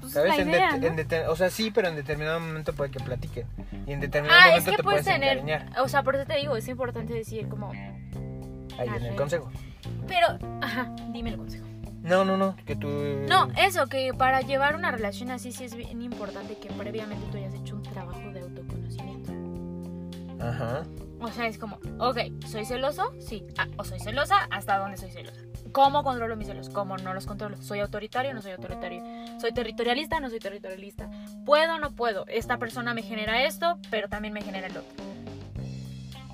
Pues 0.00 0.12
¿Sabes? 0.12 0.38
En 0.38 0.48
idea, 0.50 1.30
o 1.30 1.34
sea, 1.34 1.50
sí, 1.50 1.70
pero 1.72 1.88
en 1.88 1.96
determinado 1.96 2.38
momento 2.38 2.72
puede 2.74 2.90
que 2.92 3.00
platiquen. 3.00 3.46
Y 3.86 3.92
en 3.92 4.00
determinado 4.00 4.38
Ah, 4.40 4.48
es 4.50 4.64
momento 4.64 4.70
que 4.70 4.76
te 4.76 4.82
puedes 4.82 5.04
tener, 5.04 5.38
encariñar. 5.38 5.80
o 5.80 5.88
sea, 5.88 6.02
por 6.02 6.14
eso 6.14 6.26
te 6.26 6.36
digo, 6.36 6.56
es 6.56 6.68
importante 6.68 7.12
decir 7.14 7.48
como, 7.48 7.70
Ahí 7.72 8.86
Ah, 8.88 8.96
en 8.98 9.04
el 9.06 9.16
consejo. 9.16 9.50
pero, 10.06 10.38
ajá, 10.60 10.94
dime 11.12 11.30
el 11.30 11.38
consejo. 11.38 11.64
No, 12.02 12.24
no, 12.24 12.36
no, 12.36 12.54
que 12.66 12.76
tú... 12.76 12.88
No, 13.28 13.48
eso, 13.56 13.86
que 13.88 14.12
para 14.14 14.40
llevar 14.42 14.76
una 14.76 14.92
relación 14.92 15.30
así 15.32 15.50
sí 15.50 15.64
es 15.64 15.74
bien 15.74 16.02
importante 16.02 16.56
que 16.58 16.68
previamente 16.68 17.26
tú 17.32 17.38
hayas 17.38 17.54
hecho 17.54 17.74
un 17.74 17.82
trabajo 17.82 18.30
de 18.32 18.40
autoconocimiento. 18.42 19.32
Ajá. 20.44 20.82
O 21.20 21.28
sea, 21.32 21.46
es 21.48 21.58
como, 21.58 21.80
ok, 21.98 22.18
¿soy 22.46 22.64
celoso? 22.66 23.12
Sí. 23.18 23.44
Ah, 23.58 23.66
o 23.78 23.82
soy 23.84 23.98
celosa, 23.98 24.36
¿hasta 24.50 24.78
dónde 24.78 24.98
soy 24.98 25.10
celosa? 25.10 25.40
¿Cómo 25.76 26.02
controlo 26.02 26.36
mis 26.36 26.48
celos? 26.48 26.70
¿Cómo 26.70 26.96
no 26.96 27.12
los 27.12 27.26
controlo? 27.26 27.60
¿Soy 27.60 27.80
autoritario 27.80 28.30
o 28.30 28.34
no 28.34 28.40
soy 28.40 28.52
autoritario? 28.52 29.02
¿Soy 29.38 29.52
territorialista 29.52 30.16
o 30.16 30.20
no 30.20 30.30
soy 30.30 30.38
territorialista? 30.38 31.10
¿Puedo 31.44 31.74
o 31.74 31.78
no 31.78 31.90
puedo? 31.90 32.24
Esta 32.28 32.56
persona 32.56 32.94
me 32.94 33.02
genera 33.02 33.44
esto, 33.44 33.78
pero 33.90 34.08
también 34.08 34.32
me 34.32 34.40
genera 34.40 34.68
el 34.68 34.78
otro. 34.78 34.90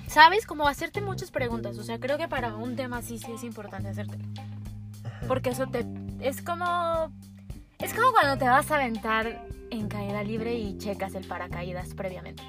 ¿Sabes? 0.07 0.45
Como 0.45 0.65
hacerte 0.65 1.01
muchas 1.01 1.29
preguntas. 1.29 1.77
O 1.77 1.83
sea, 1.83 1.99
creo 1.99 2.17
que 2.17 2.29
para 2.29 2.55
un 2.55 2.77
tema 2.77 2.99
así 2.99 3.19
sí 3.19 3.33
es 3.33 3.43
importante 3.43 3.89
hacerte. 3.89 4.17
Porque 5.27 5.49
eso 5.49 5.67
te... 5.67 5.85
Es 6.21 6.41
como... 6.41 7.11
Es 7.79 7.93
como 7.93 8.13
cuando 8.13 8.37
te 8.37 8.45
vas 8.45 8.71
a 8.71 8.75
aventar 8.75 9.45
en 9.71 9.89
caída 9.89 10.23
libre 10.23 10.55
y 10.55 10.77
checas 10.77 11.15
el 11.15 11.27
paracaídas 11.27 11.93
previamente. 11.95 12.43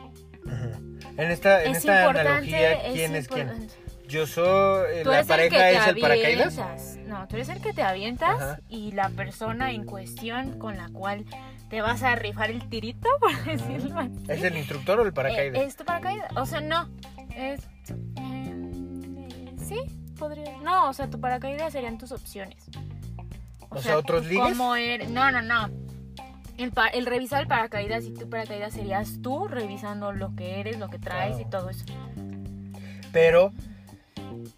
En 1.17 1.31
esta, 1.33 1.65
en 1.65 1.73
es 1.73 1.79
esta 1.79 2.09
analogía, 2.09 2.83
¿quién 2.93 3.17
es, 3.17 3.27
quién? 3.27 3.69
Yo 4.15 4.27
soy... 4.27 4.87
eh, 4.93 5.01
Tú 5.03 5.11
¿La 5.11 5.17
eres 5.21 5.31
el 5.31 5.37
que 5.51 5.57
pareja 5.57 5.71
es 5.83 5.87
el 5.89 6.01
paracaídas? 6.01 6.97
No, 7.07 7.27
tú 7.29 7.37
eres 7.37 7.49
el 7.49 7.61
que 7.61 7.73
te 7.73 7.83
avientas 7.83 8.41
Ajá. 8.41 8.61
y 8.69 8.93
la 8.93 9.09
persona 9.11 9.73
en 9.73 9.85
cuestión 9.85 10.59
con 10.59 10.77
la 10.77 10.89
cual 10.91 11.25
te 11.69 11.81
vas 11.83 12.03
a 12.05 12.15
rifar 12.15 12.51
el 12.51 12.69
tirito, 12.69 13.09
por 13.21 13.35
decirlo 13.45 13.99
así. 13.99 14.13
¿Es 14.29 14.43
el 14.45 14.57
instructor 14.57 15.01
o 15.01 15.03
el 15.05 15.13
paracaídas? 15.13 15.61
Eh, 15.63 15.65
¿Es 15.65 15.77
tu 15.77 15.85
paracaídas? 15.85 16.31
O 16.37 16.47
sea, 16.47 16.61
no. 16.61 16.89
Es. 17.37 17.61
eh, 18.17 19.55
sí, 19.67 19.77
podría. 20.19 20.57
No, 20.63 20.89
o 20.89 20.93
sea, 20.93 21.09
tu 21.11 21.21
paracaídas 21.21 21.73
serían 21.73 21.99
tus 21.99 22.13
opciones. 22.13 22.65
O 23.71 23.81
sea, 23.83 23.99
¿otros 23.99 24.27
ligues? 24.27 24.45
¿Cómo 24.51 24.77
eres? 24.77 25.11
No, 25.11 25.31
no, 25.33 25.43
no. 25.43 25.69
El, 26.57 26.71
pa- 26.71 26.87
el 26.89 27.07
revisar 27.07 27.43
el 27.43 27.49
paracaídas 27.49 28.05
y 28.05 28.15
tu 28.15 28.31
paracaídas 28.31 28.75
serías 28.75 29.21
tú 29.21 29.49
revisando 29.49 30.13
lo 30.13 30.37
que 30.37 30.61
eres, 30.61 30.79
lo 30.79 30.89
que 30.89 31.01
traes 31.01 31.41
y 31.41 31.45
Claro. 31.45 31.51
todo 31.59 31.71
eso. 31.71 31.85
Pero 33.13 33.53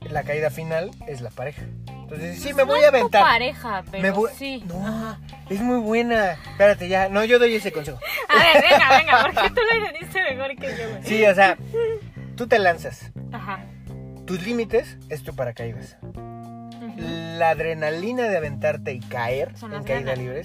la 0.09 0.23
caída 0.23 0.51
final 0.51 0.91
es 1.07 1.21
la 1.21 1.31
pareja. 1.31 1.63
Entonces, 1.89 2.37
sí, 2.37 2.43
Pues 2.53 2.57
me 2.57 2.63
no 2.63 2.67
voy 2.69 2.79
es 2.81 2.85
a 2.85 2.89
aventar. 2.89 3.23
pareja, 3.23 3.85
pero 3.91 4.03
me 4.03 4.11
voy... 4.11 4.31
sí. 4.37 4.63
No, 4.67 4.87
Ajá. 4.87 5.19
es 5.51 5.61
muy 5.61 5.79
buena. 5.81 6.33
Espérate, 6.33 6.89
ya. 6.89 7.09
No, 7.09 7.25
yo 7.25 7.39
doy 7.39 7.55
ese 7.57 7.73
consejo. 7.73 7.99
A 8.29 8.35
ver, 8.39 8.63
venga, 8.71 8.97
venga, 8.97 9.23
porque 9.35 9.51
tú 9.51 9.61
lo 9.71 9.85
entendiste 9.87 10.23
mejor 10.35 10.57
que 10.57 10.67
yo, 10.77 10.91
güey. 10.91 11.03
Sí, 11.05 11.25
o 11.25 11.35
sea, 11.35 11.57
tú 12.37 12.47
te 12.47 12.59
lanzas. 12.61 13.11
Ajá. 13.33 13.65
Tus 14.25 14.43
límites 14.45 14.97
es 15.09 15.23
tu 15.25 15.35
paracaídas. 15.35 15.97
La 17.39 17.51
adrenalina 17.51 18.25
de 18.29 18.37
aventarte 18.37 18.93
y 18.93 19.01
caer 19.01 19.57
Son 19.59 19.75
en 19.75 19.83
caída 19.85 20.15
ganas. 20.15 20.19
libre, 20.19 20.43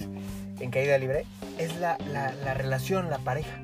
en 0.60 0.70
caída 0.70 0.98
libre, 0.98 1.24
es 1.58 1.74
la, 1.76 1.96
la, 2.12 2.32
la 2.44 2.54
relación, 2.54 3.08
la 3.08 3.18
pareja. 3.18 3.58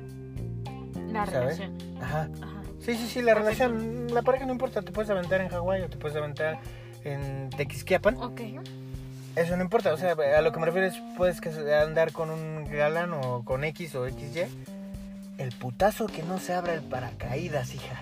La 1.11 1.25
¿sabes? 1.25 1.59
relación. 1.59 1.77
Ajá. 2.01 2.29
Ajá. 2.41 2.58
Sí, 2.81 2.95
sí, 2.95 3.07
sí, 3.07 3.21
la 3.21 3.33
relación, 3.35 4.07
la 4.13 4.21
pareja 4.21 4.45
no 4.45 4.51
importa, 4.53 4.81
te 4.81 4.91
puedes 4.91 5.09
aventar 5.11 5.41
en 5.41 5.49
Hawái 5.49 5.81
o 5.81 5.89
te 5.89 5.97
puedes 5.97 6.17
aventar 6.17 6.59
en 7.03 7.49
Tequisquiapan, 7.51 8.15
Ok. 8.17 8.41
eso 9.35 9.55
no 9.57 9.63
importa, 9.63 9.93
o 9.93 9.97
sea, 9.97 10.13
a 10.37 10.41
lo 10.41 10.51
que 10.51 10.59
me 10.59 10.65
refiero 10.65 10.87
es, 10.87 10.95
puedes 11.17 11.41
andar 11.83 12.11
con 12.11 12.29
un 12.29 12.65
galán 12.71 13.11
o 13.13 13.43
con 13.43 13.63
X 13.63 13.95
o 13.95 14.07
XY, 14.07 14.45
el 15.37 15.51
putazo 15.53 16.07
que 16.07 16.23
no 16.23 16.39
se 16.39 16.53
abra 16.53 16.73
el 16.73 16.81
paracaídas, 16.81 17.73
hija. 17.75 18.01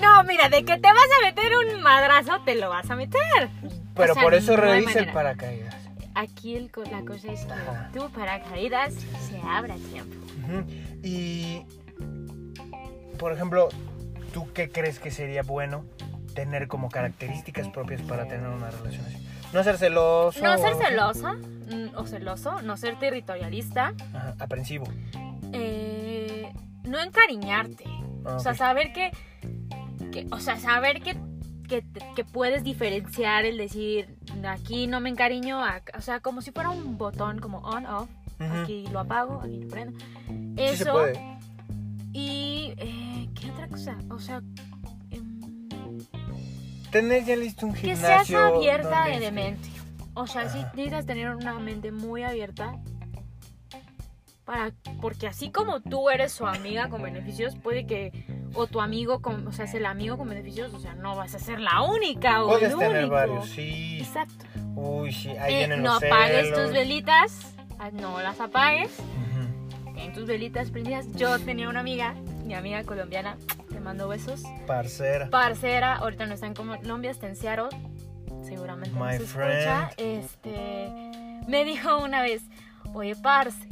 No, 0.00 0.24
mira, 0.24 0.48
de 0.48 0.64
que 0.64 0.76
te 0.76 0.88
vas 0.88 1.08
a 1.22 1.24
meter 1.24 1.52
un 1.56 1.80
madrazo, 1.82 2.40
te 2.44 2.56
lo 2.56 2.68
vas 2.68 2.90
a 2.90 2.96
meter. 2.96 3.48
Pero 3.94 4.12
O 4.12 4.14
sea, 4.14 4.22
por 4.22 4.34
eso 4.34 4.56
revisa 4.56 4.98
el 4.98 5.12
paracaídas. 5.12 5.74
Aquí 6.16 6.56
el 6.56 6.70
la 6.90 7.00
cosa 7.02 7.32
es 7.32 7.44
que 7.44 7.52
Ajá. 7.52 7.90
tu 7.92 8.10
paracaídas 8.10 8.92
se 8.94 9.40
abra 9.46 9.74
a 9.74 9.78
tiempo. 9.78 10.16
Y, 11.02 11.64
por 13.18 13.32
ejemplo, 13.32 13.68
¿tú 14.32 14.52
qué 14.52 14.70
crees 14.70 14.98
que 14.98 15.10
sería 15.10 15.42
bueno 15.42 15.84
tener 16.34 16.66
como 16.68 16.88
características 16.88 17.68
propias 17.68 18.02
para 18.02 18.26
tener 18.26 18.48
una 18.48 18.70
relación 18.70 19.04
así? 19.06 19.16
No 19.52 19.62
ser 19.62 19.78
celoso. 19.78 20.42
No 20.42 20.58
ser 20.58 20.74
celosa 20.74 21.32
mm, 21.34 21.96
o 21.96 22.06
celoso, 22.06 22.60
no 22.62 22.76
ser 22.76 22.98
territorialista, 22.98 23.94
Ajá, 24.12 24.34
aprensivo. 24.40 24.86
eh, 25.52 26.52
no 26.84 27.00
encariñarte. 27.00 27.84
Ah, 28.24 28.36
O 28.36 28.40
sea, 28.40 28.54
saber 28.54 28.92
que, 28.92 29.10
que- 30.10 30.26
o 30.30 30.40
sea, 30.40 30.58
saber 30.58 31.02
que, 31.02 31.16
que, 31.68 31.84
que 32.16 32.24
puedes 32.24 32.62
diferenciar 32.64 33.44
el 33.44 33.56
decir, 33.58 34.16
aquí 34.46 34.86
no 34.86 35.00
me 35.00 35.10
encariño, 35.10 35.60
ac- 35.64 35.96
o 35.96 36.00
sea, 36.00 36.20
como 36.20 36.42
si 36.42 36.50
fuera 36.50 36.70
un 36.70 36.98
botón 36.98 37.38
como 37.38 37.58
on, 37.58 37.86
off, 37.86 38.08
aquí 38.62 38.86
lo 38.90 39.00
apago, 39.00 39.40
aquí 39.42 39.58
lo 39.60 39.68
prendo. 39.68 39.98
Sí 40.26 40.54
Eso. 40.56 40.84
se 40.84 40.90
puede. 40.90 41.33
Y, 42.14 42.72
eh, 42.78 43.28
¿qué 43.34 43.50
otra 43.50 43.68
cosa? 43.68 43.98
O 44.08 44.18
sea, 44.18 44.40
em, 45.10 45.68
Tener 46.90 47.24
ya 47.24 47.34
listo 47.36 47.66
un 47.66 47.72
que 47.74 47.80
gimnasio. 47.80 48.38
seas 48.38 48.54
abierta 48.54 49.06
de 49.08 49.32
mente. 49.32 49.68
O 50.14 50.26
sea, 50.28 50.48
sí 50.48 50.58
necesitas 50.74 51.04
tener 51.06 51.34
una 51.34 51.58
mente 51.58 51.90
muy 51.90 52.22
abierta. 52.22 52.78
Para, 54.44 54.72
porque 55.00 55.26
así 55.26 55.50
como 55.50 55.80
tú 55.80 56.08
eres 56.10 56.30
su 56.32 56.46
amiga 56.46 56.88
con 56.88 57.02
beneficios, 57.02 57.56
puede 57.56 57.86
que, 57.86 58.12
o 58.54 58.66
tu 58.66 58.80
amigo, 58.82 59.20
con, 59.22 59.46
o 59.48 59.52
sea, 59.52 59.64
es 59.64 59.72
el 59.74 59.86
amigo 59.86 60.16
con 60.18 60.28
beneficios, 60.28 60.72
o 60.74 60.78
sea, 60.78 60.94
no 60.94 61.16
vas 61.16 61.34
a 61.34 61.38
ser 61.38 61.60
la 61.60 61.82
única 61.82 62.44
o 62.44 62.48
Puedes 62.48 62.72
el 62.72 62.78
tener 62.78 62.98
único. 62.98 63.14
varios, 63.14 63.48
sí. 63.48 63.98
Exacto. 64.00 64.44
Uy, 64.76 65.12
sí, 65.12 65.30
ahí 65.30 65.54
Eh, 65.54 65.58
vienen 65.58 65.82
no 65.82 65.94
los 65.94 66.02
apagues 66.02 66.44
celos. 66.48 66.62
tus 66.62 66.72
velitas, 66.72 67.54
ah, 67.78 67.90
no 67.90 68.20
las 68.20 68.38
apagues, 68.38 68.90
Ujú. 68.98 69.53
Ten 70.04 70.12
tus 70.12 70.26
velitas 70.26 70.70
prendidas. 70.70 71.06
Yo 71.12 71.38
tenía 71.38 71.68
una 71.68 71.80
amiga, 71.80 72.14
mi 72.44 72.54
amiga 72.54 72.84
colombiana, 72.84 73.36
te 73.70 73.80
mando 73.80 74.08
besos. 74.08 74.42
Parcera. 74.66 75.30
parcera, 75.30 75.96
ahorita 75.96 76.26
no 76.26 76.34
está 76.34 76.46
en 76.46 76.54
Colombia, 76.54 77.10
está 77.10 77.26
en 77.26 77.36
Seattle, 77.36 77.68
seguramente 78.42 78.94
My 78.94 79.18
nos 79.18 79.22
escucha, 79.22 79.90
este, 79.96 81.10
me 81.48 81.64
dijo 81.64 81.98
una 81.98 82.22
vez, 82.22 82.42
oye, 82.92 83.16
parce, 83.16 83.66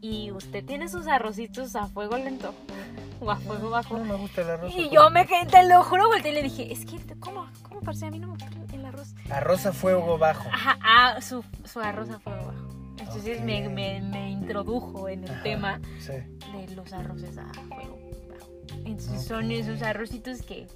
¿y 0.00 0.30
usted 0.30 0.64
tiene 0.64 0.88
sus 0.88 1.06
arrocitos 1.06 1.74
a 1.74 1.86
fuego 1.86 2.18
lento 2.18 2.54
o 3.20 3.30
a 3.30 3.36
fuego 3.36 3.70
bajo? 3.70 3.96
No 3.96 4.04
me 4.04 4.16
gusta 4.16 4.42
el 4.42 4.50
arroz. 4.50 4.74
Y 4.74 4.90
yo 4.90 5.08
me 5.10 5.26
quedé, 5.26 5.46
te 5.46 5.66
lo 5.66 5.82
juro, 5.84 6.08
volteé 6.08 6.32
y 6.32 6.34
le 6.34 6.42
dije, 6.42 6.72
es 6.72 6.84
que, 6.84 6.98
¿cómo? 7.18 7.46
¿Cómo, 7.62 7.80
parce? 7.80 8.06
A 8.06 8.10
mí 8.10 8.18
no 8.18 8.28
me 8.28 8.32
gusta 8.34 8.48
el 8.74 8.84
arroz. 8.84 9.14
Arroz 9.30 9.66
a 9.66 9.72
fuego 9.72 10.18
bajo. 10.18 10.48
Ajá, 10.52 10.78
ah, 10.82 11.20
su, 11.22 11.42
su 11.64 11.80
arroz 11.80 12.10
a 12.10 12.18
fuego 12.18 12.46
bajo. 12.46 12.67
Entonces 13.00 13.40
me, 13.42 13.68
me, 13.68 14.00
me 14.00 14.30
introdujo 14.30 15.08
en 15.08 15.24
el 15.24 15.30
Ajá, 15.30 15.42
tema 15.42 15.80
Sí. 15.98 16.12
de 16.12 16.74
los 16.74 16.92
arroces 16.92 17.38
a 17.38 17.46
fuego 17.54 17.98
bajo. 18.28 18.50
Entonces 18.84 19.24
son 19.24 19.50
esos 19.50 19.82
arrocitos 19.82 20.42
que 20.42 20.66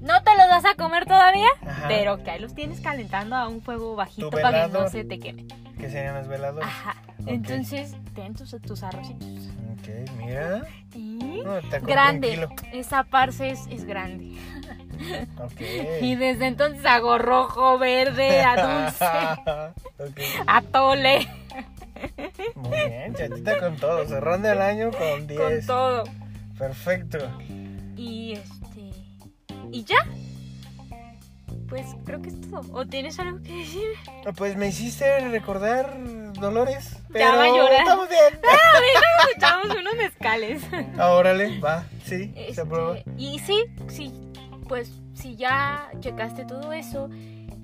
no 0.00 0.22
te 0.22 0.30
los 0.36 0.48
vas 0.48 0.64
a 0.64 0.74
comer 0.74 1.06
todavía, 1.06 1.48
Ajá. 1.62 1.88
pero 1.88 2.22
que 2.22 2.30
ahí 2.30 2.40
los 2.40 2.54
tienes 2.54 2.80
calentando 2.80 3.36
a 3.36 3.48
un 3.48 3.60
fuego 3.62 3.96
bajito 3.96 4.30
para 4.30 4.66
que 4.66 4.72
no 4.72 4.88
se 4.88 5.04
te 5.04 5.18
queme. 5.18 5.46
Que 5.78 5.88
serían 5.90 6.16
los 6.16 6.26
veladores. 6.28 6.66
Ajá. 6.68 6.96
Entonces, 7.26 7.94
ten 8.14 8.34
tus, 8.34 8.50
tus 8.62 8.82
arrocitos. 8.82 9.28
Ok, 9.72 10.10
mira. 10.18 10.66
Y 10.94 11.18
No, 11.44 11.60
grande. 11.82 12.48
Esa 12.72 13.04
parce 13.04 13.50
es, 13.50 13.66
es 13.70 13.84
grande. 13.84 14.36
Y 16.00 16.14
desde 16.16 16.46
entonces 16.46 16.84
hago 16.86 17.18
rojo, 17.18 17.78
verde, 17.78 18.40
a 18.42 18.56
dulce, 18.56 19.04
ok. 20.02 20.44
a 20.46 20.62
tole, 20.62 21.28
Muy 22.54 22.78
bien, 22.78 23.14
chatita 23.14 23.58
con 23.58 23.76
todo. 23.76 24.06
Cerrando 24.06 24.50
el 24.50 24.60
año 24.62 24.90
con 24.92 25.26
10. 25.26 25.40
con 25.40 25.66
todo. 25.66 26.04
Perfecto. 26.58 27.18
Y 27.96 28.32
este. 28.34 28.90
Y 29.72 29.84
ya. 29.84 29.96
Pues 31.68 31.84
creo 32.06 32.22
que 32.22 32.30
es 32.30 32.40
todo. 32.50 32.62
¿O 32.72 32.86
tienes 32.86 33.18
algo 33.18 33.42
que 33.42 33.52
decir? 33.52 33.82
Ah, 34.26 34.32
Pues 34.34 34.56
me 34.56 34.68
hiciste 34.68 35.28
recordar 35.28 35.92
Dolores. 36.34 36.92
Ya 36.92 36.98
Pero 37.12 37.36
va 37.36 37.44
a 37.44 37.48
llorar. 37.48 37.80
estamos 37.80 38.08
bien. 38.08 38.40
Nos 38.42 39.36
echamos 39.36 39.76
unos 39.78 39.94
mezcales. 39.96 40.62
Ah, 40.98 41.10
órale, 41.10 41.58
va. 41.60 41.84
Sí, 42.06 42.32
se 42.34 42.48
Este, 42.48 42.60
aprueba. 42.62 42.96
y 43.18 43.38
sí, 43.40 43.64
sí, 43.88 44.12
pues 44.68 44.92
si 45.14 45.34
ya 45.36 45.90
checaste 46.00 46.44
todo 46.44 46.72
eso 46.72 47.08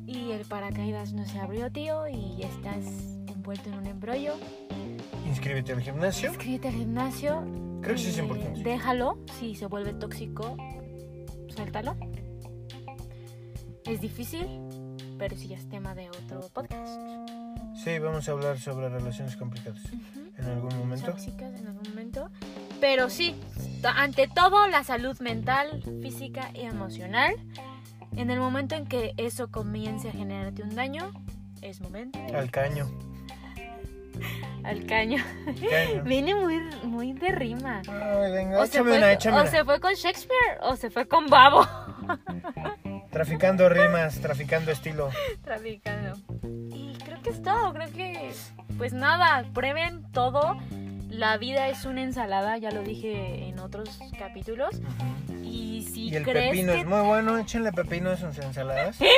y 0.07 0.33
el 0.33 0.45
paracaídas 0.47 1.13
no 1.13 1.25
se 1.27 1.39
abrió, 1.39 1.71
tío, 1.71 2.09
y 2.09 2.43
estás 2.43 2.85
envuelto 3.29 3.69
en 3.71 3.75
un 3.79 3.87
embrollo, 3.87 4.35
Inscríbete 5.27 5.73
al 5.73 5.81
gimnasio. 5.81 6.29
inscríbete 6.31 6.69
al 6.69 6.75
gimnasio. 6.75 7.43
Creo 7.83 7.95
que 7.97 8.01
sí 8.01 8.09
es 8.11 8.19
importante. 8.19 8.63
Déjalo, 8.63 9.19
si 9.39 9.55
se 9.55 9.67
vuelve 9.67 9.93
tóxico, 9.95 10.57
suéltalo. 11.49 11.97
Es 13.87 14.01
difícil, 14.01 14.47
pero 15.19 15.37
sí 15.37 15.53
es 15.53 15.69
tema 15.69 15.95
de 15.95 16.09
otro 16.09 16.41
podcast. 16.53 16.99
Sí, 17.83 17.99
vamos 17.99 18.29
a 18.29 18.33
hablar 18.33 18.59
sobre 18.59 18.89
relaciones 18.89 19.37
complicadas 19.37 19.83
en 20.39 20.45
algún 20.45 20.77
momento. 20.79 21.07
tóxicas 21.07 21.59
en 21.61 21.67
algún 21.67 21.83
momento. 21.91 22.31
Pero 22.85 23.09
sí, 23.09 23.35
ante 23.83 24.29
todo 24.29 24.67
la 24.67 24.85
salud 24.85 25.19
mental, 25.21 25.83
física 26.03 26.51
y 26.53 26.67
emocional. 26.67 27.35
En 28.15 28.31
el 28.31 28.39
momento 28.39 28.75
en 28.75 28.85
que 28.85 29.15
eso 29.17 29.51
comience 29.51 30.11
a 30.11 30.13
generarte 30.13 30.63
un 30.63 30.75
daño, 30.75 31.11
es 31.63 31.81
momento 31.81 32.19
Al 32.35 32.51
caño. 32.51 32.87
al 34.65 34.85
caño. 34.85 35.17
caño. 35.71 36.03
Viene 36.05 36.35
muy, 36.35 36.61
muy 36.83 37.15
de 37.15 37.31
rima. 37.31 37.81
Ay, 37.89 38.33
venga, 38.33 38.61
O 38.61 38.67
se, 38.67 38.83
fue, 38.83 38.99
una, 38.99 39.13
o 39.41 39.47
se 39.47 39.65
fue 39.65 39.81
con 39.81 39.95
Shakespeare 39.95 40.59
o 40.61 40.77
se 40.77 40.91
fue 40.91 41.09
con 41.09 41.29
Babo. 41.29 41.67
Traficando 43.11 43.67
rimas, 43.71 44.21
traficando 44.21 44.71
estilo. 44.71 45.09
Traficando. 45.43 46.19
Y 46.69 46.99
creo 47.03 47.23
que 47.23 47.31
es 47.31 47.41
todo. 47.41 47.73
Creo 47.73 47.91
que, 47.93 48.31
pues 48.77 48.93
nada, 48.93 49.43
prueben 49.55 50.13
todo. 50.13 50.59
La 51.19 51.39
vida 51.39 51.69
es 51.69 51.85
una 51.85 52.03
ensalada, 52.03 52.59
ya 52.59 52.73
lo 52.73 52.83
dije 52.83 53.47
en 53.49 53.61
otros 53.61 54.01
capítulos. 54.19 54.81
Y 55.45 55.83
si 55.83 56.09
Y 56.09 56.17
el 56.17 56.25
crees 56.25 56.51
pepino 56.51 56.73
que 56.73 56.81
es 56.81 56.87
muy 56.87 57.01
bueno, 57.03 57.39
échenle 57.39 57.73
pepino 57.73 58.11
a 58.11 58.17
sus 58.17 58.37
ensaladas. 58.39 58.99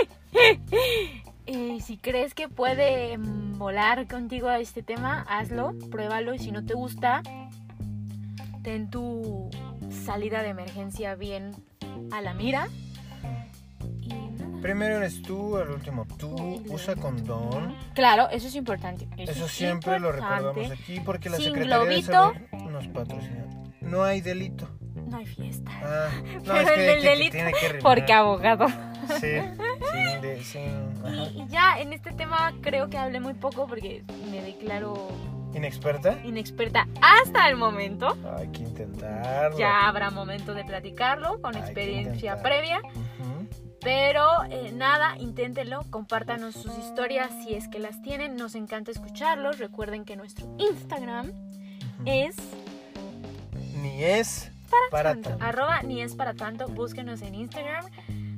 Eh, 1.48 1.78
si 1.80 1.96
crees 1.96 2.34
que 2.34 2.48
puede 2.48 3.16
mm, 3.16 3.56
volar 3.56 4.08
contigo 4.08 4.48
a 4.48 4.58
este 4.58 4.82
tema, 4.82 5.24
hazlo, 5.28 5.76
pruébalo 5.92 6.34
y 6.34 6.40
si 6.40 6.50
no 6.50 6.64
te 6.64 6.74
gusta, 6.74 7.22
ten 8.64 8.90
tu 8.90 9.48
salida 9.88 10.42
de 10.42 10.48
emergencia 10.48 11.14
bien 11.14 11.52
a 12.10 12.20
la 12.20 12.34
mira. 12.34 12.66
Primero 14.60 14.96
eres 14.96 15.22
tú, 15.22 15.56
al 15.56 15.70
último 15.70 16.06
tú, 16.18 16.62
usa 16.68 16.96
condón. 16.96 17.74
Claro, 17.94 18.28
eso 18.30 18.48
es 18.48 18.54
importante. 18.56 19.06
Eso 19.16 19.44
es 19.46 19.50
siempre 19.52 19.98
lo 20.00 20.08
importante. 20.08 20.36
recordamos 20.46 20.70
aquí 20.72 21.00
porque 21.00 21.30
la 21.30 21.36
Sin 21.36 21.46
Secretaría 21.46 21.76
globito. 21.78 22.32
de 22.32 22.48
Salud 22.58 22.70
nos 22.70 22.88
patrocina. 22.88 23.44
No 23.80 24.02
hay 24.02 24.20
delito. 24.20 24.68
No 25.08 25.18
hay 25.18 25.26
fiesta. 25.26 25.70
Ah, 25.84 26.08
no, 26.38 26.42
Pero 26.44 26.58
es 26.60 26.68
el 26.68 26.74
que, 26.74 26.80
del 26.82 26.96
que- 26.96 27.02
que 27.02 27.08
delito, 27.10 27.32
tiene 27.32 27.52
que 27.52 27.68
rimar. 27.68 27.82
Porque 27.82 28.12
abogado. 28.12 28.66
Sí, 28.68 28.74
sí, 29.92 30.20
de- 30.22 30.42
sí, 30.42 30.58
ajá. 31.04 31.14
Y, 31.14 31.42
y 31.42 31.46
ya 31.48 31.78
en 31.78 31.92
este 31.92 32.10
tema 32.12 32.52
creo 32.60 32.88
que 32.90 32.98
hablé 32.98 33.20
muy 33.20 33.34
poco 33.34 33.68
porque 33.68 34.02
me 34.32 34.42
declaro 34.42 35.08
¿Inexperta? 35.54 36.18
inexperta 36.24 36.88
hasta 37.00 37.48
el 37.48 37.56
momento. 37.56 38.16
Hay 38.36 38.48
que 38.48 38.62
intentarlo. 38.64 39.56
Ya 39.56 39.86
habrá 39.86 40.10
momento 40.10 40.54
de 40.54 40.64
platicarlo 40.64 41.40
con 41.40 41.54
Hay 41.54 41.60
que 41.62 41.66
experiencia 41.68 42.32
intentar. 42.32 42.42
previa. 42.42 42.80
Ujú. 42.80 43.35
Pero 43.82 44.26
eh, 44.50 44.72
nada, 44.72 45.16
inténtenlo, 45.18 45.84
compártanos 45.90 46.54
sus 46.54 46.76
historias 46.78 47.30
si 47.44 47.54
es 47.54 47.68
que 47.68 47.78
las 47.78 48.02
tienen. 48.02 48.36
Nos 48.36 48.54
encanta 48.54 48.90
escucharlos. 48.90 49.58
Recuerden 49.58 50.04
que 50.04 50.16
nuestro 50.16 50.46
Instagram 50.58 51.30
es 52.04 52.36
Ni 53.82 54.02
es 54.02 54.50
para, 54.90 55.12
tanto, 55.12 55.30
tanto. 55.30 55.44
arroba 55.44 55.82
ni 55.82 56.02
es 56.02 56.14
para 56.14 56.34
tanto. 56.34 56.66
Búsquenos 56.68 57.22
en 57.22 57.34
Instagram. 57.34 57.84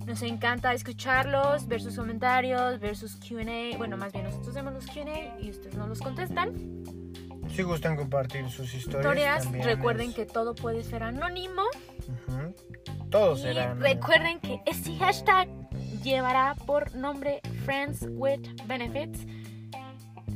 Nos 0.06 0.22
encanta 0.22 0.72
escucharlos, 0.72 1.66
ver 1.68 1.80
sus 1.82 1.96
comentarios, 1.96 2.80
ver 2.80 2.96
sus 2.96 3.16
QA. 3.16 3.76
Bueno, 3.76 3.96
más 3.96 4.12
bien 4.12 4.24
nosotros 4.24 4.48
hacemos 4.48 4.72
los 4.72 4.86
QA 4.86 5.38
y 5.40 5.50
ustedes 5.50 5.74
no 5.76 5.86
los 5.86 6.00
contestan. 6.00 6.52
Si 7.54 7.62
gustan 7.62 7.96
compartir 7.96 8.48
sus 8.50 8.74
historias. 8.74 9.44
Historias, 9.44 9.64
recuerden 9.66 10.10
es- 10.10 10.14
que 10.16 10.26
todo 10.26 10.54
puede 10.54 10.82
ser 10.84 11.02
anónimo. 11.02 11.62
Ujú. 12.28 12.54
Todos 13.10 13.40
Y 13.40 13.52
recuerden 13.52 14.38
que 14.40 14.60
este 14.66 14.94
hashtag 14.96 15.48
llevará 16.02 16.54
por 16.66 16.94
nombre 16.94 17.40
Friends 17.64 18.06
with 18.10 18.40
Benefits. 18.66 19.26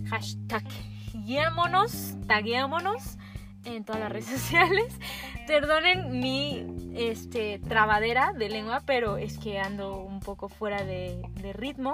Hashtag 0.08 0.64
guiémonos, 1.12 2.14
taguémonos 2.26 3.18
en 3.64 3.84
todas 3.84 4.00
las 4.00 4.12
redes 4.12 4.26
sociales. 4.40 4.98
Perdonen 5.46 6.18
mi 6.18 6.66
este, 6.94 7.58
trabadera 7.58 8.32
de 8.32 8.48
lengua, 8.48 8.82
pero 8.86 9.18
es 9.18 9.36
que 9.36 9.58
ando 9.58 9.98
un 9.98 10.20
poco 10.20 10.48
fuera 10.48 10.82
de, 10.82 11.20
de 11.42 11.52
ritmo. 11.52 11.92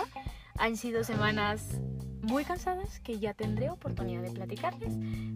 Han 0.61 0.77
sido 0.77 1.05
semanas 1.05 1.81
muy 2.23 2.45
cansadas 2.45 3.01
que 3.01 3.19
ya 3.19 3.33
tendré 3.33 3.71
oportunidad 3.71 4.23
de 4.23 4.31
platicarles, 4.33 4.93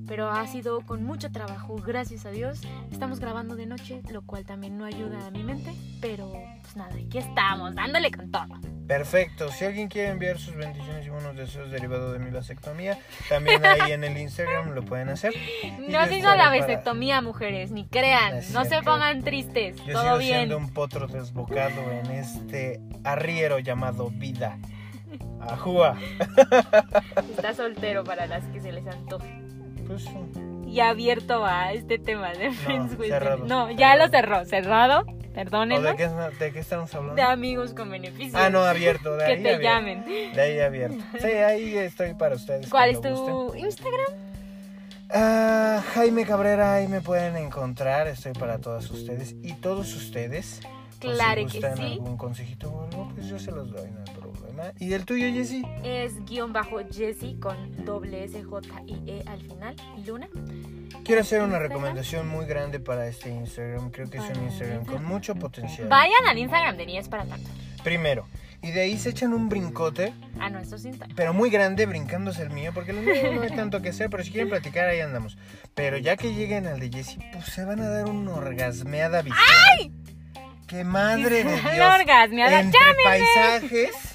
pero 0.06 0.28
ha 0.28 0.46
sido 0.46 0.80
con 0.80 1.02
mucho 1.04 1.30
trabajo, 1.30 1.76
gracias 1.76 2.26
a 2.26 2.30
Dios. 2.30 2.60
Estamos 2.90 3.18
grabando 3.20 3.54
de 3.56 3.66
noche, 3.66 4.02
lo 4.10 4.22
cual 4.22 4.44
también 4.44 4.76
no 4.76 4.84
ayuda 4.84 5.26
a 5.26 5.30
mi 5.30 5.42
mente, 5.42 5.72
pero 6.00 6.30
pues 6.60 6.76
nada, 6.76 6.90
aquí 6.94 7.18
estamos, 7.18 7.74
dándole 7.74 8.10
con 8.10 8.30
todo. 8.30 8.60
Perfecto. 8.88 9.48
Si 9.50 9.64
alguien 9.64 9.88
quiere 9.88 10.10
enviar 10.10 10.38
sus 10.38 10.54
bendiciones 10.56 11.06
y 11.06 11.08
buenos 11.08 11.34
deseos 11.36 11.70
derivados 11.70 12.12
de 12.12 12.18
mi 12.18 12.30
vasectomía, 12.30 12.98
también 13.28 13.64
ahí 13.64 13.92
en 13.92 14.04
el 14.04 14.18
Instagram 14.18 14.72
lo 14.74 14.84
pueden 14.84 15.08
hacer. 15.08 15.32
No 15.78 15.86
digo 15.86 15.98
estaré 16.00 16.20
la 16.20 16.36
para- 16.48 16.58
vasectomía, 16.60 17.22
mujeres, 17.22 17.70
ni 17.70 17.86
crean, 17.86 18.40
No 18.52 18.64
no 18.64 18.64
se 18.68 18.82
pongan 18.82 19.22
tristes, 19.22 19.76
Yo 19.86 19.92
todo 19.94 20.02
sigo 20.02 20.18
bien. 20.18 20.36
siendo 20.40 20.58
un 20.58 20.68
potro 20.68 21.06
desbocado 21.06 21.80
en 21.90 22.10
este 22.10 22.82
arriero 23.04 23.60
llamado 23.60 24.10
vida. 24.10 24.58
Ajúa. 25.40 25.96
Está 27.36 27.54
soltero 27.54 28.04
para 28.04 28.26
las 28.26 28.44
que 28.46 28.60
se 28.60 28.72
les 28.72 28.86
antoje. 28.86 29.42
Pues 29.86 30.04
Y 30.66 30.80
abierto 30.80 31.44
a 31.44 31.72
este 31.72 31.98
tema 31.98 32.32
de 32.32 32.50
Friends 32.52 32.98
with 32.98 33.08
cerrado. 33.08 33.44
No, 33.44 33.70
ya 33.70 33.96
lo 33.96 34.08
cerró, 34.08 34.44
cerrado, 34.44 35.00
¿o 35.00 35.34
perdónenlo. 35.34 35.90
de, 35.90 35.96
qué, 35.96 36.08
de 36.38 36.52
qué 36.52 36.58
estamos 36.60 36.94
hablando? 36.94 37.16
De 37.16 37.22
amigos 37.22 37.74
con 37.74 37.90
beneficios. 37.90 38.34
Ah, 38.34 38.48
no, 38.50 38.60
abierto. 38.64 39.16
De 39.16 39.24
que 39.26 39.32
ahí 39.32 39.42
te 39.42 39.54
abierto. 39.54 39.62
llamen. 39.62 40.04
De 40.04 40.40
ahí 40.40 40.60
abierto. 40.60 41.04
Sí, 41.20 41.26
ahí 41.26 41.76
estoy 41.78 42.14
para 42.14 42.36
ustedes. 42.36 42.68
¿Cuál 42.68 42.90
es 42.90 42.96
gusten. 42.98 43.14
tu 43.14 43.54
Instagram? 43.54 44.06
Ah, 45.14 45.82
Jaime 45.94 46.24
Cabrera, 46.24 46.74
ahí 46.74 46.88
me 46.88 47.00
pueden 47.02 47.36
encontrar. 47.36 48.06
Estoy 48.08 48.32
para 48.32 48.58
todas 48.58 48.90
ustedes 48.90 49.34
y 49.42 49.52
todos 49.54 49.92
ustedes. 49.94 50.60
Claro 51.00 51.48
si 51.48 51.60
que 51.60 51.74
sí. 51.74 51.82
algún 51.94 52.16
consejito 52.16 52.70
o 52.70 52.84
algo, 52.84 53.10
pues 53.14 53.26
yo 53.26 53.36
se 53.38 53.50
los 53.50 53.70
doy, 53.72 53.90
no 53.90 54.04
¿Y 54.78 54.92
el 54.92 55.04
tuyo, 55.04 55.26
Jessy? 55.32 55.62
Es 55.84 56.24
guion 56.24 56.52
bajo 56.52 56.78
Jessie 56.90 57.38
con 57.38 57.84
doble 57.84 58.24
S 58.24 58.42
J 58.42 58.68
I 58.86 59.02
E 59.06 59.22
al 59.26 59.40
final. 59.40 59.76
Luna. 60.06 60.28
Quiero 61.04 61.20
hacer 61.22 61.42
una 61.42 61.58
recomendación 61.58 62.28
muy 62.28 62.46
grande 62.46 62.78
para 62.80 63.06
este 63.08 63.30
Instagram. 63.30 63.90
Creo 63.90 64.08
que 64.10 64.18
es 64.18 64.24
un 64.36 64.44
Instagram 64.44 64.84
con 64.84 65.04
mucho 65.04 65.34
potencial. 65.34 65.88
Vayan 65.88 66.26
al 66.28 66.38
Instagram 66.38 66.76
de 66.76 66.86
Ni 66.86 66.98
es 66.98 67.08
para 67.08 67.24
tanto. 67.24 67.48
Primero. 67.82 68.26
Y 68.64 68.70
de 68.70 68.82
ahí 68.82 68.96
se 68.96 69.10
echan 69.10 69.32
un 69.34 69.48
brincote, 69.48 70.14
A 70.38 70.48
nuestros 70.48 70.84
Instagram. 70.84 71.16
pero 71.16 71.32
muy 71.34 71.50
grande, 71.50 71.84
brincándose 71.84 72.42
el 72.42 72.50
mío, 72.50 72.70
porque 72.72 72.92
el 72.92 72.98
mío 72.98 73.32
no 73.34 73.42
hay 73.42 73.50
tanto 73.50 73.82
que 73.82 73.88
hacer, 73.88 74.08
pero 74.08 74.22
si 74.22 74.30
quieren 74.30 74.50
platicar, 74.50 74.86
ahí 74.88 75.00
andamos. 75.00 75.36
Pero 75.74 75.98
ya 75.98 76.16
que 76.16 76.32
lleguen 76.32 76.68
al 76.68 76.78
de 76.78 76.88
Jessy, 76.88 77.18
pues 77.32 77.46
se 77.46 77.64
van 77.64 77.80
a 77.80 77.88
dar 77.88 78.04
una 78.08 78.34
orgasmeada 78.34 79.22
visual. 79.22 79.42
¡Ay! 79.80 79.90
¡Qué 80.68 80.84
madre 80.84 81.42
de 81.42 81.50
Dios! 81.60 81.76
La 81.76 81.96
orgasmeada. 81.96 82.60
entre 82.60 82.78
paisajes, 83.04 84.11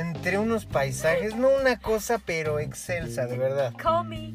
entre 0.00 0.38
unos 0.38 0.66
paisajes, 0.66 1.36
no 1.36 1.48
una 1.48 1.78
cosa, 1.78 2.18
pero 2.18 2.58
excelsa, 2.58 3.26
de 3.26 3.38
verdad. 3.38 3.74
Call 3.76 4.06
me. 4.06 4.34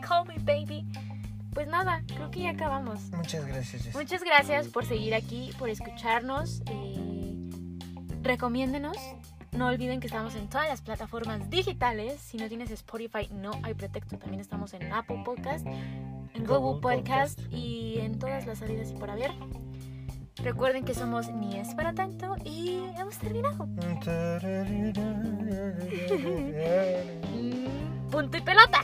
Call 0.00 0.26
me, 0.26 0.38
baby. 0.38 0.86
Pues 1.52 1.68
nada, 1.68 2.02
creo 2.06 2.30
que 2.30 2.40
ya 2.40 2.50
acabamos. 2.50 3.00
Muchas 3.12 3.46
gracias, 3.46 3.82
Jessy. 3.84 3.96
Muchas 3.96 4.24
gracias 4.24 4.68
por 4.68 4.84
seguir 4.84 5.14
aquí, 5.14 5.52
por 5.58 5.68
escucharnos. 5.68 6.62
Eh, 6.66 7.48
recomiéndenos. 8.22 8.96
No 9.52 9.68
olviden 9.68 10.00
que 10.00 10.08
estamos 10.08 10.34
en 10.34 10.48
todas 10.48 10.68
las 10.68 10.80
plataformas 10.80 11.48
digitales. 11.48 12.20
Si 12.20 12.38
no 12.38 12.48
tienes 12.48 12.72
Spotify, 12.72 13.28
no 13.30 13.52
hay 13.62 13.74
pretexto. 13.74 14.18
También 14.18 14.40
estamos 14.40 14.74
en 14.74 14.92
Apple 14.92 15.22
Podcast, 15.24 15.64
en 15.64 16.44
Google 16.44 16.58
Google 16.58 16.80
Podcast, 16.80 17.36
Podcast. 17.38 17.54
y 17.54 18.00
en 18.00 18.18
todas 18.18 18.46
las 18.46 18.58
salidas 18.58 18.90
y 18.90 18.94
por 18.94 19.10
haber. 19.10 19.30
Recuerden 20.42 20.84
que 20.84 20.94
somos 20.94 21.28
Ni 21.28 21.58
es 21.58 21.74
para 21.74 21.92
tanto 21.92 22.34
y 22.44 22.80
hemos 22.98 23.16
terminado. 23.18 23.66
Punto 28.10 28.36
y 28.36 28.40
pelota. 28.40 28.80